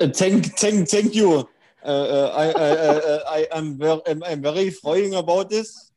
Uh, 0.00 0.06
Thank, 0.08 0.54
thank, 0.56 0.88
thank 0.88 1.14
you. 1.14 1.44
Uh, 1.82 1.88
uh, 1.88 2.32
I, 2.34 2.50
I, 2.50 3.40
I, 3.40 3.46
am 3.52 3.78
very, 3.78 4.00
I'm, 4.06 4.22
I'm 4.22 4.42
very 4.42 4.70
froing 4.70 5.14
about 5.14 5.48
this. 5.48 5.92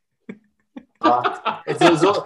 Ja, 1.04 1.64
so, 1.80 1.96
so, 1.96 2.26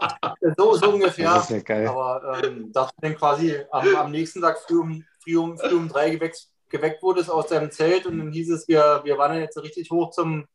so, 0.57 0.75
so 0.75 0.93
ungefähr. 0.93 1.33
Das 1.33 1.43
ist 1.45 1.49
ja 1.49 1.59
geil. 1.59 1.87
Aber 1.87 2.43
ähm, 2.43 2.71
dass 2.73 2.87
du 2.87 2.93
dann 3.01 3.15
quasi 3.15 3.57
am, 3.71 3.95
am 3.95 4.11
nächsten 4.11 4.41
Tag 4.41 4.59
früh 4.59 4.79
um, 4.79 5.03
früh 5.23 5.37
um, 5.37 5.57
früh 5.57 5.75
um 5.75 5.87
drei 5.87 6.09
geweckt, 6.09 6.47
geweckt 6.69 7.01
wurdest 7.01 7.29
aus 7.29 7.47
deinem 7.47 7.71
Zelt 7.71 8.05
und 8.05 8.17
dann 8.19 8.31
hieß 8.31 8.51
es, 8.51 8.67
wir, 8.67 9.01
wir 9.03 9.17
wandern 9.17 9.39
jetzt 9.39 9.57
richtig 9.57 9.89
hoch 9.89 10.11
zum, 10.11 10.45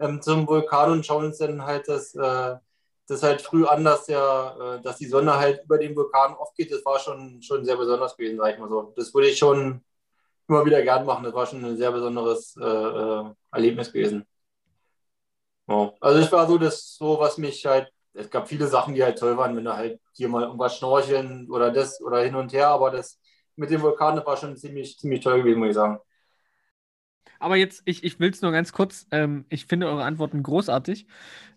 ähm, 0.00 0.22
zum 0.22 0.46
Vulkan 0.46 0.92
und 0.92 1.06
schauen 1.06 1.26
uns 1.26 1.38
dann 1.38 1.64
halt 1.64 1.88
das, 1.88 2.14
äh, 2.14 2.56
das 3.06 3.22
halt 3.22 3.42
früh 3.42 3.66
an, 3.66 3.84
dass, 3.84 4.06
der, 4.06 4.78
äh, 4.78 4.82
dass 4.82 4.98
die 4.98 5.06
Sonne 5.06 5.36
halt 5.36 5.64
über 5.64 5.78
den 5.78 5.96
Vulkan 5.96 6.34
aufgeht. 6.34 6.72
Das 6.72 6.84
war 6.84 6.98
schon, 6.98 7.42
schon 7.42 7.64
sehr 7.64 7.76
besonders 7.76 8.16
gewesen, 8.16 8.38
sag 8.38 8.54
ich 8.54 8.58
mal 8.58 8.68
so. 8.68 8.92
Das 8.96 9.12
würde 9.14 9.28
ich 9.28 9.38
schon 9.38 9.82
immer 10.48 10.64
wieder 10.64 10.82
gern 10.82 11.04
machen. 11.06 11.24
Das 11.24 11.34
war 11.34 11.46
schon 11.46 11.64
ein 11.64 11.76
sehr 11.76 11.92
besonderes 11.92 12.56
äh, 12.56 12.64
äh, 12.64 13.24
Erlebnis 13.52 13.92
gewesen. 13.92 14.26
Ja. 15.68 15.92
Also 16.00 16.20
es 16.20 16.32
war 16.32 16.46
so, 16.46 16.58
das 16.58 16.96
so, 16.96 17.18
was 17.20 17.38
mich 17.38 17.64
halt, 17.66 17.90
es 18.14 18.30
gab 18.30 18.48
viele 18.48 18.66
Sachen, 18.66 18.94
die 18.94 19.04
halt 19.04 19.18
toll 19.18 19.36
waren, 19.36 19.56
wenn 19.56 19.64
du 19.64 19.76
halt 19.76 20.00
hier 20.12 20.28
mal 20.28 20.44
irgendwas 20.44 20.76
schnorcheln 20.76 21.48
oder 21.50 21.70
das 21.70 22.00
oder 22.00 22.20
hin 22.22 22.34
und 22.34 22.52
her, 22.52 22.68
aber 22.68 22.90
das 22.90 23.20
mit 23.56 23.70
dem 23.70 23.82
Vulkan, 23.82 24.16
das 24.16 24.26
war 24.26 24.36
schon 24.36 24.56
ziemlich, 24.56 24.98
ziemlich 24.98 25.20
toll 25.20 25.38
gewesen, 25.38 25.58
muss 25.58 25.68
ich 25.68 25.74
sagen. 25.74 26.00
Aber 27.40 27.56
jetzt, 27.56 27.82
ich, 27.84 28.04
ich 28.04 28.18
will 28.20 28.30
es 28.30 28.42
nur 28.42 28.52
ganz 28.52 28.72
kurz, 28.72 29.06
ähm, 29.10 29.44
ich 29.48 29.66
finde 29.66 29.88
eure 29.88 30.04
Antworten 30.04 30.42
großartig. 30.42 31.06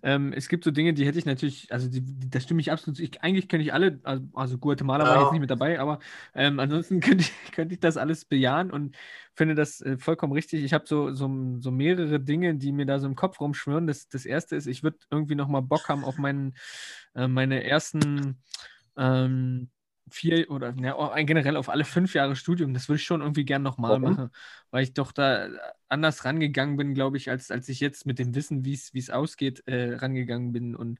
Ähm, 0.03 0.33
es 0.33 0.49
gibt 0.49 0.63
so 0.63 0.71
Dinge, 0.71 0.93
die 0.93 1.05
hätte 1.05 1.19
ich 1.19 1.25
natürlich, 1.25 1.71
also 1.71 1.87
die, 1.89 2.01
die, 2.01 2.29
da 2.29 2.39
stimme 2.39 2.59
ich 2.61 2.71
absolut 2.71 2.97
zu. 2.97 3.03
Ich, 3.03 3.21
eigentlich 3.23 3.47
könnte 3.47 3.63
ich 3.63 3.73
alle, 3.73 3.99
also, 4.03 4.23
also 4.33 4.57
Guatemala 4.57 5.05
war 5.05 5.15
Ja. 5.15 5.21
jetzt 5.21 5.31
nicht 5.31 5.41
mit 5.41 5.49
dabei, 5.51 5.79
aber 5.79 5.99
ähm, 6.33 6.59
ansonsten 6.59 6.99
könnte 7.01 7.23
ich, 7.23 7.51
könnte 7.51 7.73
ich 7.75 7.79
das 7.79 7.97
alles 7.97 8.25
bejahen 8.25 8.71
und 8.71 8.95
finde 9.35 9.55
das 9.55 9.81
äh, 9.81 9.97
vollkommen 9.97 10.33
richtig. 10.33 10.63
Ich 10.63 10.73
habe 10.73 10.85
so, 10.87 11.13
so, 11.13 11.29
so 11.59 11.71
mehrere 11.71 12.19
Dinge, 12.19 12.55
die 12.55 12.71
mir 12.71 12.85
da 12.85 12.99
so 12.99 13.07
im 13.07 13.15
Kopf 13.15 13.39
rumschwirren. 13.39 13.87
Das, 13.87 14.07
das 14.07 14.25
erste 14.25 14.55
ist, 14.55 14.67
ich 14.67 14.83
würde 14.83 14.97
irgendwie 15.11 15.35
nochmal 15.35 15.61
Bock 15.61 15.87
haben 15.89 16.03
auf 16.03 16.17
meinen, 16.17 16.53
äh, 17.15 17.27
meine 17.27 17.63
ersten 17.63 18.37
ähm, 18.97 19.69
vier 20.09 20.49
oder 20.51 20.73
ja, 20.81 20.95
auch 20.95 21.11
ein- 21.11 21.25
generell 21.25 21.55
auf 21.55 21.69
alle 21.69 21.85
fünf 21.85 22.13
Jahre 22.13 22.35
Studium. 22.35 22.73
Das 22.73 22.89
würde 22.89 22.97
ich 22.97 23.05
schon 23.05 23.21
irgendwie 23.21 23.45
gern 23.45 23.61
nochmal 23.61 23.99
machen, 23.99 24.29
weil 24.69 24.83
ich 24.83 24.93
doch 24.93 25.11
da 25.11 25.47
anders 25.87 26.25
rangegangen 26.25 26.77
bin, 26.77 26.93
glaube 26.93 27.17
ich, 27.17 27.29
als, 27.29 27.51
als 27.51 27.69
ich 27.69 27.79
jetzt 27.79 28.05
mit 28.05 28.19
dem 28.19 28.35
Wissen, 28.35 28.65
wie 28.65 28.73
es 28.73 29.09
ausgeht, 29.09 29.63
äh, 29.67 29.95
rangegangen 29.95 30.51
bin. 30.51 30.75
Und 30.75 30.99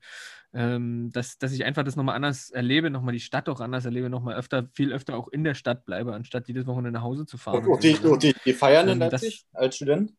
ähm, 0.53 1.09
dass, 1.11 1.37
dass 1.37 1.51
ich 1.53 1.65
einfach 1.65 1.83
das 1.83 1.95
nochmal 1.95 2.15
anders 2.15 2.49
erlebe, 2.51 2.89
nochmal 2.89 3.13
die 3.13 3.19
Stadt 3.19 3.49
auch 3.49 3.59
anders 3.59 3.85
erlebe, 3.85 4.09
nochmal 4.09 4.35
öfter, 4.35 4.69
viel 4.73 4.91
öfter 4.93 5.15
auch 5.15 5.27
in 5.29 5.43
der 5.43 5.55
Stadt 5.55 5.85
bleibe, 5.85 6.13
anstatt 6.13 6.47
jedes 6.47 6.65
Wochenende 6.65 6.91
nach 6.91 7.03
Hause 7.03 7.25
zu 7.25 7.37
fahren. 7.37 7.65
Und, 7.65 7.71
und, 7.71 7.83
die, 7.83 7.95
und 7.97 8.23
die, 8.23 8.35
die 8.45 8.53
feiern 8.53 8.87
in 8.87 8.93
Ähm, 8.93 8.99
Leipzig 8.99 9.45
als 9.53 9.75
Student? 9.75 10.13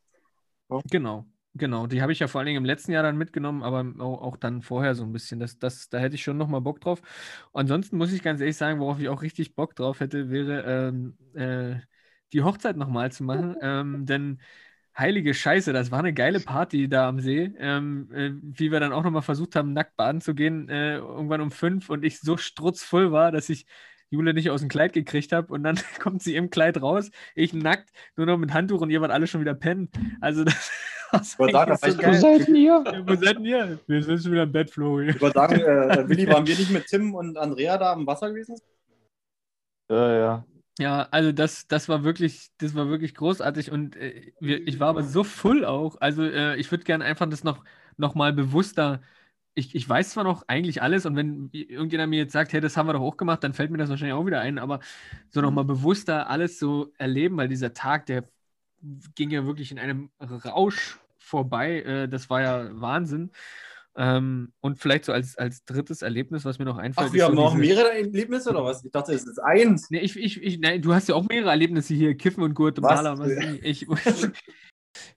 Genau, 0.91 1.27
genau. 1.55 1.87
Die 1.87 2.03
habe 2.03 2.13
ich 2.13 2.19
ja 2.21 2.29
vor 2.29 2.41
allen 2.41 2.47
Dingen 2.47 2.59
im 2.59 2.65
letzten 2.65 2.93
Jahr 2.93 3.03
dann 3.03 3.17
mitgenommen, 3.19 3.63
aber 3.63 3.85
auch, 4.05 4.23
auch 4.23 4.37
dann 4.37 4.63
vorher 4.63 4.95
so 4.95 5.05
ein 5.05 5.13
bisschen. 5.13 5.41
Das, 5.41 5.59
das, 5.59 5.89
da 5.89 5.99
hätte 5.99 6.15
ich 6.15 6.23
schon 6.23 6.37
nochmal 6.39 6.61
Bock 6.61 6.81
drauf. 6.81 7.03
Ansonsten 7.53 7.97
muss 7.97 8.13
ich 8.13 8.23
ganz 8.23 8.41
ehrlich 8.41 8.57
sagen, 8.57 8.81
worauf 8.81 8.99
ich 9.01 9.09
auch 9.09 9.23
richtig 9.23 9.55
Bock 9.55 9.75
drauf 9.77 10.01
hätte, 10.01 10.31
wäre 10.31 10.63
ähm, 10.89 11.17
äh, 11.35 11.81
die 12.33 12.43
Hochzeit 12.43 12.77
nochmal 12.77 13.13
zu 13.13 13.25
machen. 13.25 13.57
Ähm, 13.63 14.07
denn 14.07 14.41
heilige 14.97 15.35
Scheiße, 15.35 15.73
das 15.73 15.91
war 15.91 16.01
eine 16.01 16.13
geile 16.15 16.41
Party 16.41 16.89
da 16.89 17.09
am 17.09 17.21
See. 17.21 17.53
Ähm, 17.59 18.11
äh, 18.13 18.31
wie 18.43 18.71
wir 18.73 18.81
dann 18.81 18.93
auch 18.93 19.03
nochmal 19.05 19.23
versucht 19.23 19.57
haben, 19.57 19.73
nackt 19.73 19.97
baden 19.97 20.21
zu 20.21 20.35
gehen, 20.35 20.69
äh, 20.69 20.97
irgendwann 20.97 21.41
um 21.41 21.51
fünf 21.51 21.89
und 21.91 22.05
ich 22.05 22.21
so 22.21 22.37
strutzvoll 22.37 23.13
war, 23.13 23.33
dass 23.33 23.49
ich 23.49 23.67
Jule 24.13 24.35
nicht 24.35 24.51
aus 24.51 24.61
dem 24.61 24.69
Kleid 24.69 24.93
gekriegt 24.93 25.33
habe 25.33 25.53
und 25.53 25.65
dann 25.65 25.79
kommt 25.99 26.23
sie 26.23 26.37
im 26.37 26.51
Kleid 26.51 26.81
raus, 26.81 27.11
ich 27.35 27.53
nackt, 27.55 27.91
nur 28.17 28.27
noch 28.27 28.39
mit 28.39 28.53
Handtuch 28.53 28.81
und 28.81 28.91
ihr 28.91 29.01
wart 29.01 29.11
alle 29.11 29.27
schon 29.27 29.41
wieder 29.41 29.55
pennen. 29.55 29.91
Also 30.21 30.45
das 30.45 30.71
sagen, 31.51 31.71
war 31.71 31.79
ihr? 32.57 32.85
Wo 33.07 33.15
seid 33.15 33.37
denn 33.37 33.45
ihr? 33.45 33.79
Wir 33.87 34.03
sind 34.03 34.23
schon 34.23 34.33
wieder 34.33 34.45
im 34.45 34.53
Bett, 34.53 34.71
Flori. 34.71 35.11
Ich 35.11 35.21
würde 35.21 35.35
sagen, 35.35 35.61
äh, 35.61 36.05
Willi, 36.09 36.29
waren 36.29 36.47
wir 36.47 36.57
nicht 36.57 36.71
mit 36.71 36.87
Tim 36.87 37.15
und 37.15 37.37
Andrea 37.37 37.77
da 37.79 37.93
am 37.93 38.07
Wasser 38.07 38.31
gewesen? 38.31 38.57
Ja, 39.91 40.19
ja. 40.19 40.45
Ja, 40.79 41.09
also 41.11 41.33
das, 41.33 41.69
das 41.69 41.89
war 41.91 42.03
wirklich, 42.03 42.49
das 42.59 42.75
war 42.75 42.89
wirklich 42.89 43.15
großartig 43.15 43.71
und 43.71 43.95
äh, 43.97 44.33
wir, 44.41 44.67
ich 44.67 44.81
war 44.81 44.89
aber 44.89 45.03
so 45.03 45.23
full 45.23 45.67
auch. 45.67 45.97
Also 46.01 46.23
äh, 46.23 46.57
ich 46.57 46.71
würde 46.71 46.85
gerne 46.85 47.05
einfach 47.05 47.29
das 47.29 47.45
noch, 47.45 47.63
noch 47.99 48.15
mal 48.15 48.33
bewusster. 48.33 49.03
Ich, 49.55 49.75
ich 49.75 49.87
weiß 49.89 50.11
zwar 50.11 50.25
noch 50.25 50.45
eigentlich 50.47 50.81
alles 50.81 51.05
und 51.05 51.15
wenn 51.15 51.51
irgendjemand 51.53 52.11
mir 52.11 52.21
jetzt 52.21 52.33
sagt, 52.33 52.53
hey, 52.53 52.61
das 52.61 52.77
haben 52.77 52.89
wir 52.89 52.95
doch 52.95 53.03
auch 53.03 53.17
gemacht, 53.17 53.45
dann 53.45 53.53
fällt 53.53 53.71
mir 53.71 53.79
das 53.79 53.91
wahrscheinlich 53.91 54.15
auch 54.15 54.25
wieder 54.27 54.41
ein, 54.41 54.59
aber 54.59 54.81
so 55.29 55.41
noch 55.41 55.51
mal 55.51 55.65
bewusster 55.65 56.31
alles 56.31 56.59
so 56.59 56.93
erleben, 56.97 57.37
weil 57.37 57.49
dieser 57.49 57.75
Tag, 57.75 58.07
der 58.07 58.25
ging 59.15 59.31
ja 59.31 59.47
wirklich 59.47 59.71
in 59.71 59.79
einem 59.79 60.11
Rausch 60.21 60.99
vorbei. 61.19 61.83
Äh, 61.83 62.09
das 62.09 62.31
war 62.31 62.41
ja 62.41 62.69
Wahnsinn. 62.73 63.31
Ähm, 63.95 64.53
und 64.61 64.79
vielleicht 64.79 65.05
so 65.05 65.13
als, 65.13 65.37
als 65.37 65.65
drittes 65.65 66.01
Erlebnis, 66.01 66.47
was 66.47 66.59
mir 66.59 66.65
noch 66.65 66.79
einfällt. 66.79 67.09
Ach, 67.11 67.13
wir 67.13 67.25
haben 67.25 67.37
so 67.37 67.43
noch 67.43 67.55
mehrere 67.55 67.93
Erlebnisse 67.93 68.51
oder 68.51 68.65
was? 68.65 68.83
Ich 68.85 68.91
dachte, 68.91 69.13
es 69.13 69.27
ist 69.27 69.39
eins. 69.39 69.91
Nee, 69.91 69.99
ich, 69.99 70.17
ich, 70.17 70.43
ich, 70.43 70.59
nein, 70.61 70.81
du 70.81 70.95
hast 70.95 71.09
ja 71.09 71.15
auch 71.15 71.29
mehrere 71.29 71.51
Erlebnisse 71.51 71.93
hier, 71.93 72.15
Kiffen 72.17 72.43
und. 72.43 72.59
Was? 72.59 73.05
Was 73.19 73.29
ich, 73.63 73.83
ich, 73.83 73.89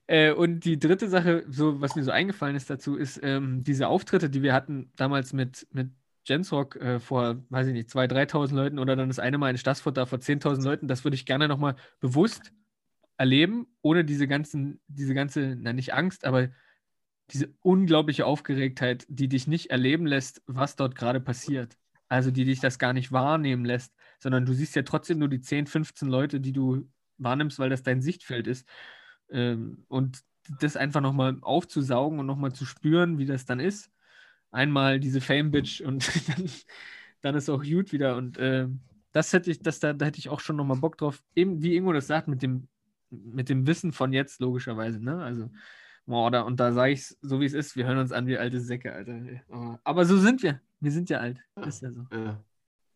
äh, 0.06 0.32
und 0.32 0.64
die 0.64 0.78
dritte 0.78 1.08
Sache, 1.08 1.44
so, 1.48 1.80
was 1.80 1.96
mir 1.96 2.04
so 2.04 2.10
eingefallen 2.10 2.56
ist 2.56 2.70
dazu, 2.70 2.96
ist 2.96 3.20
ähm, 3.22 3.64
diese 3.64 3.88
Auftritte, 3.88 4.30
die 4.30 4.42
wir 4.42 4.54
hatten 4.54 4.90
damals 4.96 5.32
mit, 5.32 5.66
mit 5.72 5.90
Jensrock 6.24 6.76
äh, 6.76 7.00
vor, 7.00 7.42
weiß 7.50 7.68
ich 7.68 7.72
nicht, 7.72 7.88
2.000, 7.88 8.30
3.000 8.30 8.54
Leuten 8.54 8.78
oder 8.78 8.96
dann 8.96 9.08
das 9.08 9.18
eine 9.18 9.38
Mal 9.38 9.50
in 9.50 9.58
Stassfurt 9.58 9.96
da 9.96 10.06
vor 10.06 10.18
10.000 10.18 10.62
Leuten, 10.62 10.88
das 10.88 11.04
würde 11.04 11.14
ich 11.14 11.26
gerne 11.26 11.48
nochmal 11.48 11.76
bewusst 12.00 12.52
erleben, 13.16 13.66
ohne 13.82 14.04
diese 14.04 14.28
ganzen, 14.28 14.80
diese 14.88 15.14
ganze, 15.14 15.56
na 15.58 15.72
nicht 15.72 15.94
Angst, 15.94 16.24
aber 16.24 16.48
diese 17.30 17.48
unglaubliche 17.62 18.26
Aufgeregtheit, 18.26 19.04
die 19.08 19.28
dich 19.28 19.46
nicht 19.46 19.70
erleben 19.70 20.06
lässt, 20.06 20.42
was 20.46 20.76
dort 20.76 20.94
gerade 20.94 21.20
passiert. 21.20 21.76
Also 22.08 22.30
die 22.30 22.44
dich 22.44 22.60
das 22.60 22.78
gar 22.78 22.92
nicht 22.92 23.10
wahrnehmen 23.10 23.64
lässt, 23.64 23.92
sondern 24.20 24.46
du 24.46 24.52
siehst 24.52 24.76
ja 24.76 24.82
trotzdem 24.82 25.18
nur 25.18 25.28
die 25.28 25.40
10, 25.40 25.66
15 25.66 26.08
Leute, 26.08 26.40
die 26.40 26.52
du 26.52 26.88
wahrnimmst, 27.18 27.58
weil 27.58 27.70
das 27.70 27.82
dein 27.82 28.00
Sichtfeld 28.00 28.46
ist. 28.46 28.68
Ähm, 29.30 29.84
und 29.88 30.22
das 30.60 30.76
einfach 30.76 31.00
nochmal 31.00 31.38
aufzusaugen 31.42 32.18
und 32.20 32.26
nochmal 32.26 32.52
zu 32.52 32.64
spüren, 32.64 33.18
wie 33.18 33.26
das 33.26 33.46
dann 33.46 33.60
ist. 33.60 33.90
Einmal 34.50 35.00
diese 35.00 35.20
Fame-Bitch 35.20 35.80
und 35.80 36.06
dann, 36.28 36.50
dann 37.22 37.34
ist 37.34 37.48
auch 37.50 37.62
gut 37.62 37.92
wieder. 37.92 38.16
Und 38.16 38.38
äh, 38.38 38.68
das 39.12 39.32
hätte 39.32 39.50
ich, 39.50 39.60
das, 39.60 39.80
da, 39.80 39.92
da 39.92 40.06
hätte 40.06 40.18
ich 40.18 40.28
auch 40.28 40.40
schon 40.40 40.56
nochmal 40.56 40.78
Bock 40.78 40.98
drauf. 40.98 41.22
Eben, 41.34 41.62
wie 41.62 41.76
Ingo 41.76 41.92
das 41.92 42.06
sagt, 42.06 42.28
mit 42.28 42.42
dem, 42.42 42.68
mit 43.10 43.48
dem 43.48 43.66
Wissen 43.66 43.92
von 43.92 44.12
jetzt, 44.12 44.40
logischerweise. 44.40 45.02
Ne? 45.02 45.22
Also, 45.22 45.50
boah, 46.06 46.30
da, 46.30 46.42
und 46.42 46.60
da 46.60 46.72
sage 46.72 46.92
ich 46.92 47.00
es 47.00 47.18
so, 47.22 47.40
wie 47.40 47.46
es 47.46 47.54
ist. 47.54 47.76
Wir 47.76 47.86
hören 47.86 47.98
uns 47.98 48.12
an 48.12 48.26
wie 48.26 48.38
alte 48.38 48.60
Säcke, 48.60 48.92
Alter. 48.92 49.20
Aber, 49.50 49.80
aber 49.84 50.04
so 50.04 50.16
sind 50.18 50.42
wir. 50.42 50.60
Wir 50.80 50.92
sind 50.92 51.10
ja 51.10 51.18
alt. 51.18 51.40
Ist 51.66 51.82
ja 51.82 51.90
so. 51.90 52.06
Ja. 52.12 52.42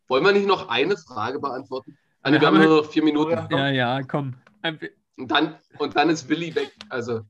Wollen 0.08 0.24
wir 0.24 0.32
nicht 0.32 0.46
noch 0.46 0.68
eine 0.68 0.96
Frage 0.96 1.38
beantworten? 1.40 1.96
Nee, 2.24 2.32
Wir 2.32 2.40
wir 2.40 2.46
haben 2.46 2.58
haben 2.58 2.64
nur 2.64 2.82
noch 2.82 2.90
vier 2.90 3.02
Minuten. 3.02 3.46
Ja, 3.50 3.68
ja, 3.70 4.02
komm. 4.02 4.34
Ein- 4.62 4.78
Und 5.16 5.30
dann, 5.30 5.58
und 5.78 5.96
dann 5.96 6.10
ist 6.10 6.28
Willi 6.28 6.54
weg. 6.54 6.72
Also, 6.88 7.22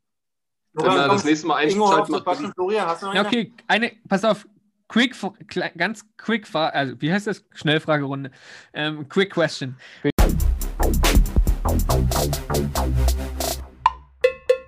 wenn 0.73 0.85
wir 0.85 0.91
komm, 0.91 1.09
das 1.09 1.25
nächste 1.25 1.47
Mal 1.47 1.57
einschalten, 1.57 2.15
zu 2.15 2.23
quatschen. 2.23 2.53
Florian, 2.53 2.87
hast 2.87 3.03
du 3.03 3.07
noch 3.07 3.15
Ja, 3.15 3.27
okay, 3.27 3.53
eine, 3.67 3.93
pass 4.09 4.25
auf, 4.25 4.47
quick, 4.89 5.17
ganz 5.77 6.05
quick, 6.17 6.47
also 6.55 7.01
wie 7.01 7.13
heißt 7.13 7.27
das? 7.27 7.45
Schnellfragerunde. 7.53 8.31
Ähm, 8.73 9.09
quick 9.09 9.31
question. 9.33 9.77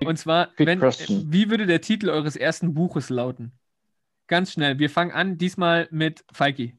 Und 0.05 0.17
zwar, 0.17 0.49
wenn, 0.57 0.81
wie 0.81 1.49
würde 1.49 1.65
der 1.65 1.81
Titel 1.81 2.09
eures 2.09 2.35
ersten 2.35 2.73
Buches 2.73 3.09
lauten? 3.09 3.53
Ganz 4.27 4.51
schnell, 4.51 4.79
wir 4.79 4.89
fangen 4.89 5.11
an, 5.11 5.37
diesmal 5.37 5.87
mit 5.91 6.25
Falki. 6.31 6.77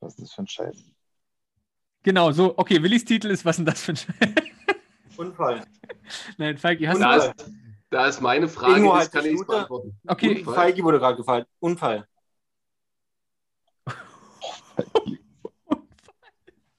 Was 0.00 0.14
ist 0.14 0.22
das 0.22 0.32
für 0.34 0.42
ein 0.42 0.48
Scheiß? 0.48 0.92
Genau, 2.02 2.32
so, 2.32 2.56
okay, 2.58 2.82
Willis 2.82 3.04
Titel 3.04 3.28
ist, 3.28 3.44
was 3.44 3.56
denn 3.56 3.64
das 3.64 3.82
für 3.82 3.92
ein 3.92 3.96
Scheiß? 3.96 4.16
Unfall. 5.16 5.62
Nein, 6.38 6.58
Falki, 6.58 6.84
hast 6.84 7.00
da 7.00 7.18
du 7.18 7.24
ist, 7.30 7.50
da 7.90 8.06
ist 8.08 8.20
meine 8.20 8.48
Frage, 8.48 8.78
Ingo, 8.80 8.92
ist, 8.92 8.98
halt 8.98 9.12
kann 9.12 9.24
ich 9.24 9.32
es 9.32 9.38
Schnute. 9.38 9.52
beantworten. 9.52 10.00
Okay, 10.06 10.38
Unfall. 10.38 10.54
Feigi 10.54 10.84
wurde 10.84 10.98
gerade 10.98 11.16
gefallen. 11.16 11.44
Unfall. 11.60 12.06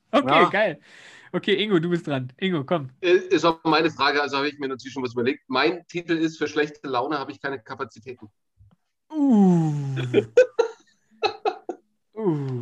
Okay, 0.10 0.28
Ja. 0.30 0.50
geil. 0.50 0.80
Okay, 1.34 1.62
Ingo, 1.62 1.80
du 1.80 1.90
bist 1.90 2.08
dran. 2.08 2.32
Ingo, 2.38 2.64
komm. 2.64 2.90
Äh, 3.02 3.12
Ist 3.12 3.44
auch 3.46 3.62
meine 3.66 3.92
Frage, 3.92 4.22
also 4.22 4.38
habe 4.38 4.48
ich 4.48 4.58
mir 4.58 4.70
natürlich 4.70 4.94
schon 4.94 5.04
was 5.04 5.12
überlegt. 5.14 5.44
Mein 5.48 5.86
Titel 5.88 6.14
ist 6.14 6.38
Für 6.38 6.48
schlechte 6.48 6.88
Laune 6.88 7.20
habe 7.20 7.32
ich 7.32 7.42
keine 7.42 7.62
Kapazitäten. 7.62 8.30
Uh. 9.12 9.74
uh. 12.16 12.62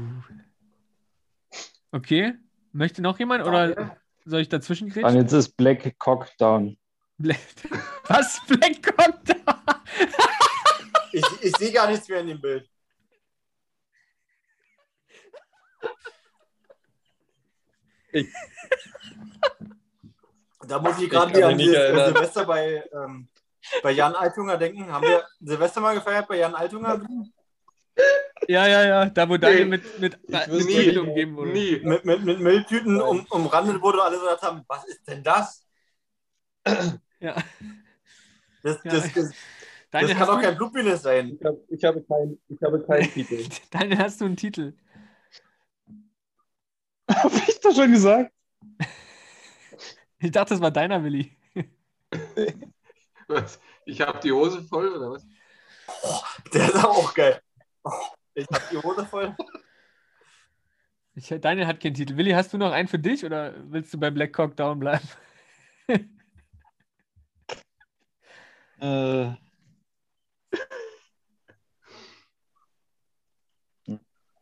Okay. 1.92 2.34
Möchte 2.72 3.02
noch 3.02 3.20
jemand 3.20 3.46
oder 3.46 3.96
soll 4.26 4.42
ich 4.42 4.50
dazwischen 4.50 4.88
Und 4.88 4.94
grätschen? 4.94 5.16
jetzt 5.16 5.32
ist 5.32 5.56
Black 5.56 5.98
Cock 6.00 6.28
down. 6.38 6.78
Was? 7.18 8.42
Black 8.48 8.84
Cock 8.84 9.20
da? 9.26 9.84
Ich, 11.14 11.24
ich 11.42 11.56
sehe 11.58 11.72
gar 11.72 11.88
nichts 11.90 12.10
mehr 12.10 12.20
in 12.20 12.28
dem 12.28 12.42
Bild. 12.42 12.70
Da 20.68 20.80
muss 20.80 21.00
ich 21.00 21.10
gerade 21.10 21.34
wieder 21.36 21.48
an 21.50 21.58
dieses, 21.58 21.76
äh, 21.76 21.80
erinnern. 21.80 22.14
Silvester 22.14 22.46
bei, 22.46 22.84
ähm, 22.92 23.28
bei 23.84 23.92
Jan 23.92 24.16
Altunger 24.16 24.58
denken. 24.58 24.92
Haben 24.92 25.08
wir 25.08 25.24
Silvester 25.40 25.82
mal 25.82 25.96
gefeiert 25.96 26.28
bei 26.28 26.38
Jan 26.38 26.56
Altunger? 26.56 27.02
Ja, 28.48 28.68
ja, 28.68 28.86
ja. 28.86 29.06
Da, 29.10 29.28
wo 29.30 29.38
Daniel 29.38 29.66
mit, 29.66 30.00
mit. 30.00 30.20
Riegel 30.50 31.00
umgeben 31.00 31.36
wurde. 31.36 31.52
Nie. 31.52 31.80
Mit, 31.84 32.06
mit, 32.06 32.24
mit 32.24 32.40
Mülltüten 32.40 33.02
um, 33.02 33.26
umrandet 33.30 33.82
wurde 33.82 33.98
und 34.00 34.04
alle 34.06 34.18
so 34.18 34.24
gesagt 34.24 34.44
haben, 34.44 34.64
was 34.68 34.86
ist 34.86 35.08
denn 35.08 35.24
das? 35.24 35.66
Ja. 37.20 37.36
Das, 38.64 38.80
Ja. 38.84 38.92
das, 38.92 39.14
das, 39.14 39.14
das 39.14 39.32
Daniel, 39.92 40.16
kann 40.16 40.20
hast 40.20 40.28
doch 40.28 40.36
du, 40.36 40.42
kein 40.42 40.58
Blutpenis 40.58 41.02
sein. 41.02 41.38
Ich, 41.40 41.46
hab, 41.46 41.56
ich, 41.70 41.84
habe 41.84 42.04
kein, 42.04 42.38
ich 42.50 42.62
habe 42.62 42.84
keinen 42.86 43.12
Titel. 43.14 43.50
Daniel, 43.72 43.98
hast 44.00 44.22
du 44.22 44.26
einen 44.26 44.38
Titel? 44.38 44.74
Hab 47.10 47.32
ich 47.48 47.60
doch 47.62 47.74
schon 47.76 47.92
gesagt. 47.92 48.32
Ich 50.20 50.32
dachte, 50.32 50.54
das 50.54 50.62
war 50.62 50.72
deiner, 50.72 51.04
Willi. 51.04 51.36
Was? 53.28 53.60
Ich 53.86 54.02
habe 54.02 54.20
die 54.20 54.32
Hose 54.32 54.64
voll 54.64 54.88
oder 54.94 55.12
was? 55.12 55.26
Der 56.54 56.66
ist 56.70 56.84
auch 56.84 57.14
geil. 57.14 57.42
Ich 58.34 58.48
hab 58.52 58.70
die 58.70 58.78
Hose 58.78 59.06
voll. 59.06 59.36
Ich, 61.16 61.28
Daniel 61.28 61.68
hat 61.68 61.80
keinen 61.80 61.94
Titel. 61.94 62.18
Willi, 62.18 62.32
hast 62.32 62.52
du 62.54 62.58
noch 62.58 62.72
einen 62.72 62.88
für 62.88 63.00
dich 63.00 63.24
oder 63.24 63.54
willst 63.72 63.94
du 63.94 64.00
bei 64.00 64.12
Black 64.12 64.34
Cock 64.34 64.56
Down 64.56 64.80
bleiben? 64.80 65.08
Äh, 68.78 69.32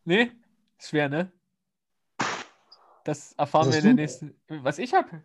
Nee? 0.06 0.32
Schwer, 0.80 1.08
ne? 1.10 1.32
Das 3.04 3.34
erfahren 3.34 3.68
Was 3.68 3.74
wir 3.76 3.80
in 3.80 3.96
der 3.96 4.06
nächsten. 4.06 4.36
Was 4.48 4.80
ich 4.80 4.94
habe? 4.94 5.24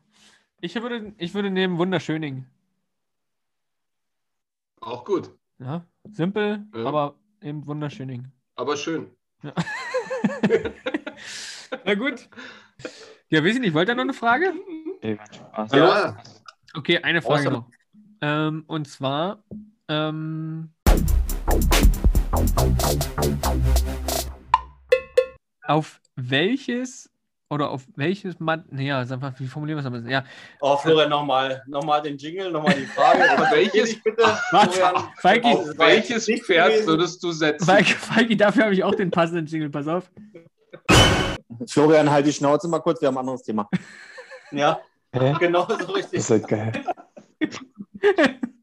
Ich 0.60 0.74
würde, 0.74 1.14
ich 1.18 1.34
würde 1.34 1.50
nehmen 1.50 1.78
Wunderschöning. 1.78 2.46
Auch 4.80 5.04
gut, 5.04 5.36
Ja, 5.58 5.84
simpel, 6.04 6.66
Ja. 6.74 6.84
aber 6.86 7.18
eben 7.42 7.66
Wunderschöning. 7.66 8.28
aber 8.56 8.76
schön. 8.76 9.10
Na 11.84 11.94
gut. 11.94 12.28
Ja, 13.30 13.44
weiß 13.44 13.54
ich 13.54 13.60
nicht, 13.60 13.74
wollt 13.74 13.88
ihr 13.88 13.94
noch 13.94 14.02
eine 14.02 14.12
Frage? 14.14 14.52
Ja, 15.72 16.16
Okay, 16.74 16.98
eine 16.98 17.22
Frage 17.22 17.48
Awesome. 17.48 17.56
noch. 17.58 17.70
Ähm, 18.20 18.64
und 18.66 18.88
zwar, 18.88 19.42
ähm, 19.88 20.70
auf 25.66 26.00
welches 26.16 27.10
oder 27.50 27.70
auf 27.70 27.86
welches 27.96 28.38
Mann, 28.40 28.64
naja, 28.70 29.04
sag 29.06 29.20
mal, 29.20 29.32
wie 29.38 29.46
formulieren 29.46 29.78
wir 29.78 29.80
es 29.80 29.86
am 29.86 29.92
besten? 29.94 30.10
Ja, 30.10 30.24
Oh, 30.60 30.76
Florian, 30.76 31.08
nochmal 31.08 31.62
noch 31.66 31.82
mal 31.84 32.00
den 32.02 32.18
Jingle, 32.18 32.50
nochmal 32.50 32.74
die 32.74 32.84
Frage. 32.84 33.20
Welches- 33.50 34.02
bitte, 34.02 34.22
Warte, 34.50 34.72
Florian, 34.72 35.04
Falki, 35.18 35.46
auf 35.52 35.78
welches 35.78 36.26
Pferd 36.26 36.68
gewesen. 36.70 36.86
würdest 36.86 37.22
du 37.22 37.32
setzen? 37.32 37.64
Falki, 37.64 37.92
Falki, 37.94 38.36
dafür 38.36 38.64
habe 38.64 38.74
ich 38.74 38.84
auch 38.84 38.94
den 38.94 39.10
passenden 39.10 39.46
Jingle, 39.46 39.70
pass 39.70 39.88
auf. 39.88 40.10
Florian, 41.68 42.10
halt 42.10 42.26
die 42.26 42.32
Schnauze 42.32 42.68
mal 42.68 42.80
kurz, 42.80 43.00
wir 43.00 43.08
haben 43.08 43.16
ein 43.16 43.20
anderes 43.20 43.42
Thema. 43.42 43.68
Ja, 44.52 44.80
Hä? 45.12 45.34
genau 45.38 45.66
so 45.66 45.76
Das 45.76 45.94
richtig. 45.94 46.18
ist 46.20 46.30
halt 46.30 46.48
geil. 46.48 46.72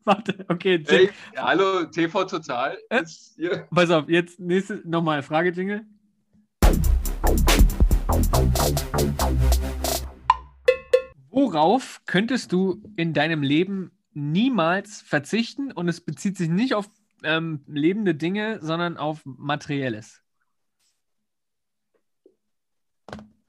Warte, 0.04 0.46
okay, 0.50 0.84
Hey, 0.88 1.10
hallo, 1.36 1.86
TV 1.86 2.26
Total. 2.26 2.78
Äh? 2.90 3.04
Pass 3.74 3.90
auf, 3.90 4.08
jetzt 4.08 4.40
nächste, 4.40 4.82
nochmal 4.88 5.24
Frage-Jingle. 5.24 5.82
Worauf 11.30 12.02
könntest 12.06 12.52
du 12.52 12.82
in 12.96 13.14
deinem 13.14 13.44
Leben 13.44 13.92
niemals 14.14 15.02
verzichten? 15.02 15.72
Und 15.72 15.90
es 15.90 16.00
bezieht 16.02 16.38
sich 16.38 16.50
nicht 16.50 16.76
auf 16.76 16.88
ähm, 17.24 17.64
lebende 17.68 18.16
Dinge, 18.16 18.60
sondern 18.62 18.98
auf 18.98 19.22
Materielles. 19.26 20.22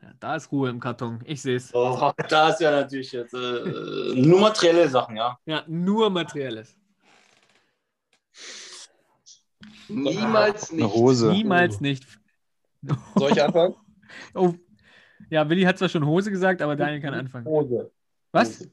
Ja, 0.03 0.13
da 0.19 0.37
ist 0.37 0.51
Ruhe 0.51 0.69
im 0.71 0.81
Karton. 0.81 1.21
Ich 1.25 1.43
sehe 1.43 1.57
es. 1.57 1.73
Oh, 1.73 2.13
da 2.29 2.49
ist 2.51 2.61
ja 2.61 2.73
natürlich 2.73 3.13
jetzt 3.13 3.35
äh, 3.35 4.15
nur 4.17 4.41
materielle 4.41 4.89
Sachen, 4.89 5.17
ja. 5.17 5.39
Ja, 5.47 5.63
nur 5.69 6.11
Materielles. 6.11 6.77
Niemals 9.89 10.71
Eine 10.71 10.83
nicht. 10.83 10.95
Hose. 10.95 11.31
Niemals 11.31 11.81
nicht. 11.81 12.05
Soll 13.15 13.31
ich 13.31 13.43
anfangen? 13.43 13.77
Oh. 14.35 14.55
Ja, 15.31 15.49
Willi 15.49 15.63
hat 15.63 15.79
zwar 15.79 15.89
schon 15.89 16.07
Hose 16.07 16.31
gesagt, 16.31 16.63
aber 16.63 16.77
Daniel 16.77 17.01
kann 17.01 17.15
anfangen. 17.15 17.47
Hose. 17.47 17.91
Was? 18.33 18.69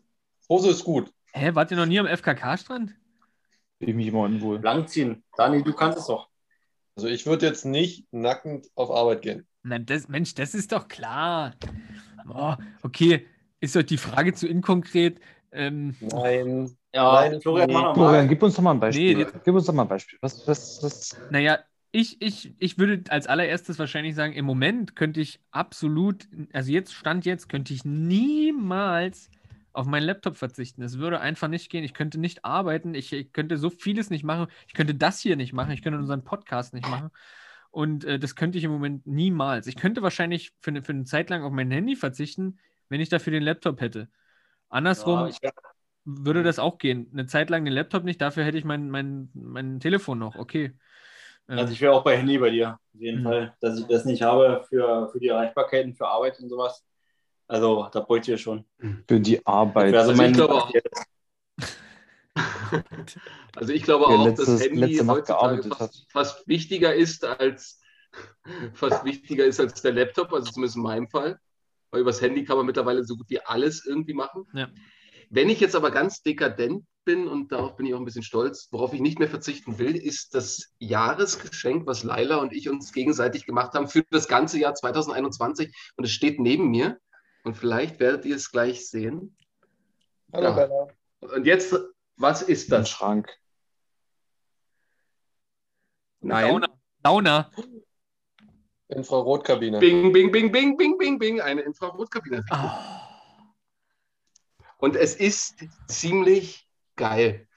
Hose 0.50 0.72
ist 0.72 0.84
gut. 0.84 1.12
Hä, 1.34 1.52
wart 1.54 1.72
ihr 1.72 1.78
noch 1.78 1.86
nie 1.86 2.00
am 2.00 2.08
FKK-Strand? 2.08 2.94
Ich 3.80 3.96
mich 3.96 4.08
immer 4.08 4.22
unwohl. 4.22 4.60
Langziehen. 4.62 5.24
Dani, 5.36 5.64
du 5.64 5.74
kannst 5.74 6.00
es 6.00 6.06
doch. 6.08 6.30
Also 6.96 7.08
ich 7.08 7.26
würde 7.26 7.48
jetzt 7.48 7.66
nicht 7.66 8.06
nackend 8.12 8.68
auf 8.76 8.92
Arbeit 8.92 9.24
gehen. 9.24 9.48
Nein, 9.64 9.86
das, 9.86 10.08
Mensch, 10.10 10.36
das 10.36 10.54
ist 10.54 10.72
doch 10.72 10.88
klar. 10.88 11.56
Oh, 12.30 12.54
okay, 12.84 13.26
ist 13.60 13.76
euch 13.76 13.86
die 13.86 13.98
Frage 13.98 14.34
zu 14.34 14.48
inkonkret? 14.48 15.20
Ähm, 15.52 15.96
Nein. 16.02 16.76
Ja, 16.94 17.14
Nein, 17.14 17.42
Florian, 17.42 17.70
nee. 17.70 17.94
Florian, 17.94 18.28
gib 18.28 18.44
uns 18.44 18.56
doch 18.56 18.62
mal 18.62 18.72
ein 18.72 18.80
Beispiel. 18.80 19.18
Nee, 19.18 19.26
gib 19.44 19.56
uns 19.56 19.66
doch 19.66 19.74
mal 19.74 19.84
ein 19.84 19.88
Beispiel. 19.88 20.20
Was, 20.22 20.48
was, 20.48 20.84
was? 20.84 21.18
naja, 21.32 21.60
ich, 21.96 22.20
ich, 22.24 22.56
ich 22.58 22.80
würde 22.80 23.04
als 23.10 23.28
allererstes 23.28 23.78
wahrscheinlich 23.78 24.16
sagen, 24.16 24.34
im 24.34 24.46
Moment 24.46 24.96
könnte 24.96 25.22
ich 25.22 25.40
absolut, 25.52 26.28
also 26.52 26.72
jetzt, 26.72 26.94
Stand 26.94 27.24
jetzt, 27.24 27.50
könnte 27.50 27.72
ich 27.72 27.86
niemals 27.86 29.30
auf 29.74 29.86
meinen 29.86 30.04
Laptop 30.04 30.36
verzichten. 30.36 30.82
Es 30.82 30.98
würde 30.98 31.20
einfach 31.20 31.48
nicht 31.48 31.70
gehen. 31.70 31.84
Ich 31.84 31.94
könnte 31.94 32.20
nicht 32.20 32.44
arbeiten. 32.46 32.96
Ich, 32.96 33.14
ich 33.14 33.32
könnte 33.32 33.60
so 33.60 33.70
vieles 33.70 34.10
nicht 34.10 34.24
machen. 34.24 34.48
Ich 34.68 34.74
könnte 34.74 34.96
das 34.96 35.20
hier 35.20 35.36
nicht 35.36 35.54
machen. 35.54 35.72
Ich 35.72 35.84
könnte 35.84 36.00
unseren 36.00 36.24
Podcast 36.24 36.74
nicht 36.74 36.90
machen. 36.90 37.12
Und 37.70 38.06
äh, 38.06 38.18
das 38.18 38.36
könnte 38.36 38.58
ich 38.58 38.64
im 38.64 38.72
Moment 38.72 39.06
niemals. 39.06 39.68
Ich 39.68 39.76
könnte 39.76 40.02
wahrscheinlich 40.02 40.52
für 40.62 40.72
eine, 40.72 40.82
für 40.82 40.94
eine 40.94 41.06
Zeit 41.06 41.30
lang 41.30 41.44
auf 41.44 41.52
mein 41.52 41.70
Handy 41.70 41.96
verzichten, 41.96 42.58
wenn 42.90 43.02
ich 43.02 43.10
dafür 43.10 43.32
den 43.32 43.44
Laptop 43.44 43.82
hätte. 43.82 44.10
Andersrum 44.70 45.32
Ja, 45.44 45.52
würde 46.06 46.42
das 46.42 46.58
auch 46.58 46.80
gehen. 46.80 47.08
Eine 47.14 47.28
Zeit 47.28 47.52
lang 47.52 47.66
den 47.66 47.74
Laptop 47.74 48.04
nicht, 48.04 48.20
dafür 48.20 48.44
hätte 48.46 48.58
ich 48.58 48.66
mein, 48.66 48.90
mein, 48.90 49.30
mein 49.36 49.80
Telefon 49.80 50.18
noch. 50.18 50.36
Okay. 50.36 50.74
Also 51.48 51.74
ich 51.74 51.82
wäre 51.82 51.94
auch 51.94 52.04
bei 52.04 52.18
Handy 52.18 52.38
bei 52.38 52.50
dir, 52.50 52.80
auf 52.94 53.02
jeden 53.02 53.20
Mhm. 53.22 53.24
Fall. 53.26 53.58
Dass 53.60 53.78
ich 53.80 53.86
das 53.88 54.06
nicht 54.06 54.22
habe 54.22 54.64
für, 54.70 55.10
für 55.12 55.20
die 55.20 55.28
Erreichbarkeiten, 55.28 55.94
für 55.94 56.08
Arbeit 56.08 56.40
und 56.40 56.50
sowas. 56.50 56.84
Also, 57.48 57.88
da 57.92 58.00
bräuchte 58.00 58.32
ihr 58.32 58.38
schon. 58.38 58.64
Für 59.08 59.20
die 59.20 59.46
Arbeit. 59.46 59.94
Also 59.94 60.12
Also 60.12 60.22
mein, 60.22 60.32
ich 60.32 60.38
glaube 60.38 60.54
auch- 60.56 60.72
Also 63.56 63.74
ich 63.74 63.84
glaube 63.84 64.08
auch, 64.08 64.26
letztes- 64.26 64.46
dass 64.48 64.64
Handy 64.64 64.80
letzte 64.80 65.04
Nacht 65.06 65.18
heutzutage 65.18 65.58
gearbeitet 65.62 65.76
fast, 65.76 66.06
fast 66.12 66.48
wichtiger 66.48 66.96
ist 66.96 67.24
als 67.26 67.80
fast 68.74 69.04
wichtiger 69.06 69.46
ist 69.46 69.60
als 69.60 69.82
der 69.82 69.94
Laptop, 69.94 70.34
also 70.34 70.52
zumindest 70.52 70.78
in 70.78 70.84
meinem 70.84 71.08
Fall. 71.08 71.40
Weil 71.92 72.02
übers 72.02 72.22
Handy 72.22 72.44
kann 72.44 72.58
man 72.58 72.66
mittlerweile 72.66 73.04
so 73.04 73.16
gut 73.16 73.30
wie 73.30 73.40
alles 73.42 73.86
irgendwie 73.86 74.14
machen. 74.14 74.48
Ja. 74.54 74.68
Wenn 75.36 75.50
ich 75.50 75.60
jetzt 75.60 75.76
aber 75.76 75.90
ganz 75.90 76.22
dekadent 76.22 76.86
bin 77.06 77.28
und 77.28 77.52
darauf 77.52 77.76
bin 77.76 77.88
ich 77.88 77.96
auch 77.96 77.98
ein 77.98 78.06
bisschen 78.06 78.22
stolz, 78.22 78.68
worauf 78.70 78.94
ich 78.94 79.02
nicht 79.02 79.18
mehr 79.18 79.28
verzichten 79.28 79.80
will, 79.80 79.96
ist 79.96 80.36
das 80.36 80.76
Jahresgeschenk, 80.78 81.88
was 81.88 82.04
Laila 82.04 82.36
und 82.36 82.54
ich 82.54 82.70
uns 82.70 82.94
gegenseitig 82.94 83.48
gemacht 83.48 83.74
haben 83.74 83.88
für 83.88 84.04
das 84.12 84.28
ganze 84.28 84.60
Jahr 84.60 84.76
2021. 84.76 85.76
Und 85.96 86.04
es 86.04 86.12
steht 86.12 86.40
neben 86.40 86.70
mir. 86.70 87.00
Und 87.44 87.58
vielleicht 87.58 88.00
werdet 88.00 88.26
ihr 88.26 88.36
es 88.36 88.52
gleich 88.52 88.88
sehen. 88.88 89.36
Hallo 90.32 90.50
Ja. 90.50 90.52
Bella. 90.52 90.88
Und 91.36 91.48
jetzt, 91.48 91.76
was 92.16 92.44
ist 92.44 92.72
das? 92.72 92.92
Schrank. 92.92 93.28
Nein. 96.22 96.64
Sauna. 97.04 97.50
Infrarotkabine. 98.88 99.80
Bing, 99.80 100.14
bing, 100.14 100.32
bing, 100.32 100.52
bing, 100.52 100.78
bing, 100.78 100.96
bing, 101.00 101.18
bing, 101.18 101.42
eine 101.42 101.62
Infrarotkabine. 101.62 102.46
Ah. 102.52 102.93
Und 104.84 104.98
es 104.98 105.16
ist 105.16 105.66
ziemlich 105.88 106.68
geil. 106.98 107.48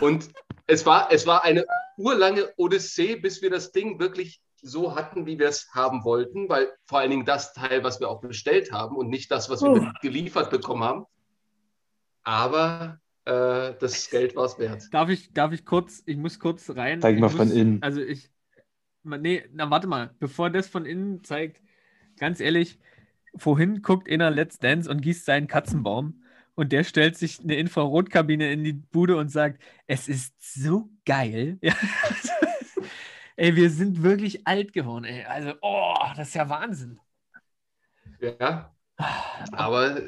Und 0.00 0.30
es 0.68 0.86
war, 0.86 1.10
es 1.10 1.26
war 1.26 1.42
eine 1.42 1.66
urlange 1.96 2.48
Odyssee, 2.56 3.16
bis 3.16 3.42
wir 3.42 3.50
das 3.50 3.72
Ding 3.72 3.98
wirklich 3.98 4.40
so 4.62 4.94
hatten, 4.94 5.26
wie 5.26 5.40
wir 5.40 5.48
es 5.48 5.68
haben 5.74 6.04
wollten, 6.04 6.48
weil 6.48 6.68
vor 6.84 7.00
allen 7.00 7.10
Dingen 7.10 7.24
das 7.24 7.52
Teil, 7.52 7.82
was 7.82 7.98
wir 7.98 8.08
auch 8.08 8.20
bestellt 8.20 8.70
haben 8.70 8.94
und 8.94 9.08
nicht 9.08 9.28
das, 9.32 9.50
was 9.50 9.60
wir 9.60 9.70
Oh. 9.72 9.86
geliefert 10.02 10.50
bekommen 10.50 10.84
haben. 10.84 11.06
Aber 12.22 13.00
äh, 13.24 13.74
das 13.80 14.08
Geld 14.08 14.36
war 14.36 14.44
es 14.44 14.56
wert. 14.56 14.84
Darf 14.92 15.08
ich, 15.08 15.32
darf 15.32 15.50
ich 15.50 15.64
kurz, 15.64 16.04
ich 16.06 16.16
muss 16.16 16.38
kurz 16.38 16.70
rein. 16.70 17.00
Zeig 17.00 17.16
ich 17.16 17.20
mal 17.20 17.26
muss, 17.26 17.36
von 17.38 17.50
innen. 17.50 17.82
Also 17.82 18.00
ich, 18.00 18.30
nee, 19.02 19.44
na 19.52 19.68
warte 19.68 19.88
mal, 19.88 20.14
bevor 20.20 20.48
das 20.50 20.68
von 20.68 20.86
innen 20.86 21.24
zeigt, 21.24 21.60
ganz 22.20 22.38
ehrlich, 22.38 22.78
vorhin 23.34 23.82
guckt 23.82 24.08
einer 24.08 24.30
Let's 24.30 24.60
Dance 24.60 24.88
und 24.88 25.00
gießt 25.00 25.24
seinen 25.24 25.48
Katzenbaum 25.48 26.22
und 26.56 26.72
der 26.72 26.84
stellt 26.84 27.16
sich 27.18 27.40
eine 27.40 27.56
Infrarotkabine 27.56 28.52
in 28.52 28.64
die 28.64 28.74
Bude 28.74 29.16
und 29.16 29.30
sagt, 29.30 29.62
es 29.86 30.08
ist 30.08 30.34
so 30.40 30.90
geil. 31.06 31.58
Ja. 31.62 31.74
ey, 33.36 33.56
wir 33.56 33.70
sind 33.70 34.02
wirklich 34.02 34.46
alt 34.46 34.72
geworden, 34.72 35.04
ey. 35.04 35.24
Also, 35.24 35.54
oh, 35.62 35.94
das 36.16 36.28
ist 36.28 36.34
ja 36.34 36.48
Wahnsinn. 36.48 36.98
Ja, 38.20 38.74
aber 39.52 40.00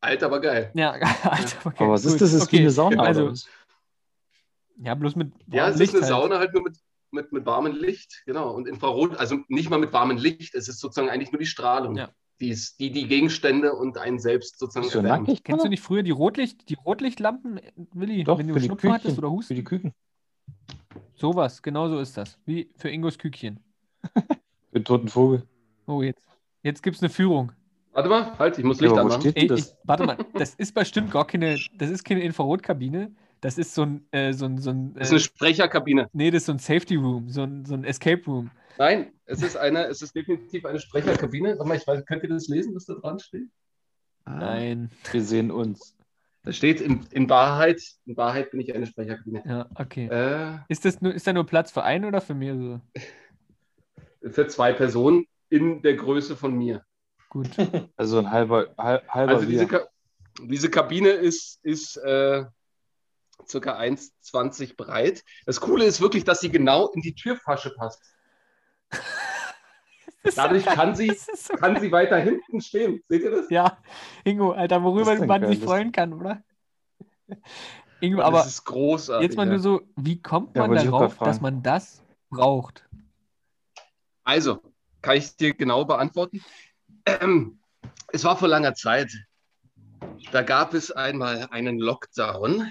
alt, 0.00 0.22
aber 0.22 0.40
geil. 0.40 0.70
Ja, 0.74 0.92
Alter, 1.22 1.66
okay, 1.66 1.84
Aber 1.84 1.92
was 1.94 2.04
ist 2.04 2.20
das? 2.20 2.32
Ist 2.32 2.52
wie 2.52 2.56
Okay, 2.56 2.58
eine 2.58 2.70
Sauna 2.70 3.02
Also, 3.02 3.32
ja, 4.76 4.94
bloß 4.94 5.16
mit 5.16 5.32
Ja, 5.46 5.68
es 5.68 5.78
Licht 5.78 5.94
ist 5.94 6.02
eine 6.02 6.14
halt. 6.14 6.22
Sauna 6.22 6.38
halt 6.38 6.52
nur 6.54 6.62
mit, 6.62 6.78
mit, 7.10 7.32
mit 7.32 7.46
warmem 7.46 7.74
Licht, 7.74 8.22
genau. 8.26 8.52
Und 8.54 8.68
Infrarot, 8.68 9.16
also 9.16 9.38
nicht 9.48 9.70
mal 9.70 9.78
mit 9.78 9.92
warmem 9.92 10.16
Licht, 10.18 10.54
es 10.54 10.68
ist 10.68 10.80
sozusagen 10.80 11.08
eigentlich 11.10 11.32
nur 11.32 11.40
die 11.40 11.46
Strahlung, 11.46 11.96
Ja. 11.96 12.10
Die, 12.40 12.50
ist, 12.50 12.78
die 12.80 12.90
die 12.90 13.06
Gegenstände 13.08 13.72
und 13.74 13.98
einen 13.98 14.18
selbst 14.18 14.58
sozusagen 14.58 14.88
erwärmt. 14.88 15.28
nackig? 15.28 15.44
Kennst 15.44 15.64
du 15.64 15.68
nicht 15.68 15.82
früher 15.82 16.02
die 16.02 16.10
Rotlicht, 16.10 16.68
die 16.68 16.74
Rotlichtlampen, 16.74 17.60
Willi, 17.92 18.24
Doch, 18.24 18.38
wenn 18.38 18.48
du 18.48 18.54
für 18.54 18.60
Schnupfen 18.60 18.92
hattest 18.92 19.18
oder 19.18 19.28
Für 19.28 19.32
Husten? 19.32 19.54
die 19.54 19.64
Küken. 19.64 19.92
Sowas, 21.16 21.62
genau 21.62 21.88
so 21.88 21.98
ist 21.98 22.16
das. 22.16 22.38
Wie 22.46 22.70
für 22.76 22.90
Ingos 22.90 23.18
Kükchen. 23.18 23.60
Für 24.70 24.80
den 24.80 24.84
toten 24.84 25.08
Vogel. 25.08 25.42
Oh, 25.86 26.02
jetzt. 26.02 26.26
Jetzt 26.62 26.82
gibt 26.82 26.96
es 26.96 27.02
eine 27.02 27.08
Führung. 27.10 27.52
Warte 27.92 28.08
mal, 28.08 28.38
halt, 28.38 28.58
ich 28.58 28.64
muss 28.64 28.78
Ja, 28.80 28.86
Licht 28.86 28.98
aber 28.98 29.08
wo 29.10 29.14
anmachen. 29.14 29.32
Ey, 29.34 29.42
ich, 29.44 29.48
das? 29.48 29.76
warte 29.84 30.04
mal, 30.04 30.18
das 30.36 30.54
ist 30.54 30.74
bestimmt 30.74 31.10
gar 31.10 31.26
keine, 31.26 31.58
das 31.78 31.90
ist 31.90 32.04
keine 32.04 32.20
Infrarotkabine. 32.22 33.12
Das 33.40 33.56
ist 33.58 33.74
so 33.74 33.82
ein, 33.82 34.06
äh, 34.12 34.32
so 34.32 34.44
ein, 34.44 34.58
so 34.58 34.70
ein 34.70 34.94
Das 34.94 35.08
ist 35.08 35.12
eine 35.12 35.20
äh, 35.20 35.22
Sprecherkabine. 35.22 36.08
nee, 36.12 36.30
das 36.30 36.42
ist 36.42 36.46
so 36.46 36.52
ein 36.52 36.58
Safety 36.58 36.96
Room, 36.96 37.28
so 37.30 37.42
ein, 37.42 37.64
so 37.64 37.74
ein 37.74 37.84
Escape 37.84 38.22
Room. 38.26 38.50
Nein, 38.76 39.12
es 39.24 39.42
ist 39.42 39.56
eine, 39.56 39.86
es 39.86 40.02
ist 40.02 40.14
definitiv 40.14 40.64
eine 40.64 40.80
Sprecherkabine. 40.80 41.58
Warte 41.58 41.68
mal, 41.68 41.76
ich 41.76 41.86
weiß, 41.86 42.04
könnt 42.06 42.22
ihr 42.22 42.28
das 42.28 42.48
lesen, 42.48 42.74
was 42.74 42.86
da 42.86 42.94
dran 42.94 43.18
steht? 43.18 43.48
Nein. 44.26 44.90
Wir 45.10 45.22
sehen 45.22 45.50
uns. 45.50 45.96
Da 46.44 46.52
steht 46.52 46.80
in, 46.80 47.06
in 47.10 47.28
Wahrheit, 47.28 47.82
in 48.06 48.16
Wahrheit 48.16 48.50
bin 48.50 48.60
ich 48.60 48.74
eine 48.74 48.86
Sprecherkabine. 48.86 49.42
Ja, 49.46 49.68
okay. 49.74 50.06
Äh, 50.06 50.58
Ist, 50.68 50.84
das 50.84 51.00
nur, 51.00 51.12
ist 51.14 51.26
da 51.26 51.32
nur 51.32 51.44
Platz 51.46 51.70
für 51.70 51.82
einen 51.82 52.04
oder 52.04 52.20
für 52.20 52.34
mehrere? 52.34 52.80
für 54.22 54.46
zwei 54.46 54.72
Personen 54.72 55.26
in 55.50 55.82
der 55.82 55.94
Größe 55.94 56.36
von 56.36 56.56
mir. 56.56 56.84
Gut. 57.28 57.48
Also 57.96 58.18
ein 58.18 58.30
halber, 58.30 58.74
halb, 58.78 59.08
halber 59.08 59.34
Also 59.34 59.46
diese. 59.46 59.66
Ka 59.66 59.88
diese 60.40 60.70
Kabine 60.70 61.08
ist, 61.08 61.58
ist 61.64 61.96
äh, 61.96 62.44
circa 63.48 63.76
1,20 63.76 64.76
breit. 64.76 65.24
Das 65.46 65.60
Coole 65.60 65.84
ist 65.84 66.00
wirklich, 66.00 66.22
dass 66.22 66.40
sie 66.40 66.50
genau 66.50 66.92
in 66.92 67.02
die 67.02 67.14
Türfasche 67.14 67.70
passt. 67.70 68.00
Das 70.24 70.34
Dadurch 70.34 70.64
kann 70.64 70.94
sie- 70.96 71.06
Das 71.08 71.26
so 71.46 71.54
Kann 71.54 71.80
sie 71.80 71.92
weiter 71.92 72.18
hinten 72.18 72.60
stehen. 72.60 73.00
Seht 73.08 73.22
ihr 73.22 73.30
das? 73.30 73.50
Ja, 73.50 73.78
Ingo, 74.24 74.50
Alter, 74.52 74.76
Das 74.76 74.84
worüber 74.84 75.26
man 75.26 75.46
sich 75.46 75.60
freuen 75.62 75.92
kann, 75.92 76.12
oder? 76.12 76.42
Ingo, 78.00 78.18
das 78.18 78.26
aber 78.26 78.44
ist 78.44 78.64
großartig. 78.64 79.28
jetzt 79.28 79.36
mal 79.36 79.46
ja. 79.46 79.52
nur 79.52 79.60
so, 79.60 79.80
wie 79.96 80.20
kommt 80.20 80.56
Ja, 80.56 80.66
man 80.66 80.76
auch 80.78 80.82
darauf, 80.84 81.18
dass 81.18 81.40
man 81.40 81.62
das 81.62 82.02
braucht? 82.30 82.84
Also, 84.24 84.60
kann 85.02 85.16
ich 85.16 85.36
dir 85.36 85.54
genau 85.54 85.84
beantworten? 85.84 86.42
Ähm, 87.06 87.60
es 88.12 88.24
war 88.24 88.36
vor 88.36 88.48
langer 88.48 88.74
Zeit. 88.74 89.10
Da 90.32 90.42
gab 90.42 90.74
es 90.74 90.90
einmal 90.90 91.46
einen 91.50 91.78
Lockdown 91.78 92.70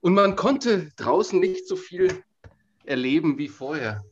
und 0.00 0.14
man 0.14 0.36
konnte 0.36 0.90
draußen 0.96 1.40
nicht 1.40 1.66
so 1.66 1.76
viel 1.76 2.22
erleben 2.84 3.38
wie 3.38 3.48
vorher. 3.48 4.02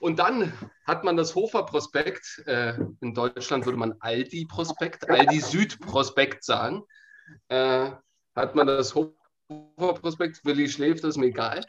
Und 0.00 0.18
dann 0.18 0.52
hat 0.88 1.04
man 1.04 1.18
das 1.18 1.34
Hofer 1.34 1.64
Prospekt, 1.64 2.42
äh, 2.46 2.72
in 3.02 3.12
Deutschland 3.12 3.66
würde 3.66 3.78
man 3.78 3.94
Aldi 4.00 4.46
Prospekt, 4.46 5.08
Aldi 5.08 5.38
Süd 5.40 5.78
Prospekt 5.80 6.42
sagen, 6.42 6.82
äh, 7.48 7.90
hat 8.34 8.54
man 8.54 8.66
das 8.66 8.94
Hofer 8.94 9.12
Prospekt, 10.00 10.42
Willi 10.46 10.66
schläft, 10.66 11.04
das 11.04 11.10
ist 11.10 11.16
mir 11.18 11.26
egal. 11.26 11.60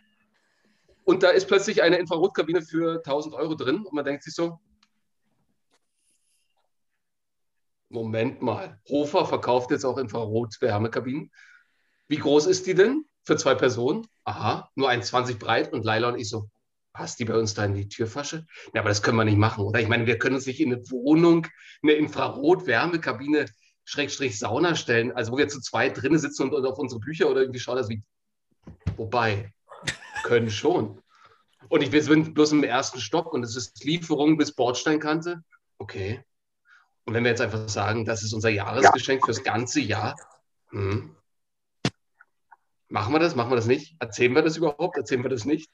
Und 1.04 1.22
da 1.22 1.32
ist 1.32 1.48
plötzlich 1.50 1.84
eine 1.84 1.98
Infrarotkabine 1.98 2.62
für 2.62 3.04
1000 3.04 3.36
Euro 3.36 3.56
drin 3.56 3.86
und 3.86 3.92
man 3.92 4.06
denkt 4.06 4.24
sich 4.24 4.34
so, 4.34 4.58
Moment 7.90 8.42
mal, 8.42 8.80
Hofer 8.88 9.26
verkauft 9.26 9.72
jetzt 9.72 9.84
auch 9.84 9.98
Infrarot-Wärmekabinen. 9.98 11.30
Wie 12.08 12.18
groß 12.18 12.46
ist 12.46 12.68
die 12.68 12.76
denn 12.76 13.04
für 13.26 13.36
zwei 13.36 13.56
Personen? 13.56 14.08
Aha, 14.24 14.70
nur 14.76 14.90
1,20 14.90 15.40
breit 15.40 15.74
und 15.74 15.84
Laila 15.84 16.10
und 16.10 16.20
ich 16.20 16.30
so, 16.30 16.50
passt 17.00 17.18
die 17.22 17.26
bei 17.26 17.36
uns 17.36 17.54
da 17.54 17.64
in 17.64 17.76
die 17.76 17.88
Türfasche? 17.88 18.46
Ja, 18.74 18.82
aber 18.82 18.90
das 18.90 19.02
können 19.02 19.16
wir 19.16 19.24
nicht 19.24 19.38
machen, 19.38 19.64
oder? 19.64 19.80
Ich 19.80 19.88
meine, 19.88 20.06
wir 20.06 20.20
können 20.20 20.36
uns 20.36 20.46
nicht 20.46 20.60
in 20.60 20.74
eine 20.74 20.92
Wohnung, 20.92 21.48
eine 21.82 21.94
Infrarot-Wärmekabine, 21.94 23.46
Schrägstrich 23.86 24.38
Sauna 24.38 24.76
stellen, 24.76 25.14
also 25.14 25.32
wo 25.32 25.38
wir 25.38 25.48
zu 25.48 25.62
zweit 25.62 26.00
drinnen 26.00 26.20
sitzen 26.20 26.44
und, 26.44 26.54
und 26.54 26.66
auf 26.66 26.78
unsere 26.78 27.00
Bücher 27.00 27.30
oder 27.30 27.40
irgendwie 27.40 27.62
schauen, 27.62 27.78
das 27.78 27.88
wie. 27.88 28.04
Wobei, 28.98 29.54
können 30.24 30.50
schon. 30.50 31.02
Und 31.70 31.82
ich, 31.82 31.94
wir 31.94 32.04
sind 32.04 32.34
bloß 32.34 32.52
im 32.52 32.66
ersten 32.66 33.00
Stock 33.00 33.32
und 33.32 33.44
es 33.44 33.56
ist 33.56 33.82
Lieferung 33.86 34.38
bis 34.38 34.54
Bordsteinkante. 34.54 35.42
Okay. 35.78 36.22
Und 37.06 37.14
wenn 37.14 37.24
wir 37.24 37.32
jetzt 37.32 37.42
einfach 37.42 37.70
sagen, 37.70 38.04
das 38.04 38.24
ist 38.24 38.34
unser 38.34 38.50
Jahresgeschenk 38.50 39.24
fürs 39.24 39.42
ganze 39.42 39.80
Jahr, 39.80 40.18
hm. 40.72 41.16
machen 42.90 43.14
wir 43.14 43.20
das, 43.20 43.36
machen 43.36 43.52
wir 43.52 43.56
das 43.56 43.68
nicht? 43.68 43.96
Erzählen 44.00 44.36
wir 44.36 44.42
das 44.42 44.58
überhaupt? 44.58 44.98
Erzählen 44.98 45.24
wir 45.24 45.30
das 45.30 45.46
nicht? 45.46 45.72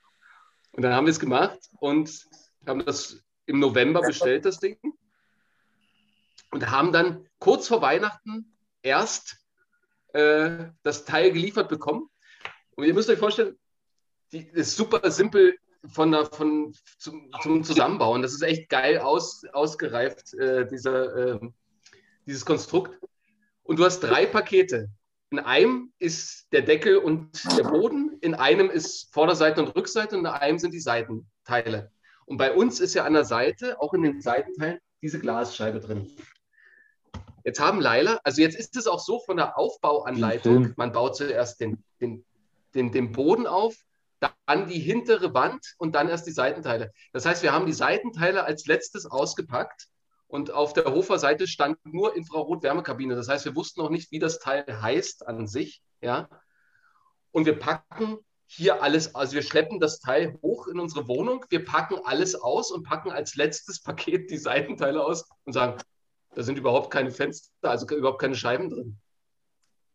Und 0.76 0.82
dann 0.82 0.94
haben 0.94 1.06
wir 1.06 1.12
es 1.12 1.20
gemacht 1.20 1.60
und 1.80 2.28
haben 2.68 2.86
das 2.86 3.24
im 3.46 3.60
November 3.60 4.02
bestellt, 4.02 4.46
das 4.46 4.60
Ding. 4.60 4.78
Und 6.52 6.70
haben 6.70 6.92
dann 6.92 7.28
kurz 7.40 7.68
vor 7.68 7.82
Weihnachten 7.82 8.58
erst 8.82 9.38
äh, 10.14 10.66
das 10.84 11.06
Teil 11.06 11.32
geliefert 11.32 11.70
bekommen. 11.70 12.10
Und 12.76 12.86
ihr 12.86 12.94
müsst 12.94 13.10
euch 13.10 13.20
vorstellen, 13.20 13.58
die 14.32 14.48
ist 14.50 14.76
super 14.76 15.10
simpel 15.12 15.58
von 15.88 16.12
der, 16.12 16.26
von, 16.26 16.74
zum, 16.98 17.32
zum 17.42 17.64
Zusammenbauen. 17.64 18.22
Das 18.22 18.34
ist 18.34 18.42
echt 18.42 18.70
geil 18.70 19.00
aus, 19.00 19.44
ausgereift, 19.54 20.34
äh, 20.34 20.68
dieser, 20.68 21.36
äh, 21.36 21.40
dieses 22.26 22.46
Konstrukt. 22.46 23.00
Und 23.64 23.80
du 23.80 23.86
hast 23.86 24.02
drei 24.02 24.26
Pakete. 24.26 24.90
In 25.30 25.40
einem 25.40 25.94
ist 26.00 26.52
der 26.52 26.62
Deckel 26.62 26.98
und 26.98 27.58
der 27.58 27.64
Boden, 27.64 28.05
in 28.26 28.34
einem 28.34 28.72
ist 28.72 29.14
Vorderseite 29.14 29.62
und 29.62 29.76
Rückseite 29.76 30.18
und 30.18 30.26
in 30.26 30.32
einem 30.32 30.58
sind 30.58 30.74
die 30.74 30.80
Seitenteile. 30.80 31.92
Und 32.26 32.38
bei 32.38 32.52
uns 32.52 32.80
ist 32.80 32.96
ja 32.96 33.06
an 33.06 33.14
der 33.14 33.24
Seite, 33.24 33.80
auch 33.80 33.94
in 33.94 34.02
den 34.02 34.20
Seitenteilen, 34.20 34.80
diese 35.02 35.20
Glasscheibe 35.20 35.80
drin. 35.80 36.10
Jetzt 37.44 37.60
haben 37.60 37.80
Leila, 37.80 38.20
also 38.24 38.42
jetzt 38.42 38.58
ist 38.58 38.76
es 38.76 38.88
auch 38.88 39.00
so 39.00 39.20
von 39.20 39.38
der 39.38 39.60
Aufbauanleitung, 39.60 40.74
man 40.78 40.92
baut 40.92 41.16
zuerst 41.16 41.62
den, 41.62 41.84
den, 42.02 42.26
den, 42.74 42.92
den 42.92 43.12
Boden 43.12 43.46
auf, 43.46 43.76
dann 44.20 44.68
die 44.68 44.80
hintere 44.80 45.36
Wand 45.36 45.76
und 45.78 45.94
dann 45.94 46.10
erst 46.10 46.26
die 46.26 46.32
Seitenteile. 46.32 46.92
Das 47.14 47.28
heißt, 47.28 47.44
wir 47.44 47.54
haben 47.54 47.68
die 47.68 47.74
Seitenteile 47.74 48.44
als 48.44 48.66
letztes 48.66 49.06
ausgepackt 49.06 49.88
und 50.28 50.50
auf 50.50 50.74
der 50.74 50.86
Hofer-Seite 50.86 51.46
stand 51.46 51.78
nur 51.86 52.16
Infrarot-Wärmekabine. 52.16 53.16
Das 53.16 53.28
heißt, 53.28 53.46
wir 53.46 53.56
wussten 53.56 53.82
noch 53.82 53.92
nicht, 53.92 54.12
wie 54.12 54.20
das 54.20 54.40
Teil 54.40 54.66
heißt 54.82 55.28
an 55.28 55.46
sich. 55.46 55.84
Ja? 56.02 56.28
Und 57.36 57.46
wir 57.46 57.60
packen 57.60 58.20
hier 58.46 58.82
alles, 58.82 59.14
also 59.14 59.34
wir 59.34 59.42
schleppen 59.42 59.82
das 59.82 60.00
Teil 60.00 60.40
hoch 60.42 60.68
in 60.68 60.80
unsere 60.80 61.10
Wohnung, 61.10 61.44
wir 61.50 61.66
packen 61.66 61.98
alles 62.06 62.34
aus 62.34 62.72
und 62.72 62.84
packen 62.84 63.12
als 63.12 63.36
letztes 63.36 63.82
Paket 63.84 64.32
die 64.32 64.38
Seitenteile 64.38 65.04
aus 65.04 65.28
und 65.44 65.52
sagen, 65.52 65.78
da 66.34 66.44
sind 66.44 66.58
überhaupt 66.58 66.92
keine 66.92 67.12
Fenster, 67.12 67.52
also 67.70 67.94
überhaupt 67.94 68.22
keine 68.22 68.36
Scheiben 68.36 68.70
drin. 68.70 69.02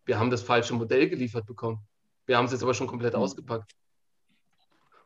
Wir 0.05 0.19
haben 0.19 0.31
das 0.31 0.43
falsche 0.43 0.75
Modell 0.75 1.09
geliefert 1.09 1.47
bekommen. 1.47 1.79
Wir 2.27 2.37
haben 2.37 2.45
es 2.45 2.53
jetzt 2.53 2.63
aber 2.63 2.75
schon 2.75 2.87
komplett 2.87 3.15
Mhm. 3.15 3.21
ausgepackt. 3.21 3.73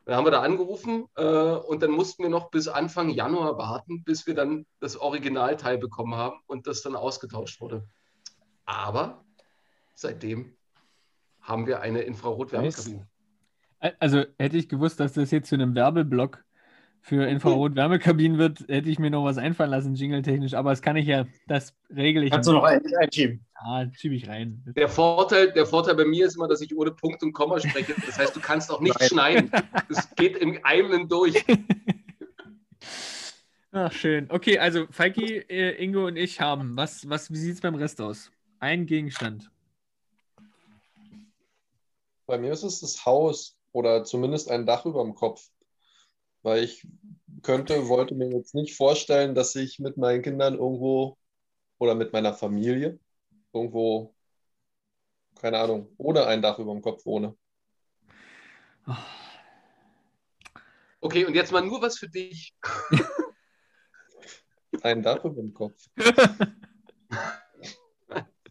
Dann 0.03 0.17
haben 0.17 0.25
wir 0.25 0.31
da 0.31 0.41
angerufen 0.41 1.05
äh, 1.15 1.23
und 1.23 1.81
dann 1.83 1.91
mussten 1.91 2.21
wir 2.21 2.29
noch 2.29 2.51
bis 2.51 2.67
Anfang 2.67 3.11
Januar 3.11 3.57
warten, 3.57 4.03
bis 4.03 4.27
wir 4.27 4.35
dann 4.35 4.65
das 4.81 4.97
Originalteil 4.97 5.77
bekommen 5.77 6.15
haben 6.15 6.41
und 6.47 6.67
das 6.67 6.81
dann 6.81 6.97
ausgetauscht 6.97 7.61
wurde. 7.61 7.87
Aber 8.65 9.23
seitdem 9.93 10.57
haben 11.47 11.67
wir 11.67 11.81
eine 11.81 12.01
Infrarot-Wärmekabine. 12.01 13.07
Also 13.99 14.23
hätte 14.39 14.57
ich 14.57 14.67
gewusst, 14.67 14.99
dass 14.99 15.13
das 15.13 15.31
jetzt 15.31 15.49
zu 15.49 15.55
einem 15.55 15.75
Werbeblock 15.75 16.43
für 17.01 17.23
Infrarot-Wärmekabinen 17.27 18.39
wird, 18.39 18.61
hätte 18.67 18.89
ich 18.89 18.97
mir 18.97 19.11
noch 19.11 19.23
was 19.25 19.37
einfallen 19.37 19.69
lassen, 19.69 19.93
jingle-technisch. 19.93 20.55
Aber 20.55 20.71
das 20.71 20.81
kann 20.81 20.95
ich 20.95 21.05
ja, 21.05 21.25
das 21.47 21.75
regle 21.95 22.25
ich. 22.25 22.31
Kannst 22.31 22.49
du 22.49 22.53
noch 22.53 22.63
ein- 22.63 22.81
einschieben? 22.99 23.45
Ja, 23.63 23.87
schiebe 23.93 24.15
ich 24.15 24.27
rein. 24.27 24.63
Der 24.75 24.89
Vorteil, 24.89 25.51
der 25.51 25.67
Vorteil 25.67 25.93
bei 25.95 26.05
mir 26.05 26.25
ist 26.25 26.35
immer, 26.35 26.47
dass 26.47 26.61
ich 26.61 26.75
ohne 26.75 26.91
Punkt 26.91 27.21
und 27.21 27.31
Komma 27.33 27.59
spreche. 27.59 27.93
Das 28.05 28.17
heißt, 28.17 28.35
du 28.35 28.39
kannst 28.39 28.71
auch 28.71 28.81
nicht 28.81 28.99
Nein. 28.99 29.07
schneiden. 29.09 29.51
Es 29.89 30.09
geht 30.15 30.35
im 30.37 30.57
einen 30.63 31.07
durch. 31.07 31.45
Ach, 33.71 33.91
schön. 33.91 34.27
Okay, 34.31 34.57
also 34.57 34.85
Falki, 34.89 35.37
äh, 35.49 35.83
Ingo 35.83 36.07
und 36.07 36.15
ich 36.15 36.39
haben. 36.41 36.75
Was, 36.77 37.07
was, 37.09 37.29
wie 37.31 37.37
sieht 37.37 37.55
es 37.55 37.61
beim 37.61 37.75
Rest 37.75 37.99
aus? 38.01 38.31
Ein 38.59 38.85
Gegenstand. 38.85 39.51
Bei 42.25 42.37
mir 42.37 42.51
ist 42.51 42.63
es 42.63 42.79
das 42.81 43.05
Haus 43.05 43.55
oder 43.71 44.03
zumindest 44.03 44.49
ein 44.49 44.65
Dach 44.65 44.85
über 44.85 45.03
dem 45.03 45.15
Kopf. 45.15 45.47
Weil 46.41 46.63
ich 46.63 46.87
könnte, 47.43 47.87
wollte 47.87 48.15
mir 48.15 48.29
jetzt 48.29 48.55
nicht 48.55 48.75
vorstellen, 48.75 49.35
dass 49.35 49.55
ich 49.55 49.79
mit 49.79 49.97
meinen 49.97 50.21
Kindern 50.21 50.55
irgendwo 50.55 51.17
oder 51.77 51.95
mit 51.95 52.13
meiner 52.13 52.33
Familie 52.33 52.99
irgendwo, 53.53 54.13
keine 55.39 55.59
Ahnung, 55.59 55.93
ohne 55.97 56.25
ein 56.27 56.41
Dach 56.41 56.59
über 56.59 56.73
dem 56.73 56.81
Kopf 56.81 57.05
wohne. 57.05 57.35
Okay, 61.01 61.25
und 61.25 61.33
jetzt 61.35 61.51
mal 61.51 61.61
nur 61.61 61.81
was 61.81 61.97
für 61.97 62.07
dich. 62.09 62.55
Ein 64.81 65.01
Dach 65.01 65.23
über 65.23 65.41
dem 65.41 65.53
Kopf. 65.53 65.81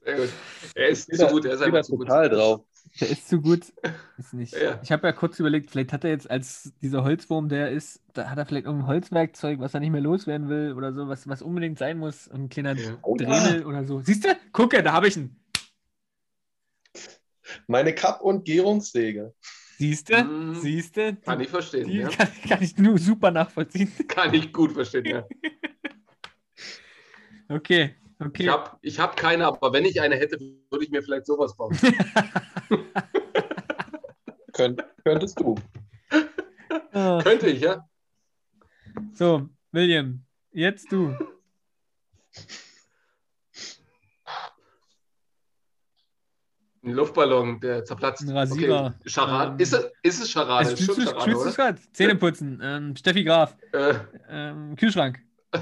Sehr 0.05 0.17
gut. 0.17 0.31
Er 0.75 0.89
ist 0.89 1.09
Wieder- 1.11 1.29
zu 1.29 1.35
gut, 1.35 1.45
er 1.45 1.53
ist 1.55 1.61
einfach 1.63 1.83
zu 1.83 1.97
gut. 1.97 2.07
total 2.09 2.29
drauf. 2.31 2.65
Der 3.01 3.11
ist 3.11 3.29
zu 3.29 3.41
gut. 3.41 3.73
Ist 4.19 4.35
nicht. 4.35 4.55
Ja. 4.55 4.79
Ich 4.83 4.93
habe 4.93 5.07
ja 5.09 5.13
kurz 5.13 5.41
überlegt, 5.41 5.71
vielleicht 5.71 5.93
hat 5.93 6.05
er 6.05 6.11
jetzt 6.11 6.31
als 6.31 6.73
dieser 6.81 7.03
Holzwurm, 7.03 7.49
der 7.49 7.71
ist, 7.73 8.01
da 8.13 8.31
hat 8.31 8.39
er 8.39 8.47
vielleicht 8.47 8.67
irgendein 8.67 8.87
Holzwerkzeug, 8.89 9.59
was 9.59 9.75
er 9.75 9.81
nicht 9.81 9.91
mehr 9.91 10.01
loswerden 10.01 10.49
will 10.49 10.75
oder 10.75 10.93
so, 10.93 11.09
was, 11.09 11.27
was 11.29 11.43
unbedingt 11.43 11.79
sein 11.79 11.99
muss. 11.99 12.29
Ein 12.31 12.49
kleiner 12.49 12.77
Ja. 12.77 12.97
Oh 13.03 13.17
ja. 13.19 13.27
Dremel 13.27 13.67
oder 13.67 13.85
so. 13.85 14.01
Siehst 14.01 14.25
du? 14.25 14.29
Gucke, 14.53 14.81
da 14.83 14.93
habe 14.93 15.09
ich 15.09 15.17
ihn. 15.17 15.37
Meine 17.67 17.95
Kapp- 17.95 18.21
und 18.23 18.45
Gärungssäge. 18.45 19.35
Siehst 19.77 20.09
du? 20.11 20.23
Mm, 20.23 20.55
Siehst 20.55 20.97
du? 20.97 21.17
Kann 21.17 21.41
ich 21.41 21.49
verstehen. 21.49 21.89
Die 21.89 21.99
Ja. 21.99 22.09
kann, 22.09 22.29
kann 22.49 22.63
ich 22.63 22.79
nur 22.79 22.97
super 22.99 23.33
nachvollziehen. 23.33 23.91
Kann 24.07 24.33
ich 24.33 24.53
gut 24.53 24.73
verstehen, 24.73 25.05
ja. 25.07 25.27
Okay, 27.49 27.95
Ich 28.21 28.27
okay. 28.27 28.49
habe 28.49 28.71
ich 28.81 29.01
hab 29.01 29.17
keine, 29.17 29.47
aber 29.47 29.73
wenn 29.73 29.85
ich 29.85 30.01
eine 30.01 30.17
hätte, 30.17 30.39
würde 30.39 30.85
ich 30.85 30.91
mir 30.91 31.03
vielleicht 31.03 31.27
sowas 31.27 31.57
bauen. 31.57 31.77
Könnt, 34.53 34.85
könntest 35.05 35.41
du. 35.41 35.57
Ah, 36.93 37.21
Könnte 37.23 37.49
ich, 37.49 37.61
ja? 37.61 37.89
So, 39.15 39.49
William, 39.73 40.25
jetzt 40.53 40.93
du. 40.93 41.17
Ein 46.85 46.93
Luftballon, 46.93 47.59
der 47.61 47.85
zerplatzt. 47.85 48.23
Ein 48.23 48.37
Rasierer. 48.37 48.95
Okay. 49.01 49.11
Charade. 49.11 49.53
Ähm, 49.53 49.59
ist, 49.59 49.73
es, 49.73 49.91
ist 50.03 50.23
es 50.23 50.31
Charade? 50.31 50.69
Also, 50.69 50.93
ist 50.93 51.05
Charade, 51.05 51.33
es 51.33 51.39
oder? 51.39 51.53
gerade? 51.53 51.81
Zähne 51.93 52.15
putzen. 52.17 52.61
Ähm, 52.63 52.95
Steffi 52.95 53.25
Graf. 53.25 53.57
Äh, 53.73 53.95
Ähm, 54.29 54.77
Kühlschrank. 54.77 55.19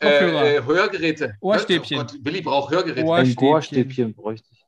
äh, 0.00 0.06
äh, 0.06 0.10
Kopfhörer. 0.20 0.46
äh, 0.46 0.62
Hörgeräte. 0.64 1.36
Ohrstäbchen. 1.40 1.98
Oh 1.98 2.02
Gott, 2.02 2.24
Willi 2.24 2.40
braucht 2.42 2.70
Hörgeräte. 2.72 3.06
Ohr- 3.06 3.16
Ein 3.16 3.34
Ohrstäbchen. 3.36 4.14
Bräuchte 4.14 4.48
ich. 4.52 4.66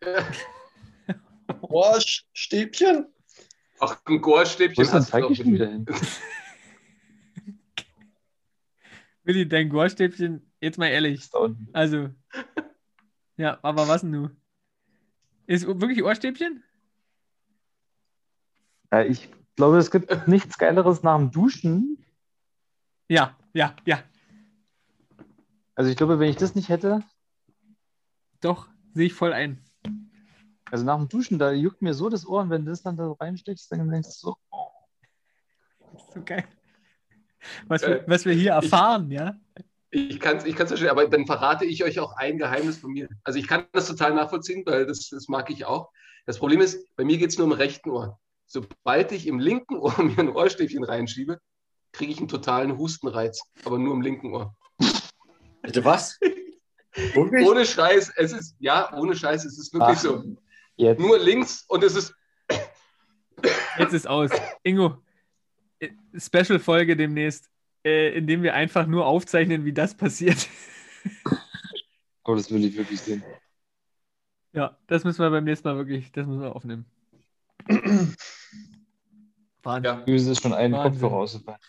Ohrstäbchen? 1.62 3.06
Ach, 3.80 3.96
ein 4.04 4.14
Wo 4.14 4.18
Gohrstäbchen 4.20 4.82
ist 4.82 4.90
denn 4.92 5.00
hast 5.00 5.12
du 5.12 5.18
doch. 5.18 5.26
Falki 5.28 5.36
schon 5.36 5.52
wieder 5.54 5.68
hin? 5.68 5.86
Willi, 9.24 9.48
dein 9.48 9.68
Gohrstäbchen, 9.68 10.50
jetzt 10.60 10.78
mal 10.78 10.88
ehrlich. 10.88 11.28
Also, 11.72 12.08
ja, 13.36 13.58
aber 13.62 13.86
was 13.86 14.00
denn 14.00 14.12
du? 14.12 14.30
Ist 15.46 15.66
wirklich 15.66 16.02
Ohrstäbchen? 16.02 16.64
Ja, 18.90 19.02
ich 19.04 19.28
glaube, 19.56 19.78
es 19.78 19.90
gibt 19.90 20.26
nichts 20.28 20.58
Geileres 20.58 21.02
nach 21.02 21.16
dem 21.18 21.30
Duschen. 21.30 22.04
Ja, 23.08 23.36
ja, 23.52 23.76
ja. 23.84 24.02
Also 25.74 25.90
ich 25.90 25.96
glaube, 25.96 26.18
wenn 26.18 26.28
ich 26.28 26.36
das 26.36 26.54
nicht 26.54 26.68
hätte, 26.68 27.02
Doch, 28.40 28.68
sehe 28.94 29.06
ich 29.06 29.14
voll 29.14 29.32
ein. 29.32 29.64
also 30.70 30.84
nach 30.84 30.96
dem 30.98 31.08
Duschen, 31.08 31.38
da 31.38 31.52
juckt 31.52 31.80
mir 31.82 31.94
so 31.94 32.08
das 32.08 32.26
Ohr 32.26 32.42
und 32.42 32.50
wenn 32.50 32.64
du 32.64 32.70
das 32.70 32.82
dann 32.82 32.96
da 32.96 33.12
reinsteckst, 33.12 33.70
dann 33.72 33.88
denkst 33.88 34.08
du 34.08 34.14
so, 34.14 34.36
oh, 34.50 34.70
So 36.12 36.22
geil. 36.24 36.44
Was 37.66 37.82
wir, 37.82 38.02
Äh, 38.02 38.04
was 38.06 38.24
wir 38.24 38.34
hier 38.34 38.52
erfahren, 38.52 39.10
ja? 39.10 39.34
Ich 39.90 40.20
kann 40.20 40.38
es 40.38 40.44
ich 40.44 40.54
kann's 40.56 40.70
verstehen, 40.70 40.90
aber 40.90 41.06
dann 41.08 41.26
verrate 41.26 41.64
ich 41.64 41.84
euch 41.84 41.98
auch 41.98 42.16
ein 42.16 42.38
Geheimnis 42.38 42.78
von 42.78 42.92
mir. 42.92 43.08
Also 43.24 43.38
ich 43.38 43.46
kann 43.46 43.66
das 43.72 43.88
total 43.88 44.14
nachvollziehen, 44.14 44.62
weil 44.64 44.86
das, 44.86 45.08
das 45.10 45.28
mag 45.28 45.50
ich 45.50 45.64
auch. 45.66 45.90
Das 46.24 46.38
Problem 46.38 46.60
ist, 46.60 46.94
bei 46.96 47.04
mir 47.04 47.18
geht 47.18 47.30
es 47.30 47.38
nur 47.38 47.46
im 47.46 47.52
rechten 47.52 47.90
Ohr. 47.90 48.18
Sobald 48.46 49.12
ich 49.12 49.26
im 49.26 49.38
linken 49.38 49.76
Ohr 49.76 49.94
mir 50.02 50.18
ein 50.18 50.28
Ohrstäbchen 50.30 50.84
reinschiebe, 50.84 51.38
kriege 51.92 52.12
ich 52.12 52.18
einen 52.18 52.28
totalen 52.28 52.78
Hustenreiz, 52.78 53.42
aber 53.64 53.78
nur 53.78 53.94
im 53.94 54.02
linken 54.02 54.32
Ohr. 54.32 54.56
Bitte 55.62 55.84
was? 55.84 56.18
Wirklich? 56.94 57.46
Ohne 57.46 57.64
Scheiß, 57.64 58.12
es 58.16 58.32
ist, 58.32 58.56
ja, 58.58 58.92
ohne 58.94 59.16
Scheiß, 59.16 59.44
es 59.44 59.58
ist 59.58 59.72
wirklich 59.72 59.96
Ach. 59.96 60.02
so. 60.02 60.24
jetzt. 60.76 61.00
Nur 61.00 61.18
links 61.18 61.64
und 61.68 61.82
es 61.82 61.96
ist, 61.96 62.14
Jetzt 63.78 63.92
ist 63.92 64.06
aus. 64.06 64.30
Ingo, 64.62 65.02
äh, 65.78 65.90
Special-Folge 66.16 66.96
demnächst, 66.96 67.50
äh, 67.84 68.16
in 68.16 68.26
dem 68.26 68.42
wir 68.42 68.54
einfach 68.54 68.86
nur 68.86 69.06
aufzeichnen, 69.06 69.64
wie 69.64 69.72
das 69.72 69.94
passiert. 69.94 70.48
Aber 72.24 72.36
das 72.36 72.50
will 72.50 72.64
ich 72.64 72.76
wirklich 72.76 73.00
sehen. 73.00 73.24
Ja, 74.52 74.76
das 74.86 75.04
müssen 75.04 75.20
wir 75.20 75.30
beim 75.30 75.44
nächsten 75.44 75.66
Mal 75.66 75.76
wirklich, 75.76 76.12
das 76.12 76.26
müssen 76.26 76.42
wir 76.42 76.54
aufnehmen. 76.54 76.84
Wahnsinn. 79.62 79.84
Ja. 79.84 80.00
Übrigens 80.00 80.26
ist 80.26 80.42
schon 80.42 80.52
ein 80.52 80.72
Wahnsinn. 80.72 81.00
Kopf 81.00 81.12
rausgefallen. 81.12 81.60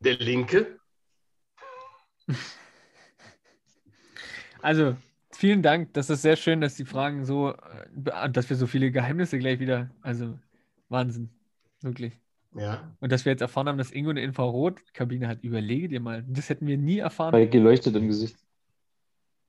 Der 0.00 0.16
linke. 0.16 0.80
Also, 4.60 4.96
vielen 5.30 5.62
Dank. 5.62 5.92
Das 5.94 6.10
ist 6.10 6.22
sehr 6.22 6.36
schön, 6.36 6.60
dass 6.60 6.74
die 6.74 6.84
Fragen 6.84 7.24
so, 7.24 7.52
äh, 7.52 8.30
dass 8.30 8.50
wir 8.50 8.56
so 8.56 8.66
viele 8.66 8.90
Geheimnisse 8.90 9.38
gleich 9.38 9.60
wieder, 9.60 9.90
also 10.02 10.38
Wahnsinn. 10.88 11.30
Wirklich. 11.80 12.12
Ja. 12.54 12.92
Und 13.00 13.12
dass 13.12 13.24
wir 13.24 13.32
jetzt 13.32 13.40
erfahren 13.40 13.68
haben, 13.68 13.78
dass 13.78 13.92
Ingo 13.92 14.10
eine 14.10 14.22
Infrarotkabine 14.22 15.28
hat. 15.28 15.42
Überlege 15.42 15.88
dir 15.88 16.00
mal. 16.00 16.24
Das 16.26 16.48
hätten 16.48 16.66
wir 16.66 16.76
nie 16.76 16.98
erfahren. 16.98 17.32
Weil 17.32 17.48
geleuchtet 17.48 17.94
im 17.94 18.08
Gesicht. 18.08 18.36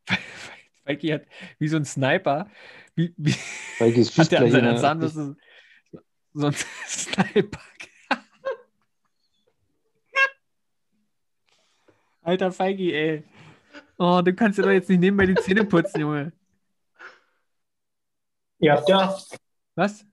Feiki 0.85 1.07
hat 1.09 1.23
wie 1.57 1.67
so 1.67 1.77
ein 1.77 1.85
Sniper, 1.85 2.49
wie, 2.95 3.13
wie 3.17 3.35
Weil 3.79 3.97
es 3.97 4.17
hat 4.17 4.31
der 4.31 4.41
an 4.41 4.51
seiner 4.51 4.77
Zahnbürste 4.77 5.35
so, 5.91 5.99
so 6.33 6.47
ein 6.47 6.53
Sniper. 6.87 7.59
Alter 12.29 12.51
Feigi, 12.51 12.93
ey. 12.93 13.23
Oh, 13.97 14.21
du 14.23 14.35
kannst 14.35 14.59
dir 14.59 14.61
doch 14.61 14.69
jetzt 14.69 14.87
nicht 14.87 14.99
nebenbei 14.99 15.25
die 15.25 15.33
Zähne 15.33 15.65
putzen, 15.65 15.99
Junge. 16.01 16.31
Ihr 18.59 18.73
habt 18.73 18.87
ja, 18.87 19.17
Was? 19.73 20.05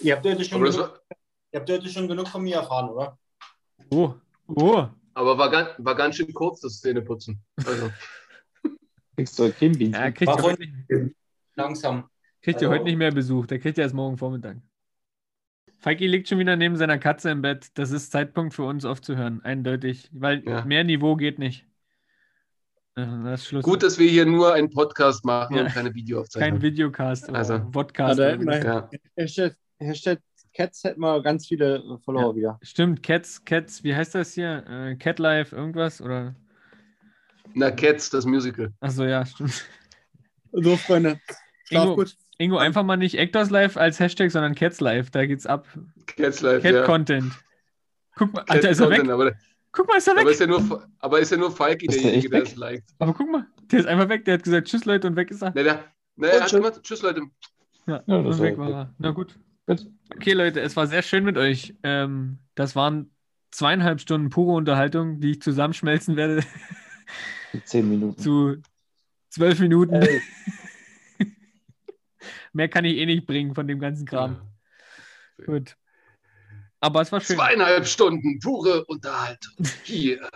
ihr 0.00 0.16
habt 0.16 0.26
heute 0.26 0.44
schon, 0.44 0.56
Aber, 0.56 0.66
das 0.66 0.76
genug, 0.76 0.90
war, 0.90 1.00
ihr 1.52 1.60
habt 1.60 1.70
heute 1.70 1.88
schon 1.88 2.08
genug 2.08 2.26
von 2.26 2.42
mir 2.42 2.56
erfahren, 2.56 2.88
oder? 2.90 3.16
Oh, 3.90 4.14
oh. 4.48 4.88
aber 5.14 5.38
war, 5.38 5.50
ganz, 5.50 5.70
war 5.78 5.94
ganz 5.94 6.16
schön 6.16 6.32
kurz, 6.34 6.60
das 6.60 6.80
Zähneputzen. 6.80 7.40
Also, 7.64 7.92
Kriegst 9.16 9.38
du 9.38 9.52
Bienchen. 9.52 9.92
Ja, 9.92 10.10
kriegt 10.10 10.36
ihr 10.36 10.42
heute 10.42 10.62
nicht, 10.62 11.14
Langsam. 11.54 12.08
kriegt 12.42 12.60
ihr 12.60 12.68
Also- 12.68 12.74
heute 12.80 12.84
nicht 12.86 12.96
mehr 12.96 13.12
Besuch. 13.12 13.46
Der 13.46 13.60
kriegt 13.60 13.78
ja 13.78 13.84
erst 13.84 13.94
morgen 13.94 14.16
Vormittag. 14.18 14.56
Feiki 15.80 16.06
liegt 16.06 16.28
schon 16.28 16.38
wieder 16.38 16.56
neben 16.56 16.76
seiner 16.76 16.98
Katze 16.98 17.30
im 17.30 17.42
Bett. 17.42 17.68
Das 17.74 17.90
ist 17.90 18.12
Zeitpunkt 18.12 18.54
für 18.54 18.64
uns 18.64 18.84
aufzuhören. 18.84 19.40
Eindeutig. 19.42 20.08
Weil 20.12 20.42
Ja. 20.46 20.64
mehr 20.64 20.84
Niveau 20.84 21.16
geht 21.16 21.38
nicht. 21.38 21.66
Äh, 22.96 23.06
Das 23.24 23.40
ist 23.42 23.46
Schluss. 23.48 23.64
gut, 23.64 23.82
dass 23.82 23.98
wir 23.98 24.08
hier 24.10 24.26
nur 24.26 24.52
einen 24.52 24.70
Podcast 24.70 25.24
machen 25.24 25.56
Ja. 25.56 25.62
und 25.62 25.68
keine 25.68 25.88
Kein 25.88 25.94
Videoaufzeichnung. 25.94 26.60
Videocast 26.62 27.28
oder 27.30 27.38
Also-. 27.38 27.54
Ja, 27.54 28.40
wie 28.40 28.44
das- 28.44 28.62
wir- 28.62 28.64
Ja. 28.64 28.90
Hashtag, 29.16 29.56
Hashtag 29.78 30.20
Cats 30.52 30.82
hätten 30.84 31.00
wir 31.00 31.22
ganz 31.22 31.46
viele 31.46 31.98
Follower 32.04 32.34
wieder. 32.34 32.58
Stimmt, 32.62 33.02
Cats, 33.04 33.44
Cats, 33.44 33.84
wie 33.84 33.94
heißt 33.94 34.16
das 34.16 34.34
hier? 34.34 34.64
Äh, 34.68 34.96
Cat 34.96 35.18
Life, 35.20 35.54
irgendwas? 35.54 36.02
Oder? 36.02 36.34
Na, 37.54 37.70
Cats, 37.70 38.10
das 38.10 38.26
Musical. 38.26 38.72
Achso, 38.80 39.04
ja, 39.04 39.24
stimmt. 39.24 39.64
So, 40.52 40.76
Freunde. 40.76 41.20
Schlaf 41.64 41.84
Ingo, 41.84 41.94
gut. 41.94 42.16
Ingo, 42.40 42.56
einfach 42.56 42.82
mal 42.84 42.96
nicht 42.96 43.18
Actors 43.18 43.50
Life 43.50 43.78
als 43.78 44.00
Hashtag, 44.00 44.30
sondern 44.30 44.54
Cats 44.54 44.80
Life. 44.80 45.10
Da 45.10 45.26
geht's 45.26 45.44
ab. 45.46 45.66
Cats 46.06 46.40
Live, 46.40 46.62
Cat 46.62 46.74
ja. 46.74 46.84
Content. 46.84 47.32
Guck 48.16 48.32
mal, 48.32 48.40
Cat 48.40 48.50
Alter, 48.50 48.70
ist 48.70 48.80
er 48.80 48.86
Content, 48.86 49.08
weg? 49.08 49.12
Aber, 49.14 49.32
Guck 49.72 49.88
mal, 49.88 49.98
ist 49.98 50.08
er 50.08 50.14
weg? 50.14 50.22
aber, 50.22 50.30
ist 50.30 50.40
ja 50.40 50.46
nur, 50.46 50.88
aber 50.98 51.20
ist 51.20 51.30
ja 51.30 51.36
nur 51.36 51.50
Falki 51.52 51.86
derjenige, 51.86 52.30
der 52.30 52.42
es 52.42 52.56
liked. 52.56 52.90
Aber 52.98 53.12
guck 53.14 53.30
mal, 53.30 53.46
der 53.70 53.80
ist 53.80 53.86
einfach 53.86 54.08
weg. 54.08 54.24
Der 54.24 54.34
hat 54.34 54.42
gesagt, 54.42 54.68
tschüss 54.68 54.84
Leute 54.86 55.06
und 55.06 55.16
weg 55.16 55.30
ist 55.30 55.42
er. 55.42 55.50
Ne, 55.54 55.62
der, 55.64 55.84
ne, 56.16 56.28
er 56.28 56.40
hat 56.40 56.48
tschüss. 56.48 56.58
gemacht, 56.58 56.80
tschüss 56.82 57.02
Leute. 57.02 57.22
Ja, 57.86 58.02
Ja, 58.06 58.16
und 58.16 58.24
das 58.24 58.40
weg 58.40 58.56
war 58.58 58.70
er. 58.70 58.94
Na 58.98 59.10
gut. 59.10 59.38
Okay, 60.16 60.32
Leute, 60.32 60.60
es 60.60 60.74
war 60.76 60.86
sehr 60.86 61.02
schön 61.02 61.24
mit 61.24 61.36
euch. 61.36 61.74
Ähm, 61.82 62.38
das 62.54 62.74
waren 62.74 63.10
zweieinhalb 63.52 64.00
Stunden 64.00 64.30
pure 64.30 64.56
Unterhaltung, 64.56 65.20
die 65.20 65.32
ich 65.32 65.42
zusammenschmelzen 65.42 66.16
werde 66.16 66.42
Zehn 67.64 67.88
Minuten. 67.88 68.18
zu 68.18 68.56
zwölf 69.28 69.60
Minuten. 69.60 69.94
Ey. 69.94 70.20
Mehr 72.52 72.68
kann 72.68 72.84
ich 72.84 72.96
eh 72.96 73.06
nicht 73.06 73.26
bringen 73.26 73.54
von 73.54 73.66
dem 73.68 73.78
ganzen 73.78 74.06
Kram. 74.06 74.40
Ja. 75.38 75.44
Gut. 75.46 75.76
Aber 76.80 77.02
es 77.02 77.12
war 77.12 77.20
schön. 77.20 77.36
Zweieinhalb 77.36 77.86
Stunden 77.86 78.38
pure 78.40 78.84
Unterhaltung 78.86 79.52
hier 79.84 80.28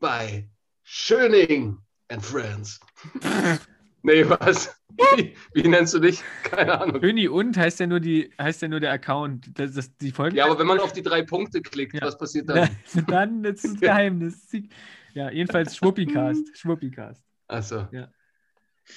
bei 0.00 0.48
Schöning 0.82 1.78
and 2.08 2.24
Friends. 2.24 2.80
nee, 4.02 4.24
was? 4.28 4.74
Wie, 5.16 5.34
wie 5.54 5.68
nennst 5.68 5.94
du 5.94 6.00
dich? 6.00 6.22
Keine 6.42 6.80
Ahnung. 6.80 7.02
Öni 7.02 7.28
und 7.28 7.56
heißt 7.56 7.78
ja 7.78 7.86
nur 7.86 8.00
die, 8.00 8.32
heißt 8.40 8.62
ja 8.62 8.68
nur 8.68 8.80
der 8.80 8.90
Account. 8.90 9.48
Das, 9.58 9.74
das, 9.74 9.96
die 9.98 10.10
Folge. 10.10 10.36
Ja, 10.36 10.46
aber 10.46 10.58
wenn 10.58 10.66
man 10.66 10.80
auf 10.80 10.92
die 10.92 11.02
drei 11.02 11.22
Punkte 11.22 11.62
klickt, 11.62 11.94
Ja. 11.94 12.02
was 12.02 12.18
passiert 12.18 12.48
dann? 12.48 12.68
dann 13.06 13.44
ist 13.44 13.64
es 13.64 13.80
Geheimnis. 13.80 14.50
Ja, 15.14 15.30
jedenfalls 15.30 15.76
Schwuppicast. 15.76 16.56
Schwuppicast. 16.58 17.22
Achso. 17.46 17.86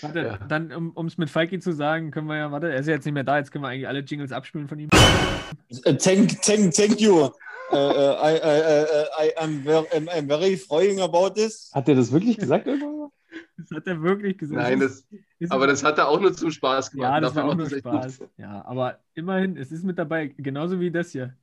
Warte, 0.01 0.19
Ja. 0.19 0.37
dann, 0.47 0.71
um 0.71 1.05
es 1.05 1.17
mit 1.17 1.29
Falki 1.29 1.59
zu 1.59 1.73
sagen, 1.73 2.11
können 2.11 2.27
wir 2.27 2.37
ja, 2.37 2.51
warte, 2.51 2.71
er 2.71 2.79
ist 2.79 2.87
ja 2.87 2.93
jetzt 2.93 3.05
nicht 3.05 3.13
mehr 3.13 3.23
da, 3.23 3.37
jetzt 3.37 3.51
können 3.51 3.63
wir 3.63 3.69
eigentlich 3.69 3.87
alle 3.87 3.99
Jingles 3.99 4.31
abspielen 4.31 4.67
von 4.67 4.79
ihm. 4.79 4.89
Uh, 4.93 5.93
thank, 5.93 6.41
thank, 6.41 6.73
thank 6.73 6.99
you. 6.99 7.29
Uh, 7.71 7.75
uh, 7.75 8.17
I, 8.21 8.35
I, 8.35 8.59
uh, 8.59 9.05
I 9.25 9.33
am 9.37 9.63
very, 9.63 9.85
I'm, 9.93 10.09
I'm 10.09 10.27
very 10.27 10.57
froing 10.57 11.01
about 11.01 11.31
this. 11.35 11.71
Hat 11.73 11.87
der 11.87 11.95
das 11.95 12.11
wirklich 12.11 12.37
gesagt 12.37 12.67
irgendwann? 12.67 12.97
mal? 12.97 13.09
Das 13.57 13.71
hat 13.71 13.87
er 13.87 14.01
wirklich 14.01 14.37
gesagt. 14.37 14.59
Nein, 14.61 14.79
das, 14.79 15.07
aber 15.49 15.67
das 15.67 15.83
hat 15.83 15.97
er 15.97 16.07
auch 16.09 16.19
nur 16.19 16.33
zum 16.33 16.51
Spaß 16.51 16.91
gemacht. 16.91 17.09
Ja, 17.09 17.19
das 17.19 17.33
Dafür 17.33 17.43
war 17.47 17.51
auch 17.51 17.57
nur 17.57 17.65
echt 17.71 17.83
gut. 17.83 17.93
Spaß. 17.93 18.19
Ja, 18.37 18.65
aber 18.65 18.99
immerhin, 19.13 19.55
es 19.55 19.71
ist 19.71 19.83
mit 19.83 19.97
dabei, 19.97 20.27
genauso 20.37 20.79
wie 20.79 20.91
das 20.91 21.11
hier. 21.11 21.33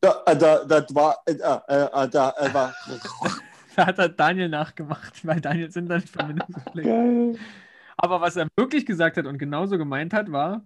Da, 0.00 0.22
äh, 0.26 0.36
da, 0.36 0.64
das 0.64 0.94
war, 0.94 1.18
äh, 1.26 1.32
äh, 1.32 1.34
äh, 1.34 2.08
da 2.08 2.32
äh, 2.38 2.54
war 2.54 2.74
Da 2.88 2.94
hat 3.86 3.98
er 3.98 4.08
Daniel 4.08 4.48
nachgemacht, 4.48 5.24
weil 5.26 5.40
Daniel 5.40 5.70
sind 5.70 5.88
dann 5.88 6.00
Verbindung 6.02 6.48
so 6.48 6.60
schlecht. 6.72 6.88
Geil. 6.88 7.38
Aber 7.96 8.20
was 8.20 8.36
er 8.36 8.46
wirklich 8.56 8.86
gesagt 8.86 9.16
hat 9.16 9.26
und 9.26 9.38
genauso 9.38 9.76
gemeint 9.78 10.12
hat, 10.12 10.30
war, 10.30 10.62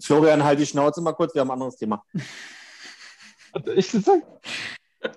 Florian, 0.00 0.44
halt 0.44 0.60
die 0.60 0.66
Schnauze 0.66 1.00
mal 1.00 1.12
kurz, 1.12 1.34
wir 1.34 1.40
haben 1.40 1.48
ein 1.50 1.54
anderes 1.54 1.76
Thema. 1.76 2.04
Hat 3.54 3.66
er 3.66 3.76
echt 3.76 3.92
gesagt? 3.92 4.22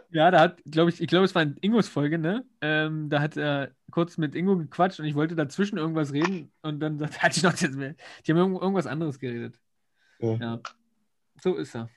ja, 0.09 0.31
da 0.31 0.39
hat, 0.39 0.61
glaube 0.65 0.89
ich, 0.89 1.01
ich 1.01 1.07
glaube, 1.07 1.25
es 1.25 1.35
war 1.35 1.41
in 1.43 1.57
Ingos 1.61 1.87
Folge, 1.89 2.17
ne? 2.17 2.45
Ähm, 2.61 3.09
da 3.09 3.19
hat 3.21 3.35
er 3.37 3.71
kurz 3.91 4.17
mit 4.17 4.33
Ingo 4.35 4.57
gequatscht 4.57 4.99
und 4.99 5.05
ich 5.05 5.15
wollte 5.15 5.35
dazwischen 5.35 5.77
irgendwas 5.77 6.13
reden 6.13 6.51
und 6.61 6.79
dann 6.79 6.97
sagt 6.97 7.15
er, 7.17 7.21
halt 7.23 7.35
die 7.35 7.41
Schnauze 7.41 7.65
jetzt 7.65 7.75
mehr. 7.75 7.95
Die 8.25 8.31
haben 8.31 8.37
irgend- 8.39 8.61
irgendwas 8.61 8.87
anderes 8.87 9.19
geredet. 9.19 9.59
Ja. 10.19 10.33
Ja. 10.35 10.59
So 11.41 11.55
ist 11.55 11.75
er. 11.75 11.89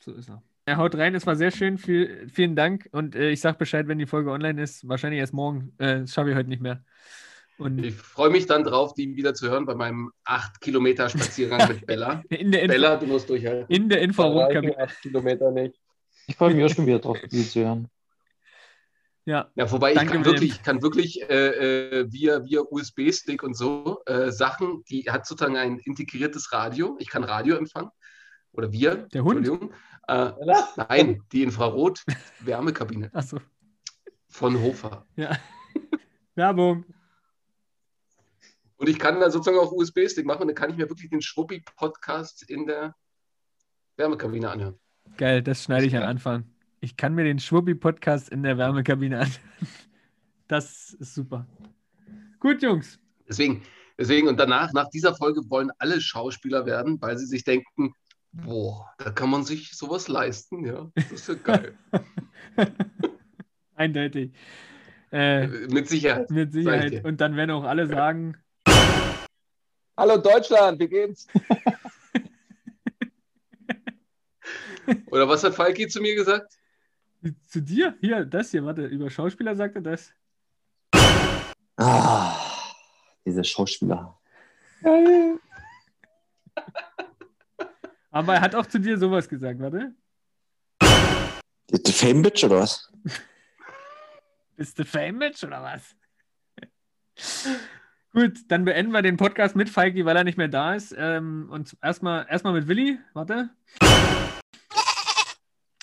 So 0.00 0.12
ist 0.12 0.28
er. 0.30 0.42
Er 0.70 0.76
haut 0.76 0.94
rein, 0.94 1.16
es 1.16 1.26
war 1.26 1.34
sehr 1.34 1.50
schön. 1.50 1.78
Viel, 1.78 2.28
vielen 2.32 2.54
Dank. 2.54 2.88
Und 2.92 3.16
äh, 3.16 3.30
ich 3.30 3.40
sag 3.40 3.58
Bescheid, 3.58 3.88
wenn 3.88 3.98
die 3.98 4.06
Folge 4.06 4.30
online 4.30 4.62
ist. 4.62 4.86
Wahrscheinlich 4.86 5.18
erst 5.18 5.32
morgen. 5.32 5.72
Äh, 5.78 6.02
das 6.02 6.12
schaffe 6.12 6.30
ich 6.30 6.36
heute 6.36 6.48
nicht 6.48 6.62
mehr. 6.62 6.84
Und 7.58 7.84
Ich 7.84 7.96
freue 7.96 8.30
mich 8.30 8.46
dann 8.46 8.62
drauf, 8.62 8.94
die 8.94 9.16
wieder 9.16 9.34
zu 9.34 9.50
hören 9.50 9.66
bei 9.66 9.74
meinem 9.74 10.12
8 10.22 10.60
Kilometer 10.60 11.08
Spaziergang 11.08 11.66
mit 11.66 11.86
Bella. 11.86 12.22
in 12.28 12.52
der, 12.52 12.62
Info 12.62 12.72
Bella, 12.72 12.96
du 12.98 13.06
musst 13.08 13.28
durchhalten. 13.28 13.66
in 13.68 13.88
der 13.88 13.98
Reichen 13.98 14.10
Infrarotkabine. 14.10 14.78
acht 14.78 15.02
Kilometer 15.02 15.50
nicht. 15.50 15.74
Ich 16.28 16.36
freue 16.36 16.54
mich 16.54 16.64
auch 16.64 16.72
schon 16.72 16.86
wieder 16.86 17.00
drauf, 17.00 17.18
die 17.28 17.48
zu 17.48 17.64
hören. 17.64 17.88
Ja, 19.24 19.50
Ja, 19.56 19.72
wobei 19.72 19.92
Danke, 19.92 20.06
ich 20.06 20.12
kann 20.12 20.24
wirklich, 20.24 20.50
ich 20.52 20.62
kann 20.62 20.82
wirklich 20.82 21.28
äh, 21.28 21.98
äh, 21.98 22.12
via, 22.12 22.44
via 22.44 22.60
USB-Stick 22.60 23.42
und 23.42 23.56
so 23.56 24.02
äh, 24.06 24.30
Sachen, 24.30 24.84
die 24.88 25.10
hat 25.10 25.26
sozusagen 25.26 25.56
ein 25.56 25.80
integriertes 25.80 26.52
Radio. 26.52 26.96
Ich 27.00 27.08
kann 27.08 27.24
Radio 27.24 27.56
empfangen. 27.56 27.90
Oder 28.52 28.72
wir. 28.72 29.08
Der 29.12 29.24
Hund? 29.24 29.38
Entschuldigung. 29.38 29.74
Äh, 30.08 30.32
nein, 30.76 31.22
die 31.32 31.42
Infrarot-Wärmekabine 31.42 33.10
achso. 33.12 33.38
von 34.28 34.60
Hofer. 34.60 35.06
Ja. 35.16 35.36
Werbung. 36.34 36.84
Und 38.76 38.88
ich 38.88 38.98
kann 38.98 39.20
da 39.20 39.30
sozusagen 39.30 39.58
auch 39.58 39.72
USB-Stick 39.72 40.24
machen 40.24 40.42
und 40.42 40.48
dann 40.48 40.54
kann 40.54 40.70
ich 40.70 40.76
mir 40.76 40.88
wirklich 40.88 41.10
den 41.10 41.20
Schwuppi-Podcast 41.20 42.48
in 42.48 42.66
der 42.66 42.94
Wärmekabine 43.96 44.50
anhören. 44.50 44.78
Geil, 45.18 45.42
das 45.42 45.64
schneide 45.64 45.86
ich 45.86 45.96
am. 45.96 46.04
Anfang. 46.04 46.44
Ich 46.80 46.96
kann 46.96 47.14
mir 47.14 47.24
den 47.24 47.38
Schwuppi-Podcast 47.38 48.30
in 48.30 48.42
der 48.42 48.56
Wärmekabine 48.56 49.20
an. 49.20 49.30
Das 50.48 50.94
ist 50.94 51.14
super. 51.14 51.46
Gut, 52.40 52.62
Jungs. 52.62 52.98
Deswegen, 53.28 53.62
deswegen, 53.96 54.26
und 54.26 54.40
danach, 54.40 54.72
nach 54.72 54.88
dieser 54.88 55.14
Folge 55.14 55.42
wollen 55.48 55.70
alle 55.78 56.00
Schauspieler 56.00 56.66
werden, 56.66 57.00
weil 57.00 57.18
sie 57.18 57.26
sich 57.26 57.44
denken, 57.44 57.92
boah, 58.32 58.90
da 58.98 59.10
kann 59.10 59.30
man 59.30 59.44
sich 59.44 59.72
sowas 59.76 60.08
leisten, 60.08 60.64
ja. 60.64 60.90
Das 60.94 61.12
ist 61.12 61.28
ja 61.28 61.34
geil. 61.42 61.76
Eindeutig. 63.74 64.32
Äh, 65.12 65.46
Mit 65.46 65.88
Sicherheit. 65.88 66.30
mit 66.30 66.52
Sicherheit. 66.52 67.04
Und 67.04 67.20
dann 67.20 67.34
werden 67.36 67.50
auch 67.50 67.64
alle 67.64 67.86
sagen, 67.88 68.36
Hallo 69.96 70.16
Deutschland, 70.18 70.78
wie 70.80 70.88
geht's? 70.88 71.26
Oder 75.10 75.28
was 75.28 75.44
hat 75.44 75.54
Falki 75.54 75.88
zu 75.88 76.00
mir 76.00 76.14
gesagt? 76.14 76.56
zu 77.48 77.60
dir, 77.60 77.94
hier, 78.00 78.24
das 78.24 78.50
hier, 78.50 78.64
warte, 78.64 78.86
über 78.86 79.10
Schauspieler 79.10 79.54
sagt 79.54 79.76
er 79.76 79.82
das. 79.82 80.12
Ah, 81.76 82.34
Diese 83.26 83.44
Schauspieler. 83.44 84.18
Aber 88.10 88.34
er 88.34 88.40
hat 88.40 88.54
auch 88.54 88.66
zu 88.66 88.78
dir 88.78 88.98
sowas 88.98 89.28
gesagt, 89.28 89.60
warte. 89.60 89.94
Die 91.72 91.92
Fame 91.92 92.22
Bitch 92.22 92.44
oder 92.44 92.60
was? 92.60 92.90
Bist 94.60 94.78
du 94.78 94.84
Fame-Bitch 94.84 95.42
oder 95.42 95.62
was? 95.62 95.96
Gut, 98.12 98.40
dann 98.48 98.66
beenden 98.66 98.92
wir 98.92 99.00
den 99.00 99.16
Podcast 99.16 99.56
mit 99.56 99.70
Falki, 99.70 100.04
weil 100.04 100.14
er 100.14 100.24
nicht 100.24 100.36
mehr 100.36 100.48
da 100.48 100.74
ist. 100.74 100.94
Ähm, 100.98 101.48
und 101.50 101.78
erstmal 101.80 102.26
erstmal 102.28 102.52
mit 102.52 102.68
Willi, 102.68 102.98
warte. 103.14 103.48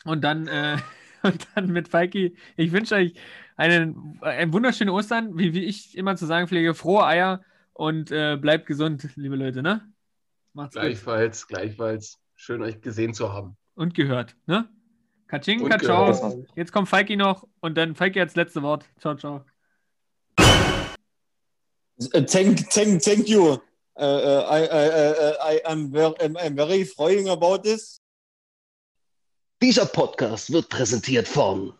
Und 0.03 0.23
dann, 0.23 0.47
äh, 0.47 0.77
und 1.23 1.47
dann 1.55 1.71
mit 1.71 1.87
Falki. 1.87 2.37
Ich 2.55 2.71
wünsche 2.71 2.93
euch 2.93 3.15
einen, 3.55 4.19
ein 4.21 4.53
wunderschönen 4.53 4.91
Ostern, 4.91 5.35
wie, 5.39 5.55
wie 5.55 5.63
ich 5.63 5.97
immer 5.97 6.15
zu 6.15 6.27
sagen 6.27 6.47
pflege, 6.47 6.75
frohe 6.75 7.03
Eier 7.03 7.41
und 7.73 8.11
äh, 8.11 8.37
bleibt 8.37 8.67
gesund, 8.67 9.09
liebe 9.15 9.37
Leute, 9.37 9.63
ne? 9.63 9.91
Macht's 10.57 10.73
gut. 10.73 10.81
Gleichfalls, 10.81 11.47
gleichfalls. 11.47 12.17
Schön, 12.35 12.63
euch 12.63 12.81
gesehen 12.81 13.13
zu 13.13 13.31
haben. 13.31 13.55
Und 13.75 13.93
gehört, 13.93 14.35
ne? 14.47 14.67
Katsching, 15.27 15.69
Katschau. 15.69 16.43
Jetzt 16.55 16.71
kommt 16.71 16.89
Falki 16.89 17.15
noch 17.15 17.47
und 17.59 17.77
dann 17.77 17.93
Falki 17.93 18.19
als 18.19 18.35
letzte 18.35 18.63
Wort. 18.63 18.85
Ciao, 18.99 19.15
ciao. 19.15 19.45
Uh, 21.99 22.21
thank, 22.21 22.67
thank, 22.71 23.03
thank 23.03 23.27
you. 23.27 23.59
Uh, 23.99 24.45
I, 24.49 24.67
I, 24.71 24.85
I, 24.87 25.57
I 25.57 25.61
am 25.65 25.91
very, 25.91 26.15
I'm, 26.19 26.35
I'm 26.37 26.55
very 26.55 26.85
froying 26.85 27.29
about 27.29 27.59
this. 27.59 27.99
Dieser 29.61 29.85
Podcast 29.85 30.51
wird 30.51 30.69
präsentiert 30.69 31.27
von 31.27 31.73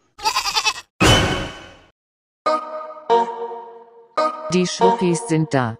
Die 4.53 4.67
Schwuppis 4.67 5.27
sind 5.27 5.51
da. 5.51 5.77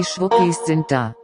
Die 0.00 0.06
Schwuppis 0.06 0.64
sind 0.64 0.90
da. 0.90 1.14